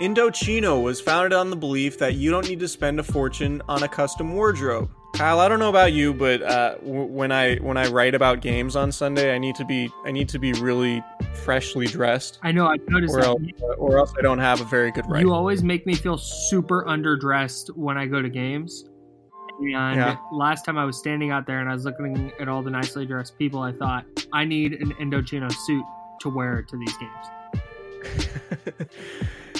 Indochino 0.00 0.80
was 0.80 1.00
founded 1.00 1.32
on 1.32 1.50
the 1.50 1.56
belief 1.56 1.98
that 1.98 2.14
you 2.14 2.30
don't 2.30 2.48
need 2.48 2.60
to 2.60 2.68
spend 2.68 3.00
a 3.00 3.02
fortune 3.02 3.60
on 3.68 3.82
a 3.82 3.88
custom 3.88 4.32
wardrobe. 4.32 4.88
Kyle, 5.14 5.40
I 5.40 5.48
don't 5.48 5.58
know 5.58 5.68
about 5.68 5.92
you, 5.92 6.14
but 6.14 6.42
uh, 6.42 6.76
w- 6.76 7.04
when 7.04 7.32
I 7.32 7.56
when 7.56 7.76
I 7.76 7.88
write 7.88 8.14
about 8.14 8.40
games 8.40 8.76
on 8.76 8.92
Sunday, 8.92 9.34
I 9.34 9.38
need 9.38 9.56
to 9.56 9.64
be 9.64 9.90
I 10.04 10.12
need 10.12 10.28
to 10.28 10.38
be 10.38 10.52
really 10.52 11.02
freshly 11.34 11.86
dressed. 11.86 12.38
I 12.42 12.52
know 12.52 12.66
I've 12.66 12.86
noticed 12.88 13.14
or 13.14 13.20
that. 13.20 13.26
Else, 13.26 13.40
or 13.78 13.98
else 13.98 14.12
I 14.18 14.22
don't 14.22 14.38
have 14.38 14.60
a 14.60 14.64
very 14.64 14.92
good 14.92 15.08
write. 15.08 15.22
You 15.22 15.32
always 15.32 15.62
make 15.62 15.86
me 15.86 15.94
feel 15.94 16.18
super 16.18 16.84
underdressed 16.84 17.76
when 17.76 17.98
I 17.98 18.06
go 18.06 18.22
to 18.22 18.28
games. 18.28 18.84
And 19.60 19.72
yeah. 19.72 20.16
last 20.30 20.64
time 20.64 20.78
I 20.78 20.84
was 20.84 20.96
standing 20.96 21.32
out 21.32 21.46
there 21.46 21.58
and 21.60 21.68
I 21.68 21.72
was 21.72 21.84
looking 21.84 22.32
at 22.38 22.48
all 22.48 22.62
the 22.62 22.70
nicely 22.70 23.04
dressed 23.04 23.36
people, 23.38 23.60
I 23.60 23.72
thought 23.72 24.04
I 24.32 24.44
need 24.44 24.74
an 24.74 24.92
Indochino 24.94 25.52
suit 25.52 25.84
to 26.20 26.28
wear 26.28 26.62
to 26.62 26.76
these 26.76 26.94
games. 26.96 27.26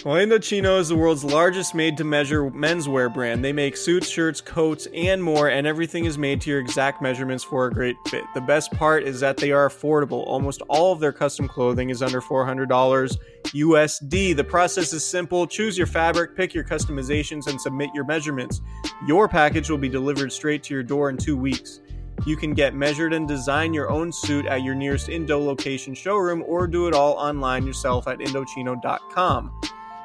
Well, 0.05 0.15
Indochino 0.15 0.79
is 0.79 0.89
the 0.89 0.97
world's 0.97 1.25
largest 1.25 1.75
made 1.75 1.97
to 1.97 2.05
measure 2.05 2.49
menswear 2.53 3.13
brand. 3.13 3.45
They 3.45 3.53
make 3.53 3.77
suits, 3.77 4.09
shirts, 4.09 4.41
coats, 4.41 4.87
and 4.95 5.23
more, 5.23 5.51
and 5.51 5.67
everything 5.67 6.05
is 6.05 6.17
made 6.17 6.41
to 6.43 6.51
your 6.51 6.61
exact 6.61 7.03
measurements 7.03 7.43
for 7.43 7.67
a 7.67 7.73
great 7.73 7.97
fit. 8.07 8.23
The 8.33 8.41
best 8.41 8.71
part 8.73 9.03
is 9.03 9.19
that 9.21 9.37
they 9.39 9.51
are 9.51 9.69
affordable. 9.69 10.25
Almost 10.29 10.63
all 10.69 10.93
of 10.93 11.01
their 11.01 11.13
custom 11.13 11.49
clothing 11.49 11.91
is 11.91 12.01
under 12.01 12.21
$400 12.21 13.19
USD. 13.47 14.37
The 14.37 14.45
process 14.45 14.93
is 14.93 15.05
simple 15.05 15.49
choose 15.49 15.77
your 15.77 15.89
fabric, 15.89 16.37
pick 16.37 16.55
your 16.55 16.65
customizations, 16.65 17.49
and 17.49 17.61
submit 17.61 17.91
your 17.93 18.05
measurements. 18.05 18.61
Your 19.05 19.29
package 19.29 19.69
will 19.69 19.79
be 19.79 19.89
delivered 19.89 20.33
straight 20.33 20.63
to 20.65 20.75
your 20.75 20.85
door 20.85 21.11
in 21.11 21.17
two 21.17 21.37
weeks. 21.37 21.81
You 22.25 22.37
can 22.37 22.55
get 22.55 22.73
measured 22.73 23.13
and 23.13 23.27
design 23.27 23.75
your 23.75 23.91
own 23.91 24.13
suit 24.13 24.47
at 24.47 24.63
your 24.63 24.77
nearest 24.77 25.09
Indo 25.09 25.41
location 25.41 25.93
showroom 25.93 26.45
or 26.47 26.69
do 26.69 26.87
it 26.87 26.95
all 26.95 27.15
online 27.15 27.67
yourself 27.67 28.07
at 28.07 28.21
Indochino.com. 28.21 29.61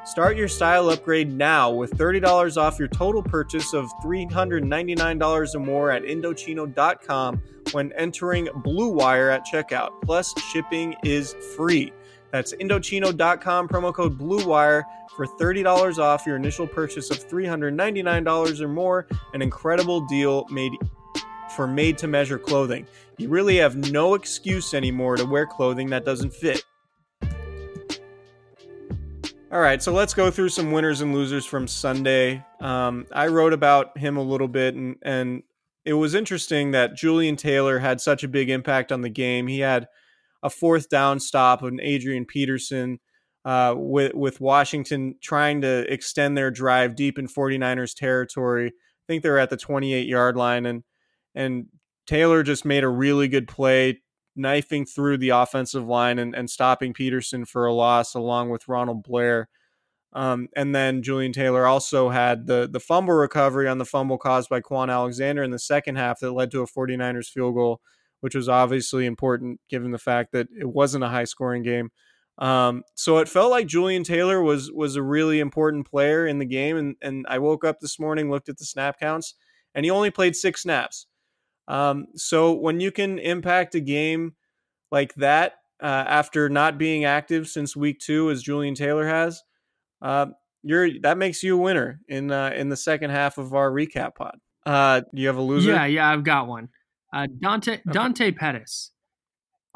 Start 0.06 0.36
your 0.36 0.50
style 0.50 0.90
upgrade 0.90 1.32
now 1.32 1.72
with 1.72 1.92
$30 1.98 2.58
off 2.58 2.78
your 2.78 2.90
total 2.90 3.24
purchase 3.24 3.74
of 3.74 3.90
$399 4.04 5.56
or 5.56 5.60
more 5.60 5.92
at 5.92 6.04
Indochino.com 6.04 7.42
when 7.72 7.94
entering 7.94 8.50
Blue 8.64 8.90
Wire 8.90 9.30
at 9.30 9.46
checkout. 9.46 10.02
Plus, 10.02 10.38
shipping 10.52 10.94
is 11.06 11.34
free. 11.56 11.94
That's 12.32 12.54
Indochino.com, 12.54 13.70
promo 13.70 13.94
code 13.94 14.18
Blue 14.18 14.46
Wire 14.46 14.86
for 15.16 15.26
$30 15.26 15.98
off 16.00 16.26
your 16.26 16.36
initial 16.36 16.68
purchase 16.68 17.10
of 17.10 17.26
$399 17.30 18.60
or 18.60 18.68
more. 18.68 19.08
An 19.34 19.42
incredible 19.42 20.02
deal 20.08 20.46
made 20.52 20.74
for 21.56 21.66
made 21.66 21.98
to 22.00 22.08
measure 22.08 22.38
clothing. 22.38 22.88
You 23.18 23.30
really 23.30 23.58
have 23.58 23.78
no 23.92 24.16
excuse 24.16 24.74
anymore 24.74 25.16
to 25.16 25.26
wear 25.26 25.46
clothing 25.46 25.92
that 25.92 26.04
doesn't 26.04 26.34
fit. 26.34 26.66
All 29.54 29.60
right, 29.60 29.84
so 29.84 29.94
let's 29.94 30.16
go 30.16 30.32
through 30.32 30.50
some 30.50 30.72
winners 30.72 31.02
and 31.02 31.14
losers 31.14 31.46
from 31.46 31.68
Sunday. 31.68 32.44
Um, 32.60 33.06
I 33.12 33.28
wrote 33.28 33.54
about 33.54 33.96
him 33.96 34.18
a 34.18 34.24
little 34.24 34.48
bit, 34.48 34.74
and, 34.74 34.96
and 35.04 35.44
it 35.86 35.94
was 35.94 36.16
interesting 36.16 36.72
that 36.72 36.96
Jullian 36.96 37.38
Taylor 37.38 37.78
had 37.78 38.02
such 38.02 38.24
a 38.24 38.28
big 38.28 38.50
impact 38.50 38.92
on 38.92 39.02
the 39.02 39.12
game. 39.12 39.46
He 39.46 39.60
had 39.60 39.88
a 40.42 40.50
fourth 40.50 40.90
down 40.90 41.20
stop 41.20 41.62
of 41.62 41.72
Adrian 41.80 42.26
Peterson 42.26 43.00
uh, 43.46 43.76
with, 43.78 44.16
with 44.16 44.42
Washington 44.42 45.18
trying 45.22 45.62
to 45.62 45.86
extend 45.94 46.36
their 46.36 46.50
drive 46.50 46.96
deep 46.96 47.20
in 47.20 47.28
49ers 47.28 47.94
territory. 47.96 48.70
I 48.70 49.06
think 49.06 49.22
they're 49.22 49.38
at 49.38 49.52
the 49.52 49.58
28 49.58 50.08
yard 50.08 50.36
line, 50.36 50.66
and 50.66 50.84
and 51.36 51.68
Taylor 52.08 52.42
just 52.42 52.66
made 52.66 52.84
a 52.84 52.90
really 52.90 53.28
good 53.28 53.48
play 53.48 54.02
knifing 54.36 54.86
through 54.86 55.18
the 55.18 55.30
offensive 55.30 55.86
line 55.86 56.20
and, 56.20 56.36
and 56.36 56.50
stopping 56.50 56.94
Peterson 56.94 57.46
for 57.46 57.66
a 57.66 57.74
loss 57.74 58.14
along 58.14 58.50
with 58.50 58.68
Ronald 58.68 59.04
Blair. 59.04 59.50
Um, 60.14 60.48
and 60.56 60.76
then 60.76 61.02
Jullian 61.02 61.34
Taylor 61.34 61.66
also 61.66 62.10
had 62.10 62.46
the 62.46 62.70
the 62.72 62.80
fumble 62.80 63.16
recovery 63.16 63.68
on 63.68 63.80
the 63.80 63.86
fumble 63.86 64.20
caused 64.20 64.50
by 64.50 64.62
Kwon 64.62 64.92
Alexander 64.92 65.42
in 65.42 65.52
the 65.52 65.60
second 65.60 65.96
half 65.96 66.20
that 66.20 66.32
led 66.32 66.52
to 66.52 66.62
a 66.62 66.68
49ers 66.68 67.30
field 67.30 67.56
goal, 67.56 67.82
which 68.22 68.36
was 68.36 68.48
obviously 68.48 69.08
important 69.08 69.60
given 69.70 69.92
the 69.92 69.98
fact 69.98 70.32
that 70.34 70.48
it 70.58 70.70
wasn't 70.70 71.04
a 71.04 71.10
high 71.10 71.24
scoring 71.24 71.64
game. 71.64 71.90
Um, 72.38 72.84
so 72.96 73.20
it 73.20 73.30
felt 73.30 73.52
like 73.52 73.68
Jullian 73.68 74.04
Taylor 74.04 74.42
was 74.42 74.72
was 74.72 74.96
a 74.96 75.02
really 75.02 75.40
important 75.40 75.90
player 75.90 76.28
in 76.28 76.38
the 76.40 76.46
game, 76.46 76.78
and 76.78 76.96
and 77.02 77.26
I 77.28 77.40
woke 77.40 77.64
up 77.64 77.80
this 77.80 78.00
morning, 78.00 78.30
looked 78.30 78.50
at 78.50 78.58
the 78.58 78.66
snap 78.66 79.00
counts, 79.00 79.34
and 79.74 79.84
he 79.84 79.92
only 79.92 80.12
played 80.12 80.36
six 80.36 80.62
snaps. 80.62 81.08
Um, 81.68 82.08
so 82.16 82.54
when 82.54 82.80
you 82.80 82.92
can 82.92 83.20
impact 83.20 83.76
a 83.76 83.80
game 83.80 84.36
like 84.92 85.14
that 85.16 85.54
uh, 85.82 86.06
after 86.08 86.50
not 86.50 86.78
being 86.78 87.06
active 87.06 87.48
since 87.48 87.76
week 87.76 88.00
two, 88.00 88.30
as 88.30 88.44
Jullian 88.44 88.76
Taylor 88.76 89.08
has, 89.08 89.42
uh, 90.02 90.28
you're 90.64 91.00
that 91.02 91.18
makes 91.18 91.44
you 91.44 91.58
a 91.58 91.62
winner 91.62 92.00
in 92.08 92.32
uh, 92.32 92.52
in 92.56 92.70
the 92.70 92.78
second 92.78 93.10
half 93.10 93.38
of 93.38 93.54
our 93.54 93.70
recap 93.72 94.16
pod. 94.16 94.38
Uh, 94.66 95.02
do 95.14 95.22
you 95.22 95.28
have 95.28 95.38
a 95.38 95.42
loser? 95.42 95.72
Yeah, 95.72 95.86
yeah, 95.86 96.10
I've 96.10 96.24
got 96.24 96.48
one. 96.48 96.70
Uh, 97.14 97.28
Dante 97.40 97.80
Dante 97.92 98.32
Pettis. 98.32 98.92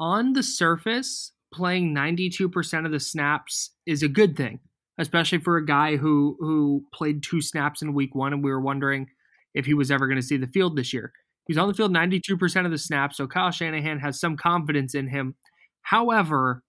On 0.00 0.32
the 0.32 0.42
surface, 0.42 1.32
playing 1.52 1.94
92% 1.94 2.86
of 2.86 2.92
the 2.92 3.00
snaps 3.00 3.70
is 3.84 4.02
a 4.02 4.08
good 4.08 4.36
thing, 4.36 4.60
especially 4.98 5.38
for 5.38 5.56
a 5.56 5.64
guy 5.64 5.96
who 5.96 6.36
who 6.40 6.84
played 6.92 7.22
two 7.22 7.40
snaps 7.40 7.82
in 7.82 7.94
week 7.94 8.14
1 8.14 8.32
and 8.32 8.44
we 8.44 8.50
were 8.50 8.60
wondering 8.60 9.08
if 9.54 9.66
he 9.66 9.74
was 9.74 9.90
ever 9.90 10.06
going 10.06 10.20
to 10.20 10.26
see 10.26 10.36
the 10.36 10.46
field 10.46 10.76
this 10.76 10.92
year. 10.92 11.12
He's 11.48 11.56
on 11.58 11.66
the 11.66 11.74
field 11.74 11.92
92% 11.92 12.64
of 12.66 12.70
the 12.70 12.78
snaps, 12.78 13.16
so 13.16 13.26
Kyle 13.26 13.50
Shanahan 13.50 13.98
has 14.00 14.20
some 14.20 14.36
confidence 14.36 14.94
in 14.94 15.08
him. 15.08 15.34
However, 15.80 16.62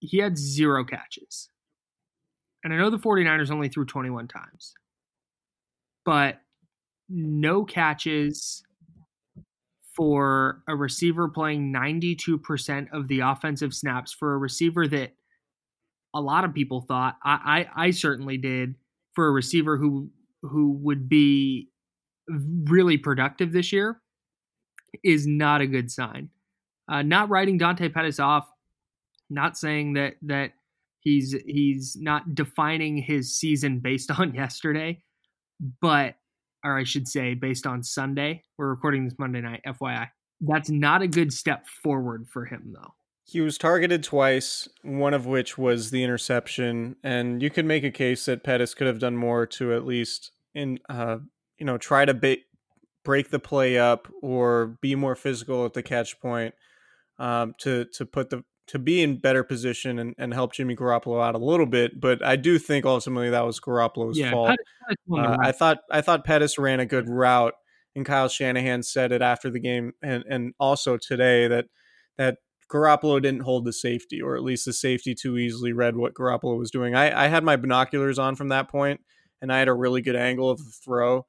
he 0.00 0.18
had 0.18 0.38
zero 0.38 0.84
catches. 0.84 1.50
And 2.64 2.72
I 2.72 2.78
know 2.78 2.88
the 2.88 2.98
49ers 2.98 3.50
only 3.50 3.68
threw 3.68 3.84
21 3.84 4.28
times. 4.28 4.72
But 6.06 6.40
no 7.10 7.64
catches 7.64 8.62
for 9.94 10.62
a 10.66 10.74
receiver 10.74 11.28
playing 11.28 11.72
92% 11.72 12.88
of 12.92 13.08
the 13.08 13.20
offensive 13.20 13.74
snaps 13.74 14.12
for 14.12 14.34
a 14.34 14.38
receiver 14.38 14.88
that 14.88 15.12
a 16.14 16.20
lot 16.20 16.44
of 16.44 16.54
people 16.54 16.80
thought 16.80 17.16
I, 17.22 17.66
I, 17.76 17.86
I 17.86 17.90
certainly 17.90 18.38
did 18.38 18.74
for 19.14 19.26
a 19.28 19.32
receiver 19.32 19.76
who 19.76 20.10
who 20.42 20.72
would 20.82 21.08
be 21.08 21.68
really 22.28 22.98
productive 22.98 23.52
this 23.52 23.72
year 23.72 24.00
is 25.02 25.26
not 25.26 25.60
a 25.60 25.66
good 25.66 25.90
sign. 25.90 26.30
Uh, 26.88 27.02
not 27.02 27.30
writing 27.30 27.58
Dante 27.58 27.88
Pettis 27.88 28.20
off, 28.20 28.48
not 29.30 29.56
saying 29.56 29.94
that 29.94 30.14
that 30.22 30.52
he's 31.00 31.34
he's 31.46 31.96
not 31.98 32.34
defining 32.34 32.96
his 32.96 33.36
season 33.36 33.78
based 33.80 34.10
on 34.18 34.34
yesterday, 34.34 35.02
but 35.80 36.16
or 36.64 36.78
I 36.78 36.84
should 36.84 37.08
say 37.08 37.34
based 37.34 37.66
on 37.66 37.82
Sunday. 37.82 38.42
We're 38.58 38.68
recording 38.68 39.04
this 39.04 39.18
Monday 39.18 39.40
night, 39.40 39.62
FYI. 39.66 40.08
That's 40.40 40.70
not 40.70 41.02
a 41.02 41.08
good 41.08 41.32
step 41.32 41.66
forward 41.66 42.26
for 42.28 42.44
him 42.44 42.74
though. 42.74 42.94
He 43.26 43.40
was 43.40 43.56
targeted 43.56 44.02
twice, 44.02 44.68
one 44.82 45.14
of 45.14 45.24
which 45.24 45.56
was 45.56 45.90
the 45.90 46.04
interception, 46.04 46.96
and 47.02 47.42
you 47.42 47.48
could 47.48 47.64
make 47.64 47.82
a 47.82 47.90
case 47.90 48.26
that 48.26 48.44
Pettis 48.44 48.74
could 48.74 48.86
have 48.86 48.98
done 48.98 49.16
more 49.16 49.46
to 49.46 49.72
at 49.72 49.86
least 49.86 50.32
in 50.54 50.78
uh, 50.90 51.18
you 51.64 51.66
know 51.66 51.78
try 51.78 52.04
to 52.04 52.12
ba- 52.12 52.36
break 53.06 53.30
the 53.30 53.38
play 53.38 53.78
up 53.78 54.06
or 54.20 54.76
be 54.82 54.94
more 54.94 55.16
physical 55.16 55.64
at 55.64 55.72
the 55.72 55.82
catch 55.82 56.20
point 56.20 56.54
um, 57.18 57.54
to 57.60 57.86
to 57.94 58.04
put 58.04 58.28
the 58.28 58.44
to 58.66 58.78
be 58.78 59.02
in 59.02 59.18
better 59.18 59.42
position 59.42 59.98
and, 59.98 60.14
and 60.18 60.34
help 60.34 60.52
Jimmy 60.52 60.76
Garoppolo 60.76 61.22
out 61.26 61.34
a 61.34 61.38
little 61.38 61.64
bit. 61.64 61.98
But 61.98 62.22
I 62.22 62.36
do 62.36 62.58
think 62.58 62.84
ultimately 62.84 63.30
that 63.30 63.46
was 63.46 63.60
Garoppolo's 63.60 64.18
Yeah, 64.18 64.30
fault. 64.30 64.48
Pettis- 64.48 64.66
Pettis 65.10 65.26
Uh, 65.26 65.36
I 65.40 65.52
thought 65.52 65.78
I 65.90 66.02
thought 66.02 66.26
Pettis 66.26 66.58
ran 66.58 66.80
a 66.80 66.86
good 66.86 67.08
route, 67.08 67.54
and 67.96 68.04
Kyle 68.04 68.28
Shanahan 68.28 68.82
said 68.82 69.10
it 69.10 69.22
after 69.22 69.48
the 69.48 69.60
game, 69.60 69.92
and 70.02 70.22
and 70.28 70.52
also 70.60 70.98
today 70.98 71.48
that 71.48 71.64
that 72.18 72.36
Garoppolo 72.70 73.22
didn't 73.22 73.40
hold 73.42 73.64
the 73.64 73.72
safety, 73.72 74.20
or 74.20 74.36
at 74.36 74.42
least 74.42 74.66
the 74.66 74.74
safety 74.74 75.14
too 75.14 75.38
easily 75.38 75.72
read 75.72 75.96
what 75.96 76.12
Garoppolo 76.12 76.58
was 76.58 76.70
doing. 76.70 76.94
I, 76.94 77.24
I 77.24 77.28
had 77.28 77.42
my 77.42 77.56
binoculars 77.56 78.18
on 78.18 78.36
from 78.36 78.48
that 78.48 78.68
point, 78.68 79.00
and 79.40 79.50
I 79.50 79.58
had 79.60 79.68
a 79.68 79.72
really 79.74 80.02
good 80.02 80.16
angle 80.16 80.50
of 80.50 80.58
the 80.58 80.72
throw, 80.84 81.26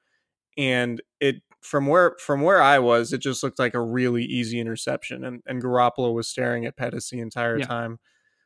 and 0.58 1.02
it 1.20 1.38
from 1.62 1.88
where 1.88 2.16
from 2.20 2.42
where 2.42 2.62
I 2.62 2.80
was, 2.80 3.12
it 3.14 3.20
just 3.20 3.44
looked 3.44 3.60
like 3.60 3.74
a 3.74 3.82
really 3.82 4.24
easy 4.24 4.60
interception, 4.60 5.24
and 5.24 5.42
and 5.46 5.62
Garoppolo 5.62 6.14
was 6.14 6.28
staring 6.28 6.66
at 6.66 6.78
Pettis 6.78 7.10
the 7.10 7.20
entire 7.20 7.60
Yeah. 7.60 7.66
time. 7.66 8.00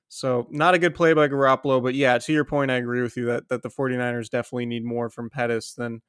So 0.08 0.48
not 0.50 0.74
a 0.74 0.80
good 0.80 0.96
play 0.96 1.14
by 1.14 1.28
Garoppolo, 1.28 1.84
but 1.84 1.94
yeah, 1.94 2.18
to 2.18 2.34
your 2.34 2.46
point, 2.46 2.72
I 2.72 2.76
agree 2.76 3.02
with 3.02 3.16
you 3.16 3.26
that 3.26 3.50
that 3.50 3.62
the 3.62 3.70
49ers 3.70 4.30
definitely 4.30 4.66
need 4.66 4.84
more 4.84 5.10
from 5.10 5.30
Pettis 5.30 5.74
than 5.74 6.02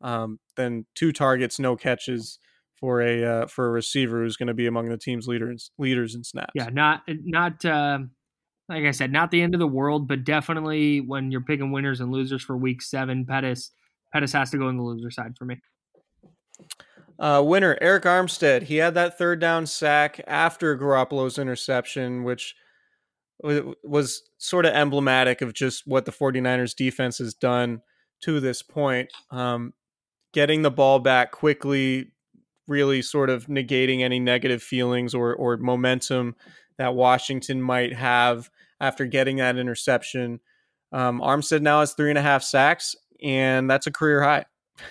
um, 0.00 0.40
than 0.56 0.86
two 0.94 1.12
targets, 1.12 1.58
no 1.58 1.76
catches 1.76 2.38
for 2.74 3.00
a 3.00 3.24
uh, 3.24 3.46
for 3.46 3.66
a 3.66 3.70
receiver 3.70 4.22
who's 4.22 4.36
going 4.36 4.48
to 4.48 4.54
be 4.54 4.66
among 4.66 4.88
the 4.88 4.98
team's 4.98 5.28
leaders 5.28 5.70
leaders 5.78 6.14
in 6.14 6.24
snaps. 6.24 6.52
Yeah, 6.54 6.68
not 6.72 7.02
not 7.08 7.64
uh, 7.64 7.98
like 8.68 8.84
I 8.84 8.90
said, 8.90 9.12
not 9.12 9.30
the 9.30 9.42
end 9.42 9.54
of 9.54 9.60
the 9.60 9.66
world, 9.66 10.08
but 10.08 10.24
definitely 10.24 11.00
when 11.00 11.30
you're 11.30 11.40
picking 11.40 11.70
winners 11.70 12.00
and 12.00 12.10
losers 12.10 12.42
for 12.42 12.56
week 12.56 12.82
seven, 12.82 13.24
Pettis 13.24 13.70
Pettis 14.16 14.32
has 14.32 14.50
to 14.50 14.56
go 14.56 14.68
on 14.68 14.78
the 14.78 14.82
loser 14.82 15.10
side 15.10 15.36
for 15.36 15.44
me. 15.44 15.60
Uh, 17.18 17.42
winner 17.44 17.76
Arik 17.82 18.04
Armstead. 18.04 18.62
He 18.62 18.76
had 18.76 18.94
that 18.94 19.18
third 19.18 19.40
down 19.40 19.66
sack 19.66 20.22
after 20.26 20.74
Garoppolo's 20.78 21.38
interception, 21.38 22.24
which 22.24 22.54
was 23.42 24.22
sort 24.38 24.64
of 24.64 24.72
emblematic 24.72 25.42
of 25.42 25.52
just 25.52 25.86
what 25.86 26.06
the 26.06 26.12
49ers 26.12 26.74
defense 26.74 27.18
has 27.18 27.34
done 27.34 27.82
to 28.22 28.40
this 28.40 28.62
point. 28.62 29.10
Um, 29.30 29.74
getting 30.32 30.62
the 30.62 30.70
ball 30.70 30.98
back 30.98 31.30
quickly, 31.30 32.12
really 32.66 33.02
sort 33.02 33.28
of 33.28 33.48
negating 33.48 34.00
any 34.00 34.18
negative 34.18 34.62
feelings 34.62 35.14
or, 35.14 35.34
or 35.34 35.58
momentum 35.58 36.36
that 36.78 36.94
Washington 36.94 37.60
might 37.60 37.92
have 37.92 38.48
after 38.80 39.04
getting 39.04 39.36
that 39.36 39.58
interception. 39.58 40.40
Um, 40.90 41.20
Armstead 41.20 41.60
now 41.60 41.80
has 41.80 41.92
three 41.92 42.10
and 42.10 42.18
a 42.18 42.22
half 42.22 42.42
sacks, 42.42 42.96
and 43.22 43.70
that's 43.70 43.86
a 43.86 43.92
career 43.92 44.22
high. 44.22 44.44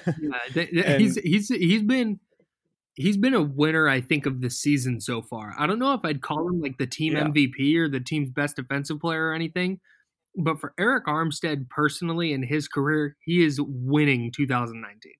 Yeah, 0.05 0.29
th- 0.53 0.69
th- 0.71 0.85
And- 0.85 1.01
he's 1.01 1.15
he's 1.17 1.47
he's 1.49 1.83
been 1.83 2.19
he's 2.95 3.17
been 3.17 3.33
a 3.33 3.41
winner, 3.41 3.87
I 3.89 4.01
think, 4.01 4.25
of 4.25 4.41
the 4.41 4.49
season 4.49 5.01
so 5.01 5.21
far. 5.21 5.53
I 5.57 5.67
don't 5.67 5.79
know 5.79 5.93
if 5.93 6.01
I'd 6.03 6.21
call 6.21 6.47
him 6.47 6.61
like 6.61 6.77
the 6.77 6.87
team 6.87 7.13
Yeah. 7.13 7.25
MVP 7.25 7.75
or 7.77 7.89
the 7.89 7.99
team's 7.99 8.29
best 8.29 8.55
defensive 8.55 8.99
player 8.99 9.27
or 9.27 9.33
anything, 9.33 9.79
but 10.37 10.59
for 10.59 10.73
Arik 10.79 11.03
Armstead 11.05 11.69
personally 11.69 12.31
in 12.33 12.41
his 12.43 12.67
career, 12.67 13.15
he 13.25 13.43
is 13.43 13.59
winning 13.61 14.31
2019. 14.31 15.11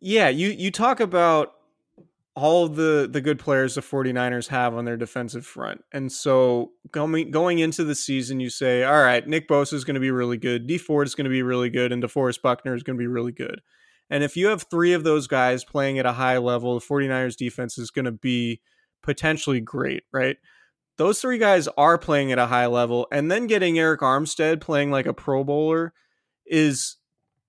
Yeah, 0.00 0.28
you 0.28 0.48
you 0.50 0.70
talk 0.70 1.00
about 1.00 1.52
all 2.36 2.68
the 2.68 3.08
the 3.10 3.20
good 3.20 3.38
players 3.38 3.76
the 3.76 3.80
49ers 3.80 4.48
have 4.48 4.74
on 4.74 4.84
their 4.84 4.96
defensive 4.96 5.46
front. 5.46 5.84
And 5.92 6.10
so 6.10 6.72
going 6.90 7.30
going 7.30 7.60
into 7.60 7.84
the 7.84 7.94
season 7.94 8.40
you 8.40 8.50
say, 8.50 8.82
all 8.82 9.02
right, 9.02 9.26
Nick 9.26 9.48
Bosa 9.48 9.74
is 9.74 9.84
going 9.84 9.94
to 9.94 10.00
be 10.00 10.10
really 10.10 10.36
good, 10.36 10.66
Dee 10.66 10.78
Ford 10.78 11.06
is 11.06 11.14
going 11.14 11.26
to 11.26 11.30
be 11.30 11.42
really 11.42 11.70
good 11.70 11.92
and 11.92 12.02
DeForest 12.02 12.42
Buckner 12.42 12.74
is 12.74 12.82
going 12.82 12.96
to 12.96 13.02
be 13.02 13.06
really 13.06 13.32
good. 13.32 13.60
And 14.10 14.22
if 14.22 14.36
you 14.36 14.48
have 14.48 14.66
3 14.70 14.92
of 14.92 15.04
those 15.04 15.26
guys 15.26 15.64
playing 15.64 15.98
at 15.98 16.06
a 16.06 16.12
high 16.12 16.38
level, 16.38 16.78
the 16.78 16.84
49ers 16.84 17.36
defense 17.36 17.78
is 17.78 17.90
going 17.90 18.04
to 18.04 18.12
be 18.12 18.60
potentially 19.02 19.60
great, 19.60 20.02
right? 20.12 20.36
Those 20.96 21.20
three 21.20 21.38
guys 21.38 21.68
are 21.76 21.98
playing 21.98 22.32
at 22.32 22.38
a 22.38 22.46
high 22.46 22.66
level 22.66 23.06
and 23.10 23.30
then 23.30 23.46
getting 23.46 23.74
Arik 23.74 23.98
Armstead 23.98 24.60
playing 24.60 24.90
like 24.90 25.06
a 25.06 25.14
pro 25.14 25.44
bowler 25.44 25.92
is 26.46 26.96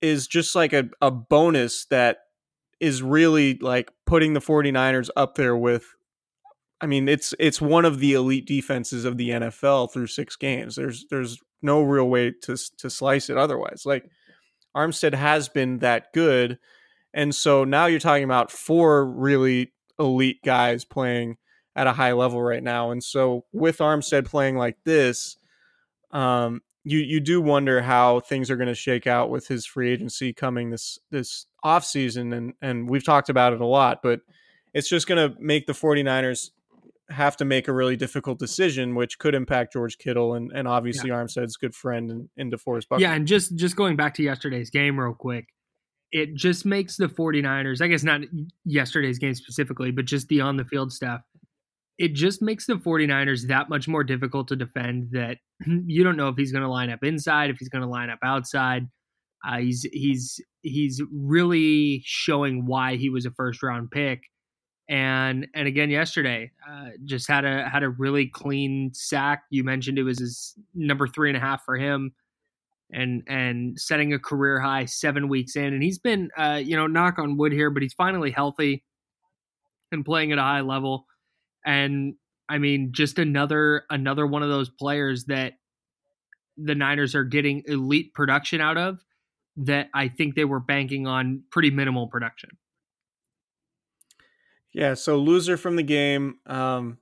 is 0.02 0.26
just 0.26 0.54
like 0.54 0.72
a, 0.72 0.88
a 1.00 1.10
bonus 1.10 1.86
that 1.86 2.18
is 2.80 3.02
really 3.02 3.58
like 3.58 3.90
putting 4.06 4.34
the 4.34 4.40
49ers 4.40 5.08
up 5.16 5.34
there 5.34 5.56
with 5.56 5.94
I 6.80 6.86
mean 6.86 7.08
it's 7.08 7.34
it's 7.38 7.60
one 7.60 7.84
of 7.84 8.00
the 8.00 8.12
elite 8.14 8.46
defenses 8.46 9.04
of 9.04 9.16
the 9.16 9.30
NFL 9.30 9.92
through 9.92 10.08
6 10.08 10.36
games. 10.36 10.76
There's 10.76 11.06
there's 11.10 11.38
no 11.62 11.82
real 11.82 12.08
way 12.08 12.32
to 12.42 12.56
to 12.78 12.90
slice 12.90 13.30
it 13.30 13.38
otherwise. 13.38 13.82
Like 13.86 14.10
Armstead 14.76 15.14
has 15.14 15.48
been 15.48 15.78
that 15.78 16.12
good 16.12 16.58
and 17.14 17.34
so 17.34 17.64
now 17.64 17.86
you're 17.86 17.98
talking 17.98 18.24
about 18.24 18.50
four 18.50 19.06
really 19.06 19.72
elite 19.98 20.42
guys 20.44 20.84
playing 20.84 21.38
at 21.74 21.86
a 21.86 21.92
high 21.92 22.12
level 22.12 22.42
right 22.42 22.62
now 22.62 22.90
and 22.90 23.02
so 23.02 23.44
with 23.52 23.78
Armstead 23.78 24.26
playing 24.26 24.56
like 24.56 24.76
this 24.84 25.38
um 26.10 26.60
you 26.86 26.98
you 27.00 27.18
do 27.18 27.40
wonder 27.40 27.82
how 27.82 28.20
things 28.20 28.50
are 28.50 28.56
going 28.56 28.68
to 28.68 28.74
shake 28.74 29.08
out 29.08 29.28
with 29.28 29.48
his 29.48 29.66
free 29.66 29.90
agency 29.90 30.32
coming 30.32 30.70
this 30.70 30.98
this 31.10 31.46
off 31.64 31.84
season 31.84 32.32
and 32.32 32.54
and 32.62 32.88
we've 32.88 33.04
talked 33.04 33.28
about 33.28 33.52
it 33.52 33.60
a 33.60 33.66
lot 33.66 33.98
but 34.02 34.20
it's 34.72 34.88
just 34.88 35.08
going 35.08 35.30
to 35.30 35.36
make 35.40 35.66
the 35.66 35.72
49ers 35.72 36.50
have 37.08 37.36
to 37.36 37.44
make 37.44 37.66
a 37.66 37.72
really 37.72 37.96
difficult 37.96 38.38
decision 38.38 38.94
which 38.94 39.18
could 39.18 39.34
impact 39.34 39.72
George 39.72 39.98
Kittle 39.98 40.34
and 40.34 40.52
and 40.52 40.68
obviously 40.68 41.10
Armstead's 41.10 41.56
good 41.56 41.74
friend 41.74 42.10
in, 42.10 42.28
in 42.36 42.50
DeForest 42.50 42.88
Buckner. 42.88 43.02
Yeah, 43.06 43.14
and 43.14 43.26
just 43.26 43.56
just 43.56 43.76
going 43.76 43.96
back 43.96 44.14
to 44.14 44.22
yesterday's 44.22 44.70
game 44.70 44.98
real 44.98 45.14
quick, 45.14 45.46
it 46.10 46.34
just 46.34 46.66
makes 46.66 46.96
the 46.96 47.06
49ers, 47.06 47.80
I 47.80 47.86
guess 47.86 48.02
not 48.02 48.22
yesterday's 48.64 49.18
game 49.18 49.34
specifically, 49.34 49.92
but 49.92 50.04
just 50.04 50.28
the 50.28 50.40
on 50.40 50.56
the 50.56 50.64
field 50.64 50.92
stuff. 50.92 51.20
It 51.98 52.12
just 52.12 52.42
makes 52.42 52.66
the 52.66 52.74
49ers 52.74 53.46
that 53.48 53.68
much 53.68 53.88
more 53.88 54.04
difficult 54.04 54.48
to 54.48 54.56
defend 54.56 55.08
that 55.12 55.38
you 55.66 56.04
don't 56.04 56.16
know 56.16 56.28
if 56.28 56.36
he's 56.36 56.52
going 56.52 56.64
to 56.64 56.70
line 56.70 56.90
up 56.90 57.02
inside, 57.02 57.50
if 57.50 57.56
he's 57.58 57.68
going 57.68 57.82
to 57.82 57.88
line 57.88 58.10
up 58.10 58.18
outside. 58.22 58.86
Uh, 59.46 59.58
he's 59.58 59.86
he's 59.92 60.40
he's 60.62 61.00
really 61.12 62.02
showing 62.04 62.66
why 62.66 62.96
he 62.96 63.10
was 63.10 63.26
a 63.26 63.30
first 63.30 63.62
round 63.62 63.90
pick 63.90 64.22
and 64.88 65.48
and 65.54 65.66
again 65.66 65.90
yesterday, 65.90 66.50
uh, 66.68 66.90
just 67.04 67.26
had 67.26 67.44
a 67.44 67.68
had 67.68 67.82
a 67.82 67.88
really 67.88 68.26
clean 68.26 68.92
sack. 68.94 69.42
You 69.50 69.64
mentioned 69.64 69.98
it 69.98 70.04
was 70.04 70.20
his 70.20 70.54
number 70.74 71.08
three 71.08 71.28
and 71.28 71.36
a 71.36 71.40
half 71.40 71.64
for 71.64 71.76
him, 71.76 72.14
and 72.92 73.22
and 73.26 73.78
setting 73.80 74.12
a 74.12 74.18
career 74.18 74.60
high 74.60 74.84
seven 74.84 75.28
weeks 75.28 75.56
in, 75.56 75.74
and 75.74 75.82
he's 75.82 75.98
been 75.98 76.30
uh, 76.36 76.60
you 76.62 76.76
know 76.76 76.86
knock 76.86 77.18
on 77.18 77.36
wood 77.36 77.52
here, 77.52 77.70
but 77.70 77.82
he's 77.82 77.94
finally 77.94 78.30
healthy 78.30 78.84
and 79.90 80.04
playing 80.04 80.30
at 80.30 80.38
a 80.38 80.42
high 80.42 80.60
level, 80.60 81.06
and 81.66 82.14
I 82.48 82.58
mean 82.58 82.92
just 82.92 83.18
another 83.18 83.84
another 83.90 84.26
one 84.26 84.42
of 84.42 84.48
those 84.48 84.70
players 84.70 85.26
that 85.26 85.54
the 86.56 86.74
Niners 86.74 87.14
are 87.14 87.24
getting 87.24 87.62
elite 87.66 88.14
production 88.14 88.60
out 88.60 88.78
of 88.78 89.04
that 89.58 89.88
I 89.92 90.08
think 90.08 90.34
they 90.34 90.44
were 90.44 90.60
banking 90.60 91.06
on 91.06 91.42
pretty 91.50 91.70
minimal 91.70 92.08
production. 92.08 92.50
Yeah, 94.72 94.94
so 94.94 95.18
loser 95.18 95.56
from 95.56 95.76
the 95.76 95.82
game. 95.82 96.36
Um, 96.44 96.98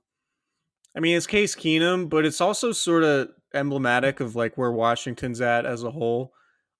I 0.95 1.01
mean, 1.01 1.17
it's 1.17 1.27
Case 1.27 1.55
Keenum, 1.55 2.09
but 2.09 2.25
it's 2.25 2.39
also 2.39 2.71
sort 2.71 3.03
of 3.03 3.29
emblematic 3.53 4.21
of 4.21 4.35
like 4.35 4.57
where 4.57 4.71
Washington's 4.71 5.41
at 5.41 5.65
as 5.65 5.83
a 5.83 5.91
whole. 5.91 6.31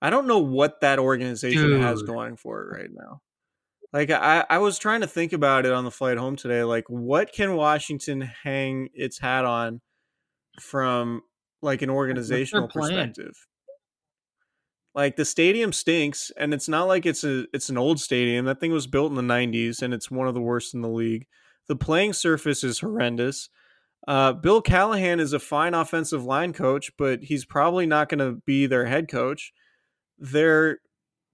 I 0.01 0.09
don't 0.09 0.27
know 0.27 0.39
what 0.39 0.81
that 0.81 0.99
organization 0.99 1.63
Dude. 1.63 1.81
has 1.81 2.01
going 2.01 2.37
for 2.37 2.61
it 2.61 2.77
right 2.77 2.89
now. 2.93 3.21
Like 3.95 4.11
I, 4.11 4.43
I 4.49 4.57
was 4.57 4.77
trying 4.77 4.99
to 5.01 5.07
think 5.07 5.31
about 5.31 5.65
it 5.65 5.71
on 5.71 5.85
the 5.85 5.91
flight 5.91 6.17
home 6.17 6.35
today. 6.35 6.65
Like, 6.65 6.83
what 6.89 7.31
can 7.31 7.55
Washington 7.55 8.19
hang 8.19 8.89
its 8.93 9.17
hat 9.17 9.45
on 9.45 9.79
from 10.59 11.21
like 11.61 11.81
an 11.81 11.89
organizational 11.89 12.67
perspective? 12.67 13.31
Like 14.93 15.15
the 15.15 15.23
stadium 15.23 15.71
stinks, 15.71 16.29
and 16.35 16.53
it's 16.53 16.67
not 16.67 16.89
like 16.89 17.05
it's 17.05 17.23
a 17.23 17.45
it's 17.53 17.69
an 17.69 17.77
old 17.77 18.01
stadium. 18.01 18.43
That 18.43 18.59
thing 18.59 18.73
was 18.73 18.85
built 18.85 19.11
in 19.11 19.15
the 19.15 19.33
'90s, 19.33 19.81
and 19.81 19.93
it's 19.93 20.11
one 20.11 20.27
of 20.27 20.33
the 20.33 20.41
worst 20.41 20.73
in 20.73 20.81
the 20.81 20.89
league. 20.89 21.25
The 21.69 21.77
playing 21.77 22.11
surface 22.11 22.65
is 22.65 22.79
horrendous. 22.79 23.47
Uh, 24.05 24.33
Bill 24.33 24.61
Callahan 24.61 25.21
is 25.21 25.31
a 25.31 25.39
fine 25.39 25.73
offensive 25.73 26.25
line 26.25 26.51
coach, 26.51 26.91
but 26.97 27.23
he's 27.23 27.45
probably 27.45 27.85
not 27.85 28.09
going 28.09 28.19
to 28.19 28.41
be 28.45 28.67
their 28.67 28.87
head 28.87 29.07
coach. 29.07 29.53
Their 30.19 30.79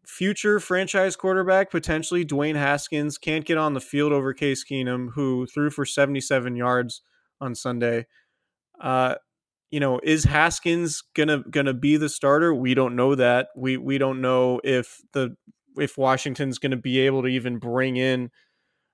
future 0.05 0.59
franchise 0.59 1.15
quarterback, 1.15 1.71
potentially 1.71 2.25
Dwayne 2.25 2.55
Haskins, 2.55 3.17
can't 3.17 3.45
get 3.45 3.57
on 3.57 3.73
the 3.73 3.81
field 3.81 4.11
over 4.11 4.33
Case 4.33 4.63
Keenum, 4.63 5.09
who 5.13 5.45
threw 5.45 5.69
for 5.69 5.85
77 5.85 6.55
yards 6.55 7.01
on 7.39 7.55
Sunday. 7.55 8.07
Uh, 8.79 9.15
you 9.69 9.79
know, 9.79 9.99
is 10.03 10.25
Haskins 10.25 11.01
gonna 11.15 11.43
gonna 11.49 11.73
be 11.73 11.95
the 11.97 12.09
starter? 12.09 12.53
We 12.53 12.73
don't 12.73 12.95
know 12.95 13.15
that. 13.15 13.47
We 13.55 13.77
we 13.77 13.97
don't 13.97 14.21
know 14.21 14.59
if 14.63 15.01
the 15.13 15.35
if 15.77 15.97
Washington's 15.97 16.57
gonna 16.57 16.77
be 16.77 16.99
able 16.99 17.21
to 17.21 17.27
even 17.29 17.57
bring 17.57 17.95
in 17.95 18.31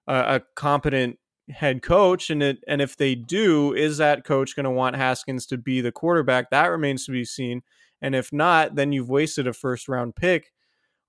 a, 0.05 0.35
a 0.35 0.41
competent 0.55 1.17
head 1.49 1.81
coach, 1.81 2.29
and 2.29 2.43
it 2.43 2.59
and 2.67 2.81
if 2.81 2.95
they 2.95 3.15
do, 3.15 3.73
is 3.73 3.97
that 3.97 4.23
coach 4.23 4.55
gonna 4.55 4.71
want 4.71 4.95
Haskins 4.95 5.47
to 5.47 5.57
be 5.57 5.81
the 5.81 5.91
quarterback? 5.91 6.51
That 6.51 6.67
remains 6.67 7.05
to 7.05 7.11
be 7.11 7.25
seen. 7.25 7.63
And 7.99 8.13
if 8.13 8.31
not, 8.31 8.75
then 8.75 8.91
you've 8.91 9.09
wasted 9.09 9.47
a 9.47 9.53
first 9.53 9.87
round 9.87 10.15
pick 10.15 10.51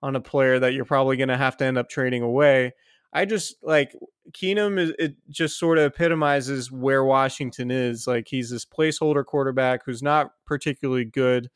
on 0.03 0.17
a 0.17 0.21
player 0.21 0.59
that 0.59 0.73
you're 0.75 0.85
probably 0.85 1.17
gonna 1.17 1.39
have 1.39 1.57
to 1.59 1.65
end 1.65 1.79
up 1.79 1.89
trading 1.89 2.23
away. 2.23 2.73
I 3.13 3.25
just 3.25 3.57
like 3.63 3.95
Keenum. 4.33 4.79
Is, 4.79 4.93
it 4.99 5.17
just 5.31 5.59
sort 5.59 5.79
of 5.79 5.85
epitomizes 5.93 6.71
where 6.71 7.05
Washington 7.05 7.71
is. 7.71 8.07
Like 8.07 8.27
he's 8.29 8.51
this 8.51 8.65
placeholder 8.65 9.25
quarterback 9.25 9.85
who's 9.85 10.03
not 10.03 10.33
particularly 10.47 11.05
good. 11.05 11.49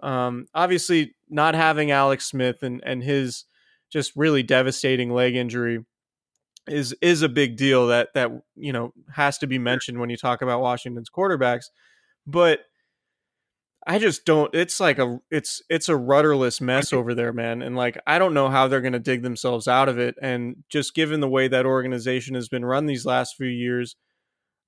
Um, 0.00 0.46
obviously, 0.54 1.14
not 1.28 1.54
having 1.54 1.90
Alex 1.90 2.26
Smith 2.26 2.62
and 2.62 2.82
and 2.84 3.02
his 3.02 3.44
just 3.90 4.12
really 4.16 4.42
devastating 4.42 5.12
leg 5.12 5.34
injury 5.34 5.84
is 6.66 6.94
is 7.00 7.22
a 7.22 7.28
big 7.28 7.56
deal 7.56 7.86
that 7.88 8.08
that 8.14 8.30
you 8.56 8.72
know 8.72 8.92
has 9.14 9.38
to 9.38 9.46
be 9.46 9.58
mentioned 9.58 9.98
when 9.98 10.10
you 10.10 10.16
talk 10.16 10.42
about 10.42 10.60
Washington's 10.60 11.10
quarterbacks. 11.10 11.66
But 12.26 12.60
I 13.86 13.98
just 13.98 14.24
don't. 14.24 14.54
It's 14.54 14.80
like 14.80 14.98
a 14.98 15.18
it's 15.30 15.62
it's 15.70 15.88
a 15.88 15.96
rudderless 15.96 16.60
mess 16.60 16.92
over 16.92 17.14
there, 17.14 17.32
man. 17.32 17.62
And 17.62 17.76
like 17.76 17.98
I 18.06 18.18
don't 18.18 18.34
know 18.34 18.48
how 18.48 18.68
they're 18.68 18.80
going 18.80 18.92
to 18.92 18.98
dig 18.98 19.22
themselves 19.22 19.68
out 19.68 19.88
of 19.88 19.98
it. 19.98 20.16
And 20.20 20.64
just 20.68 20.94
given 20.94 21.20
the 21.20 21.28
way 21.28 21.48
that 21.48 21.64
organization 21.64 22.34
has 22.34 22.48
been 22.48 22.64
run 22.64 22.86
these 22.86 23.06
last 23.06 23.36
few 23.36 23.46
years, 23.46 23.96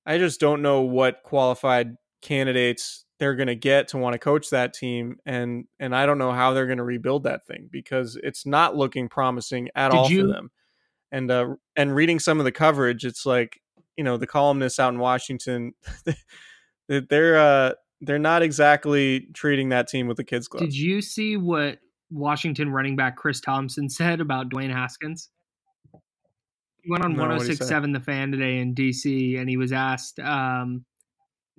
I 0.05 0.17
just 0.17 0.39
don't 0.39 0.61
know 0.61 0.81
what 0.81 1.23
qualified 1.23 1.95
candidates 2.21 3.05
they're 3.19 3.35
going 3.35 3.47
to 3.47 3.55
get 3.55 3.89
to 3.89 3.99
want 3.99 4.13
to 4.13 4.19
coach 4.19 4.49
that 4.49 4.73
team. 4.73 5.17
And 5.25 5.65
and 5.79 5.95
I 5.95 6.07
don't 6.07 6.17
know 6.17 6.31
how 6.31 6.53
they're 6.53 6.65
going 6.65 6.79
to 6.79 6.83
rebuild 6.83 7.23
that 7.25 7.45
thing 7.45 7.69
because 7.71 8.17
it's 8.23 8.47
not 8.47 8.75
looking 8.75 9.09
promising 9.09 9.69
at 9.75 9.91
Did 9.91 9.97
all 9.97 10.09
you... 10.09 10.21
for 10.21 10.27
them. 10.27 10.51
And 11.11 11.29
uh 11.29 11.55
and 11.75 11.93
reading 11.93 12.19
some 12.19 12.39
of 12.39 12.45
the 12.45 12.51
coverage, 12.51 13.05
it's 13.05 13.25
like 13.25 13.61
you 13.97 14.03
know 14.03 14.17
the 14.17 14.25
columnists 14.25 14.79
out 14.79 14.93
in 14.93 14.99
Washington, 14.99 15.73
they're 16.87 17.37
uh 17.37 17.73
they're 18.01 18.19
not 18.19 18.41
exactly 18.41 19.27
treating 19.33 19.69
that 19.69 19.87
team 19.87 20.07
with 20.07 20.17
the 20.17 20.23
kids 20.23 20.47
club. 20.47 20.63
Did 20.63 20.75
you 20.75 21.01
see 21.01 21.37
what 21.37 21.79
Washington 22.09 22.71
running 22.71 22.95
back 22.95 23.15
Chris 23.15 23.39
Thompson 23.39 23.89
said 23.89 24.19
about 24.19 24.49
Dwayne 24.49 24.71
Haskins? 24.73 25.29
He 26.83 26.89
went 26.89 27.03
on 27.03 27.13
no, 27.13 27.19
1067 27.19 27.91
The 27.91 27.99
Fan 27.99 28.31
today 28.31 28.57
in 28.57 28.73
DC 28.73 29.39
and 29.39 29.47
he 29.47 29.55
was 29.55 29.71
asked, 29.71 30.19
um, 30.19 30.83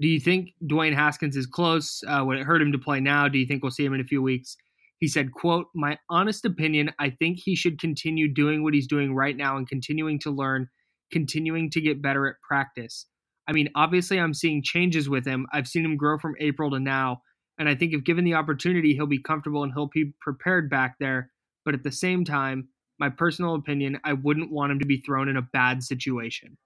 Do 0.01 0.09
you 0.09 0.19
think 0.19 0.51
Dwayne 0.65 0.95
Haskins 0.95 1.37
is 1.37 1.47
close? 1.47 2.03
Uh, 2.09 2.25
would 2.27 2.39
it 2.39 2.45
hurt 2.45 2.61
him 2.61 2.73
to 2.73 2.79
play 2.79 2.99
now? 2.99 3.29
Do 3.29 3.39
you 3.39 3.47
think 3.47 3.63
we'll 3.63 3.71
see 3.71 3.85
him 3.85 3.95
in 3.95 4.01
a 4.01 4.05
few 4.05 4.21
weeks? 4.21 4.57
He 4.99 5.07
said, 5.07 5.31
quote, 5.33 5.67
My 5.75 5.97
honest 6.11 6.45
opinion, 6.45 6.93
I 6.99 7.11
think 7.11 7.39
he 7.39 7.55
should 7.55 7.81
continue 7.81 8.33
doing 8.33 8.65
what 8.65 8.75
he's 8.75 8.89
doing 8.89 9.15
right 9.15 9.37
now 9.37 9.57
and 9.57 9.69
continuing 9.69 10.19
to 10.21 10.31
learn, 10.31 10.69
continuing 11.13 11.71
to 11.71 11.81
get 11.81 12.03
better 12.03 12.27
at 12.27 12.35
practice. 12.47 13.07
I 13.53 13.55
mean, 13.55 13.69
obviously, 13.75 14.19
I'm 14.19 14.33
seeing 14.33 14.63
changes 14.63 15.11
with 15.11 15.27
him. 15.27 15.47
I've 15.53 15.69
seen 15.69 15.85
him 15.85 15.99
grow 15.99 16.19
from 16.19 16.35
April 16.41 16.71
to 16.71 16.81
now. 16.81 17.21
And 17.59 17.69
I 17.69 17.75
think 17.75 17.93
if 17.93 18.03
given 18.03 18.25
the 18.25 18.33
opportunity, 18.33 18.95
he'll 18.95 19.07
be 19.07 19.21
comfortable 19.21 19.63
and 19.63 19.71
he'll 19.75 19.91
be 19.93 20.15
prepared 20.23 20.71
back 20.71 20.97
there. 20.99 21.31
But 21.67 21.75
at 21.75 21.83
the 21.83 21.93
same 21.93 22.25
time, 22.25 22.69
my 22.99 23.11
personal 23.11 23.55
opinion, 23.55 24.01
I 24.05 24.15
wouldn't 24.15 24.51
want 24.51 24.73
him 24.73 24.79
to 24.79 24.87
be 24.87 25.03
thrown 25.03 25.29
in 25.29 25.37
a 25.37 25.43
bad 25.43 25.83
situation. 25.83 26.57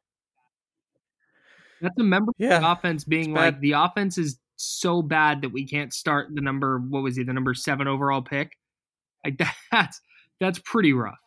That's 1.81 1.99
a 1.99 2.05
member 2.05 2.31
yeah, 2.39 2.55
of 2.55 2.63
the 2.63 2.71
offense 2.71 3.03
being 3.03 3.35
like 3.35 3.59
the 3.59 3.73
offense 3.73 4.17
is 4.17 4.39
so 4.55 5.03
bad 5.03 5.43
that 5.43 5.53
we 5.53 5.67
can't 5.67 5.93
start 5.93 6.29
the 6.33 6.41
number 6.41 6.79
what 6.79 7.03
was 7.03 7.17
he 7.17 7.25
the 7.25 7.33
number 7.33 7.53
seven 7.53 7.87
overall 7.87 8.23
pick 8.23 8.53
like 9.23 9.39
that's 9.71 10.01
that's 10.41 10.59
pretty 10.61 10.95
rough 10.95 11.19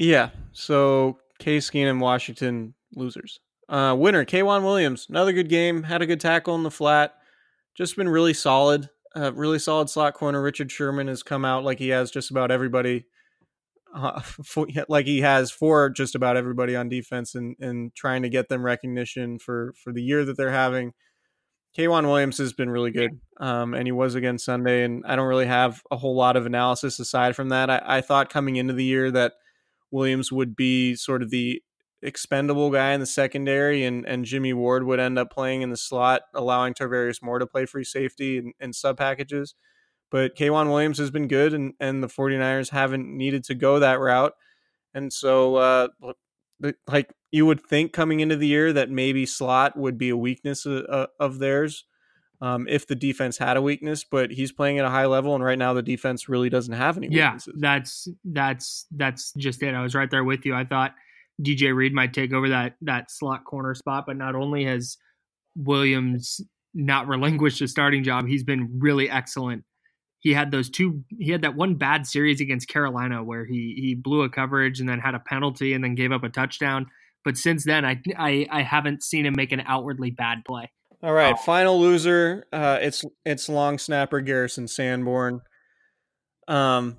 yeah 0.00 0.30
so 0.50 1.16
case 1.38 1.70
keenum 1.70 2.00
washington 2.00 2.74
losers 2.96 3.38
uh, 3.72 3.94
winner, 3.94 4.24
K'Waun 4.24 4.62
Williams. 4.62 5.06
Another 5.08 5.32
good 5.32 5.48
game. 5.48 5.82
Had 5.82 6.02
a 6.02 6.06
good 6.06 6.20
tackle 6.20 6.54
in 6.54 6.62
the 6.62 6.70
flat. 6.70 7.14
Just 7.74 7.96
been 7.96 8.08
really 8.08 8.34
solid. 8.34 8.90
Uh, 9.16 9.32
really 9.32 9.58
solid 9.58 9.88
slot 9.88 10.12
corner. 10.12 10.42
Richard 10.42 10.70
Sherman 10.70 11.08
has 11.08 11.22
come 11.22 11.44
out 11.44 11.64
like 11.64 11.78
he 11.78 11.88
has 11.88 12.10
just 12.10 12.30
about 12.30 12.50
everybody. 12.50 13.06
Uh, 13.94 14.20
for, 14.44 14.66
like 14.88 15.06
he 15.06 15.22
has 15.22 15.50
for 15.50 15.88
just 15.88 16.14
about 16.14 16.36
everybody 16.36 16.76
on 16.76 16.90
defense 16.90 17.34
and, 17.34 17.56
and 17.60 17.94
trying 17.94 18.22
to 18.22 18.28
get 18.28 18.50
them 18.50 18.62
recognition 18.62 19.38
for, 19.38 19.72
for 19.82 19.90
the 19.90 20.02
year 20.02 20.22
that 20.26 20.36
they're 20.36 20.52
having. 20.52 20.92
K'Waun 21.76 22.04
Williams 22.04 22.36
has 22.36 22.52
been 22.52 22.68
really 22.68 22.90
good. 22.90 23.18
Um, 23.40 23.72
and 23.72 23.86
he 23.86 23.92
was 23.92 24.14
again 24.14 24.36
Sunday. 24.36 24.84
And 24.84 25.02
I 25.06 25.16
don't 25.16 25.28
really 25.28 25.46
have 25.46 25.82
a 25.90 25.96
whole 25.96 26.14
lot 26.14 26.36
of 26.36 26.44
analysis 26.44 27.00
aside 27.00 27.34
from 27.34 27.48
that. 27.48 27.70
I, 27.70 27.82
I 27.82 28.00
thought 28.02 28.28
coming 28.28 28.56
into 28.56 28.74
the 28.74 28.84
year 28.84 29.10
that 29.12 29.32
Williams 29.90 30.30
would 30.30 30.54
be 30.54 30.94
sort 30.94 31.22
of 31.22 31.30
the 31.30 31.62
expendable 32.02 32.70
guy 32.70 32.92
in 32.92 33.00
the 33.00 33.06
secondary, 33.06 33.84
and, 33.84 34.06
and 34.06 34.24
Jimmy 34.24 34.52
Ward 34.52 34.84
would 34.84 35.00
end 35.00 35.18
up 35.18 35.32
playing 35.32 35.62
in 35.62 35.70
the 35.70 35.76
slot, 35.76 36.22
allowing 36.34 36.74
Tarvarius 36.74 37.22
Moore 37.22 37.38
to 37.38 37.46
play 37.46 37.64
free 37.64 37.84
safety 37.84 38.38
and, 38.38 38.52
and 38.60 38.74
sub 38.74 38.98
packages. 38.98 39.54
But 40.10 40.36
K'Waun 40.36 40.68
Williams 40.68 40.98
has 40.98 41.10
been 41.10 41.28
good, 41.28 41.54
and, 41.54 41.74
and 41.80 42.02
the 42.02 42.08
49ers 42.08 42.70
haven't 42.70 43.06
needed 43.08 43.44
to 43.44 43.54
go 43.54 43.78
that 43.78 43.98
route. 43.98 44.34
And 44.92 45.12
so, 45.12 45.56
uh, 45.56 45.88
like, 46.86 47.12
you 47.30 47.46
would 47.46 47.64
think 47.64 47.92
coming 47.92 48.20
into 48.20 48.36
the 48.36 48.46
year 48.46 48.72
that 48.74 48.90
maybe 48.90 49.24
slot 49.24 49.76
would 49.76 49.96
be 49.96 50.10
a 50.10 50.16
weakness 50.16 50.66
of, 50.66 50.84
uh, 50.84 50.92
uh, 50.92 51.06
of 51.18 51.38
theirs. 51.38 51.84
Um, 52.42 52.66
if 52.68 52.88
the 52.88 52.96
defense 52.96 53.38
had 53.38 53.56
a 53.56 53.62
weakness, 53.62 54.02
but 54.02 54.32
he's 54.32 54.50
playing 54.50 54.80
at 54.80 54.84
a 54.84 54.90
high 54.90 55.06
level, 55.06 55.36
and 55.36 55.44
right 55.44 55.56
now 55.56 55.74
the 55.74 55.82
defense 55.82 56.28
really 56.28 56.50
doesn't 56.50 56.74
have 56.74 56.96
any 56.96 57.08
weaknesses. 57.08 57.54
Yeah, 57.54 57.60
that's 57.60 58.08
that's 58.24 58.86
that's 58.90 59.32
just 59.34 59.62
it. 59.62 59.72
I 59.74 59.80
was 59.80 59.94
right 59.94 60.10
there 60.10 60.24
with 60.24 60.44
you. 60.44 60.52
I 60.52 60.64
thought 60.64 60.92
DJ 61.42 61.74
Reed 61.74 61.92
might 61.92 62.12
take 62.12 62.32
over 62.32 62.48
that 62.50 62.74
that 62.82 63.10
slot 63.10 63.44
corner 63.44 63.74
spot. 63.74 64.04
But 64.06 64.16
not 64.16 64.34
only 64.34 64.64
has 64.64 64.96
Williams 65.56 66.40
not 66.74 67.08
relinquished 67.08 67.60
a 67.60 67.68
starting 67.68 68.04
job, 68.04 68.26
he's 68.26 68.44
been 68.44 68.78
really 68.78 69.10
excellent. 69.10 69.64
He 70.20 70.32
had 70.32 70.50
those 70.50 70.70
two. 70.70 71.02
He 71.18 71.32
had 71.32 71.42
that 71.42 71.56
one 71.56 71.74
bad 71.74 72.06
series 72.06 72.40
against 72.40 72.68
Carolina 72.68 73.24
where 73.24 73.44
he 73.44 73.74
he 73.76 73.94
blew 73.94 74.22
a 74.22 74.30
coverage 74.30 74.80
and 74.80 74.88
then 74.88 75.00
had 75.00 75.14
a 75.14 75.20
penalty 75.20 75.72
and 75.72 75.82
then 75.82 75.94
gave 75.94 76.12
up 76.12 76.22
a 76.22 76.28
touchdown. 76.28 76.86
But 77.24 77.36
since 77.36 77.64
then, 77.64 77.84
I 77.84 78.00
I, 78.16 78.46
I 78.50 78.62
haven't 78.62 79.02
seen 79.02 79.26
him 79.26 79.34
make 79.36 79.52
an 79.52 79.62
outwardly 79.66 80.10
bad 80.10 80.44
play. 80.46 80.70
All 81.02 81.12
right, 81.12 81.34
oh. 81.36 81.42
final 81.42 81.80
loser. 81.80 82.46
Uh, 82.52 82.78
it's 82.80 83.04
it's 83.24 83.48
long 83.48 83.78
snapper 83.78 84.20
Garrison 84.20 84.68
Sanborn. 84.68 85.40
Um, 86.46 86.98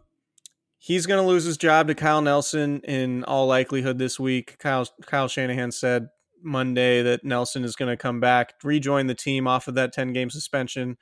he's 0.84 1.06
going 1.06 1.22
to 1.22 1.26
lose 1.26 1.46
his 1.46 1.56
job 1.56 1.88
to 1.88 1.96
Kyle 1.96 2.22
Nelson 2.22 2.82
in 2.82 3.24
all 3.24 3.48
likelihood 3.48 3.98
this 4.00 4.20
week. 4.20 4.58
Kyle 4.60 4.86
Kyle 5.06 5.30
Shanahan 5.30 5.72
said 5.72 6.10
Monday 6.44 7.02
that 7.02 7.24
Nelson 7.24 7.64
is 7.64 7.78
going 7.78 7.90
to 7.90 7.96
come 7.96 8.20
back, 8.20 8.56
rejoin 8.66 9.08
the 9.08 9.16
team 9.16 9.48
off 9.48 9.70
of 9.70 9.76
that 9.76 9.94
10 9.94 10.12
game 10.12 10.30
suspension. 10.30 10.98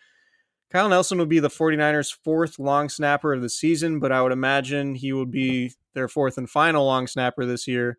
Kyle 0.70 0.88
Nelson 0.88 1.18
would 1.18 1.30
be 1.30 1.40
the 1.40 1.50
49ers' 1.50 2.16
fourth 2.24 2.60
long 2.60 2.90
snapper 2.90 3.34
of 3.34 3.42
the 3.42 3.50
season, 3.50 4.00
but 4.00 4.12
I 4.12 4.22
would 4.22 4.32
imagine 4.32 4.94
he 4.94 5.12
would 5.14 5.32
be 5.32 5.74
their 5.96 6.08
fourth 6.08 6.38
and 6.38 6.50
final 6.50 6.86
long 6.86 7.08
snapper 7.08 7.44
this 7.44 7.68
year. 7.68 7.98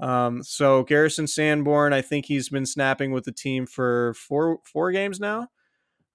Um, 0.00 0.42
so 0.42 0.84
Garrison 0.84 1.26
Sanborn, 1.26 1.92
I 1.92 2.00
think 2.00 2.24
he's 2.24 2.48
been 2.48 2.64
snapping 2.64 3.12
with 3.12 3.24
the 3.24 3.32
team 3.32 3.66
for 3.66 4.14
four 4.14 4.60
four 4.64 4.90
games 4.90 5.20
now. 5.20 5.48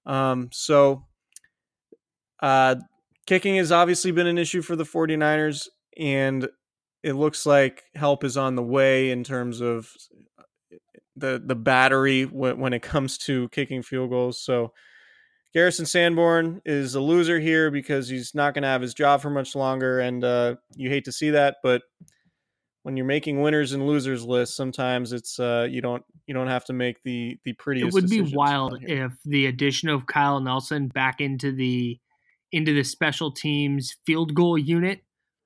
Um, 0.04 0.48
so 0.50 1.04
uh, 2.40 2.74
kicking 3.26 3.56
has 3.56 3.72
obviously 3.72 4.10
been 4.10 4.26
an 4.26 4.38
issue 4.38 4.62
for 4.62 4.76
the 4.76 4.84
49ers, 4.84 5.68
and 5.98 6.48
it 7.02 7.14
looks 7.14 7.46
like 7.46 7.84
help 7.94 8.24
is 8.24 8.36
on 8.36 8.54
the 8.54 8.62
way 8.62 9.10
in 9.10 9.24
terms 9.24 9.60
of 9.60 9.90
the 11.16 11.42
the 11.44 11.54
battery 11.54 12.24
when, 12.24 12.58
when 12.58 12.72
it 12.72 12.82
comes 12.82 13.18
to 13.18 13.48
kicking 13.50 13.82
field 13.82 14.10
goals. 14.10 14.40
So 14.40 14.72
Garrison 15.54 15.86
Sanborn 15.86 16.60
is 16.64 16.94
a 16.94 17.00
loser 17.00 17.40
here 17.40 17.70
because 17.70 18.08
he's 18.08 18.34
not 18.34 18.54
going 18.54 18.62
to 18.62 18.68
have 18.68 18.82
his 18.82 18.94
job 18.94 19.20
for 19.22 19.30
much 19.30 19.54
longer, 19.54 20.00
and 20.00 20.22
uh, 20.24 20.56
you 20.74 20.90
hate 20.90 21.04
to 21.06 21.12
see 21.12 21.30
that, 21.30 21.56
but 21.62 21.82
when 22.86 22.96
you're 22.96 23.04
making 23.04 23.40
winners 23.40 23.72
and 23.72 23.84
losers 23.84 24.24
lists, 24.24 24.56
sometimes 24.56 25.12
it's 25.12 25.40
uh, 25.40 25.66
you 25.68 25.80
don't 25.80 26.04
you 26.28 26.34
don't 26.34 26.46
have 26.46 26.64
to 26.66 26.72
make 26.72 27.02
the 27.02 27.36
the 27.44 27.52
prettiest. 27.54 27.88
It 27.88 27.94
would 27.94 28.08
be 28.08 28.20
wild 28.32 28.78
if 28.82 29.12
the 29.24 29.46
addition 29.46 29.88
of 29.88 30.06
Kyle 30.06 30.38
Nelson 30.38 30.86
back 30.86 31.20
into 31.20 31.50
the 31.50 31.98
into 32.56 32.72
the 32.72 32.82
special 32.82 33.30
teams 33.30 33.96
field 34.06 34.34
goal 34.34 34.56
unit 34.56 35.00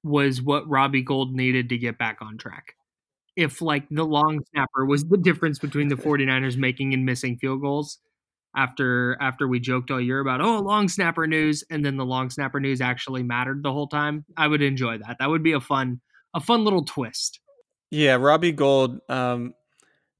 was 0.04 0.40
what 0.40 0.68
Robbie 0.68 1.02
Gould 1.02 1.34
needed 1.34 1.68
to 1.70 1.76
get 1.76 1.98
back 1.98 2.18
on 2.22 2.38
track. 2.38 2.74
If 3.34 3.60
like 3.60 3.84
the 3.90 4.04
long 4.04 4.40
snapper 4.52 4.86
was 4.86 5.04
the 5.04 5.18
difference 5.18 5.58
between 5.58 5.88
the 5.88 5.96
49ers 5.96 6.56
making 6.56 6.94
and 6.94 7.04
missing 7.04 7.36
field 7.36 7.62
goals 7.62 7.98
after 8.56 9.16
after 9.20 9.48
we 9.48 9.58
joked 9.58 9.90
all 9.90 10.00
year 10.00 10.20
about 10.20 10.40
oh 10.40 10.58
long 10.58 10.88
snapper 10.88 11.26
news 11.26 11.62
and 11.70 11.84
then 11.84 11.96
the 11.96 12.04
long 12.04 12.30
snapper 12.30 12.58
news 12.58 12.80
actually 12.80 13.24
mattered 13.24 13.64
the 13.64 13.72
whole 13.72 13.88
time, 13.88 14.24
I 14.36 14.46
would 14.46 14.62
enjoy 14.62 14.98
that. 14.98 15.16
That 15.18 15.30
would 15.30 15.42
be 15.42 15.52
a 15.52 15.60
fun 15.60 16.00
a 16.32 16.40
fun 16.40 16.62
little 16.62 16.84
twist. 16.84 17.40
Yeah, 17.90 18.14
Robbie 18.14 18.52
Gold 18.52 19.00
um, 19.08 19.52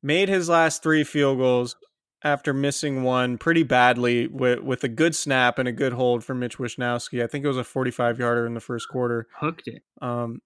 made 0.03 0.29
his 0.29 0.49
last 0.49 0.83
three 0.83 1.05
field 1.05 1.39
goals 1.39 1.77
after 2.23 2.53
missing 2.53 3.03
one 3.03 3.39
pretty 3.39 3.63
badly 3.63 4.27
with 4.27 4.61
with 4.61 4.85
a 4.85 4.89
good 4.89 5.15
snap 5.15 5.59
and 5.59 5.69
a 5.69 5.73
good 5.73 5.93
hold 5.93 6.25
from 6.25 6.41
Mitch 6.41 6.59
Wishnowsky. 6.59 7.23
I 7.23 7.27
think 7.27 7.45
it 7.45 7.49
was 7.49 7.57
a 7.57 7.65
45 7.65 8.19
yarder 8.19 8.47
in 8.47 8.55
the 8.55 8.61
first 8.61 8.89
quarter. 8.89 9.27
Hooked 9.39 9.69
it. 9.69 9.83
Um, 10.01 10.41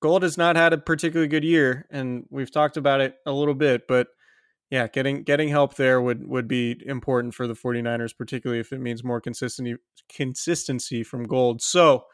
Gould 0.00 0.22
has 0.22 0.36
not 0.36 0.56
had 0.56 0.72
a 0.72 0.78
particularly 0.78 1.28
good 1.28 1.44
year, 1.44 1.86
and 1.90 2.26
we've 2.28 2.50
talked 2.50 2.76
about 2.76 3.00
it 3.00 3.14
a 3.24 3.32
little 3.32 3.54
bit, 3.54 3.86
but 3.86 4.08
yeah, 4.70 4.88
getting 4.88 5.22
getting 5.22 5.48
help 5.48 5.76
there 5.76 6.00
would 6.00 6.26
would 6.26 6.48
be 6.48 6.80
important 6.86 7.34
for 7.34 7.46
the 7.46 7.54
49ers, 7.54 8.16
particularly 8.16 8.58
if 8.60 8.72
it 8.72 8.80
means 8.80 9.04
more 9.04 9.20
consistency 9.20 9.76
consistency 10.08 11.02
from 11.02 11.24
Gold. 11.24 11.62
So 11.62 12.04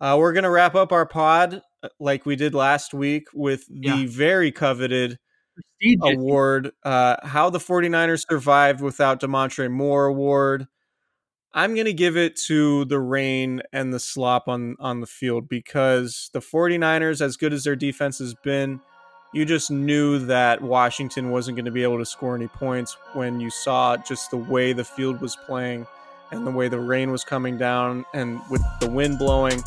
uh, 0.00 0.16
we're 0.18 0.32
gonna 0.32 0.50
wrap 0.50 0.74
up 0.74 0.92
our 0.92 1.06
pod 1.06 1.62
uh, 1.82 1.88
like 2.00 2.26
we 2.26 2.36
did 2.36 2.52
last 2.52 2.94
week 2.94 3.28
with 3.32 3.66
the 3.68 3.98
yeah. 3.98 4.06
very 4.08 4.52
coveted 4.52 5.18
award, 6.02 6.72
uh, 6.82 7.16
how 7.22 7.50
the 7.50 7.58
49ers 7.58 8.24
survived 8.28 8.80
without 8.80 9.20
Damontre 9.20 9.70
Moore 9.70 10.06
award. 10.06 10.66
I'm 11.52 11.74
going 11.74 11.86
to 11.86 11.92
give 11.92 12.16
it 12.16 12.36
to 12.46 12.84
the 12.86 12.98
rain 12.98 13.62
and 13.72 13.92
the 13.92 14.00
slop 14.00 14.48
on, 14.48 14.76
on 14.80 15.00
the 15.00 15.06
field 15.06 15.48
because 15.48 16.30
the 16.32 16.40
49ers, 16.40 17.20
as 17.20 17.36
good 17.36 17.52
as 17.52 17.62
their 17.62 17.76
defense 17.76 18.18
has 18.18 18.34
been, 18.34 18.80
you 19.32 19.44
just 19.44 19.70
knew 19.70 20.18
that 20.26 20.62
Washington 20.62 21.30
wasn't 21.30 21.56
going 21.56 21.64
to 21.64 21.70
be 21.70 21.82
able 21.82 21.98
to 21.98 22.06
score 22.06 22.34
any 22.34 22.48
points 22.48 22.96
when 23.14 23.40
you 23.40 23.50
saw 23.50 23.96
just 23.96 24.30
the 24.30 24.36
way 24.36 24.72
the 24.72 24.84
field 24.84 25.20
was 25.20 25.36
playing 25.46 25.86
and 26.30 26.46
the 26.46 26.50
way 26.50 26.68
the 26.68 26.78
rain 26.78 27.10
was 27.10 27.24
coming 27.24 27.58
down 27.58 28.04
and 28.14 28.40
with 28.50 28.62
the 28.80 28.88
wind 28.88 29.18
blowing. 29.18 29.62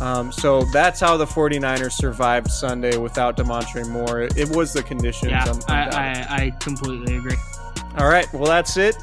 Um, 0.00 0.30
so 0.30 0.62
that's 0.64 1.00
how 1.00 1.16
the 1.16 1.24
49ers 1.24 1.92
survived 1.92 2.50
Sunday 2.50 2.96
without 2.96 3.36
Damontre 3.36 3.88
Moore. 3.88 4.22
It 4.22 4.48
was 4.50 4.72
the 4.72 4.82
conditions. 4.82 5.30
Yeah, 5.30 5.52
I, 5.68 5.74
I, 5.74 6.26
I 6.44 6.50
completely 6.60 7.16
agree. 7.16 7.36
All 7.96 8.08
right. 8.08 8.30
Well, 8.32 8.44
that's 8.44 8.76
it. 8.76 8.96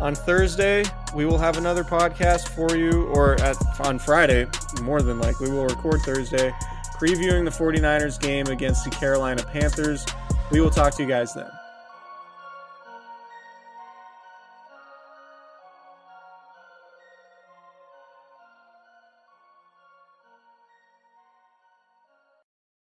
On 0.00 0.14
Thursday, 0.14 0.84
we 1.14 1.24
will 1.24 1.38
have 1.38 1.58
another 1.58 1.84
podcast 1.84 2.48
for 2.48 2.76
you, 2.76 3.04
or 3.08 3.34
at, 3.40 3.56
on 3.80 3.98
Friday, 3.98 4.46
more 4.82 5.02
than 5.02 5.18
likely, 5.18 5.50
we'll 5.50 5.66
record 5.66 6.00
Thursday, 6.02 6.50
previewing 6.94 7.44
the 7.44 7.50
49ers 7.50 8.20
game 8.20 8.46
against 8.46 8.84
the 8.84 8.90
Carolina 8.90 9.42
Panthers. 9.42 10.06
We 10.50 10.60
will 10.60 10.70
talk 10.70 10.94
to 10.94 11.02
you 11.02 11.08
guys 11.08 11.34
then. 11.34 11.50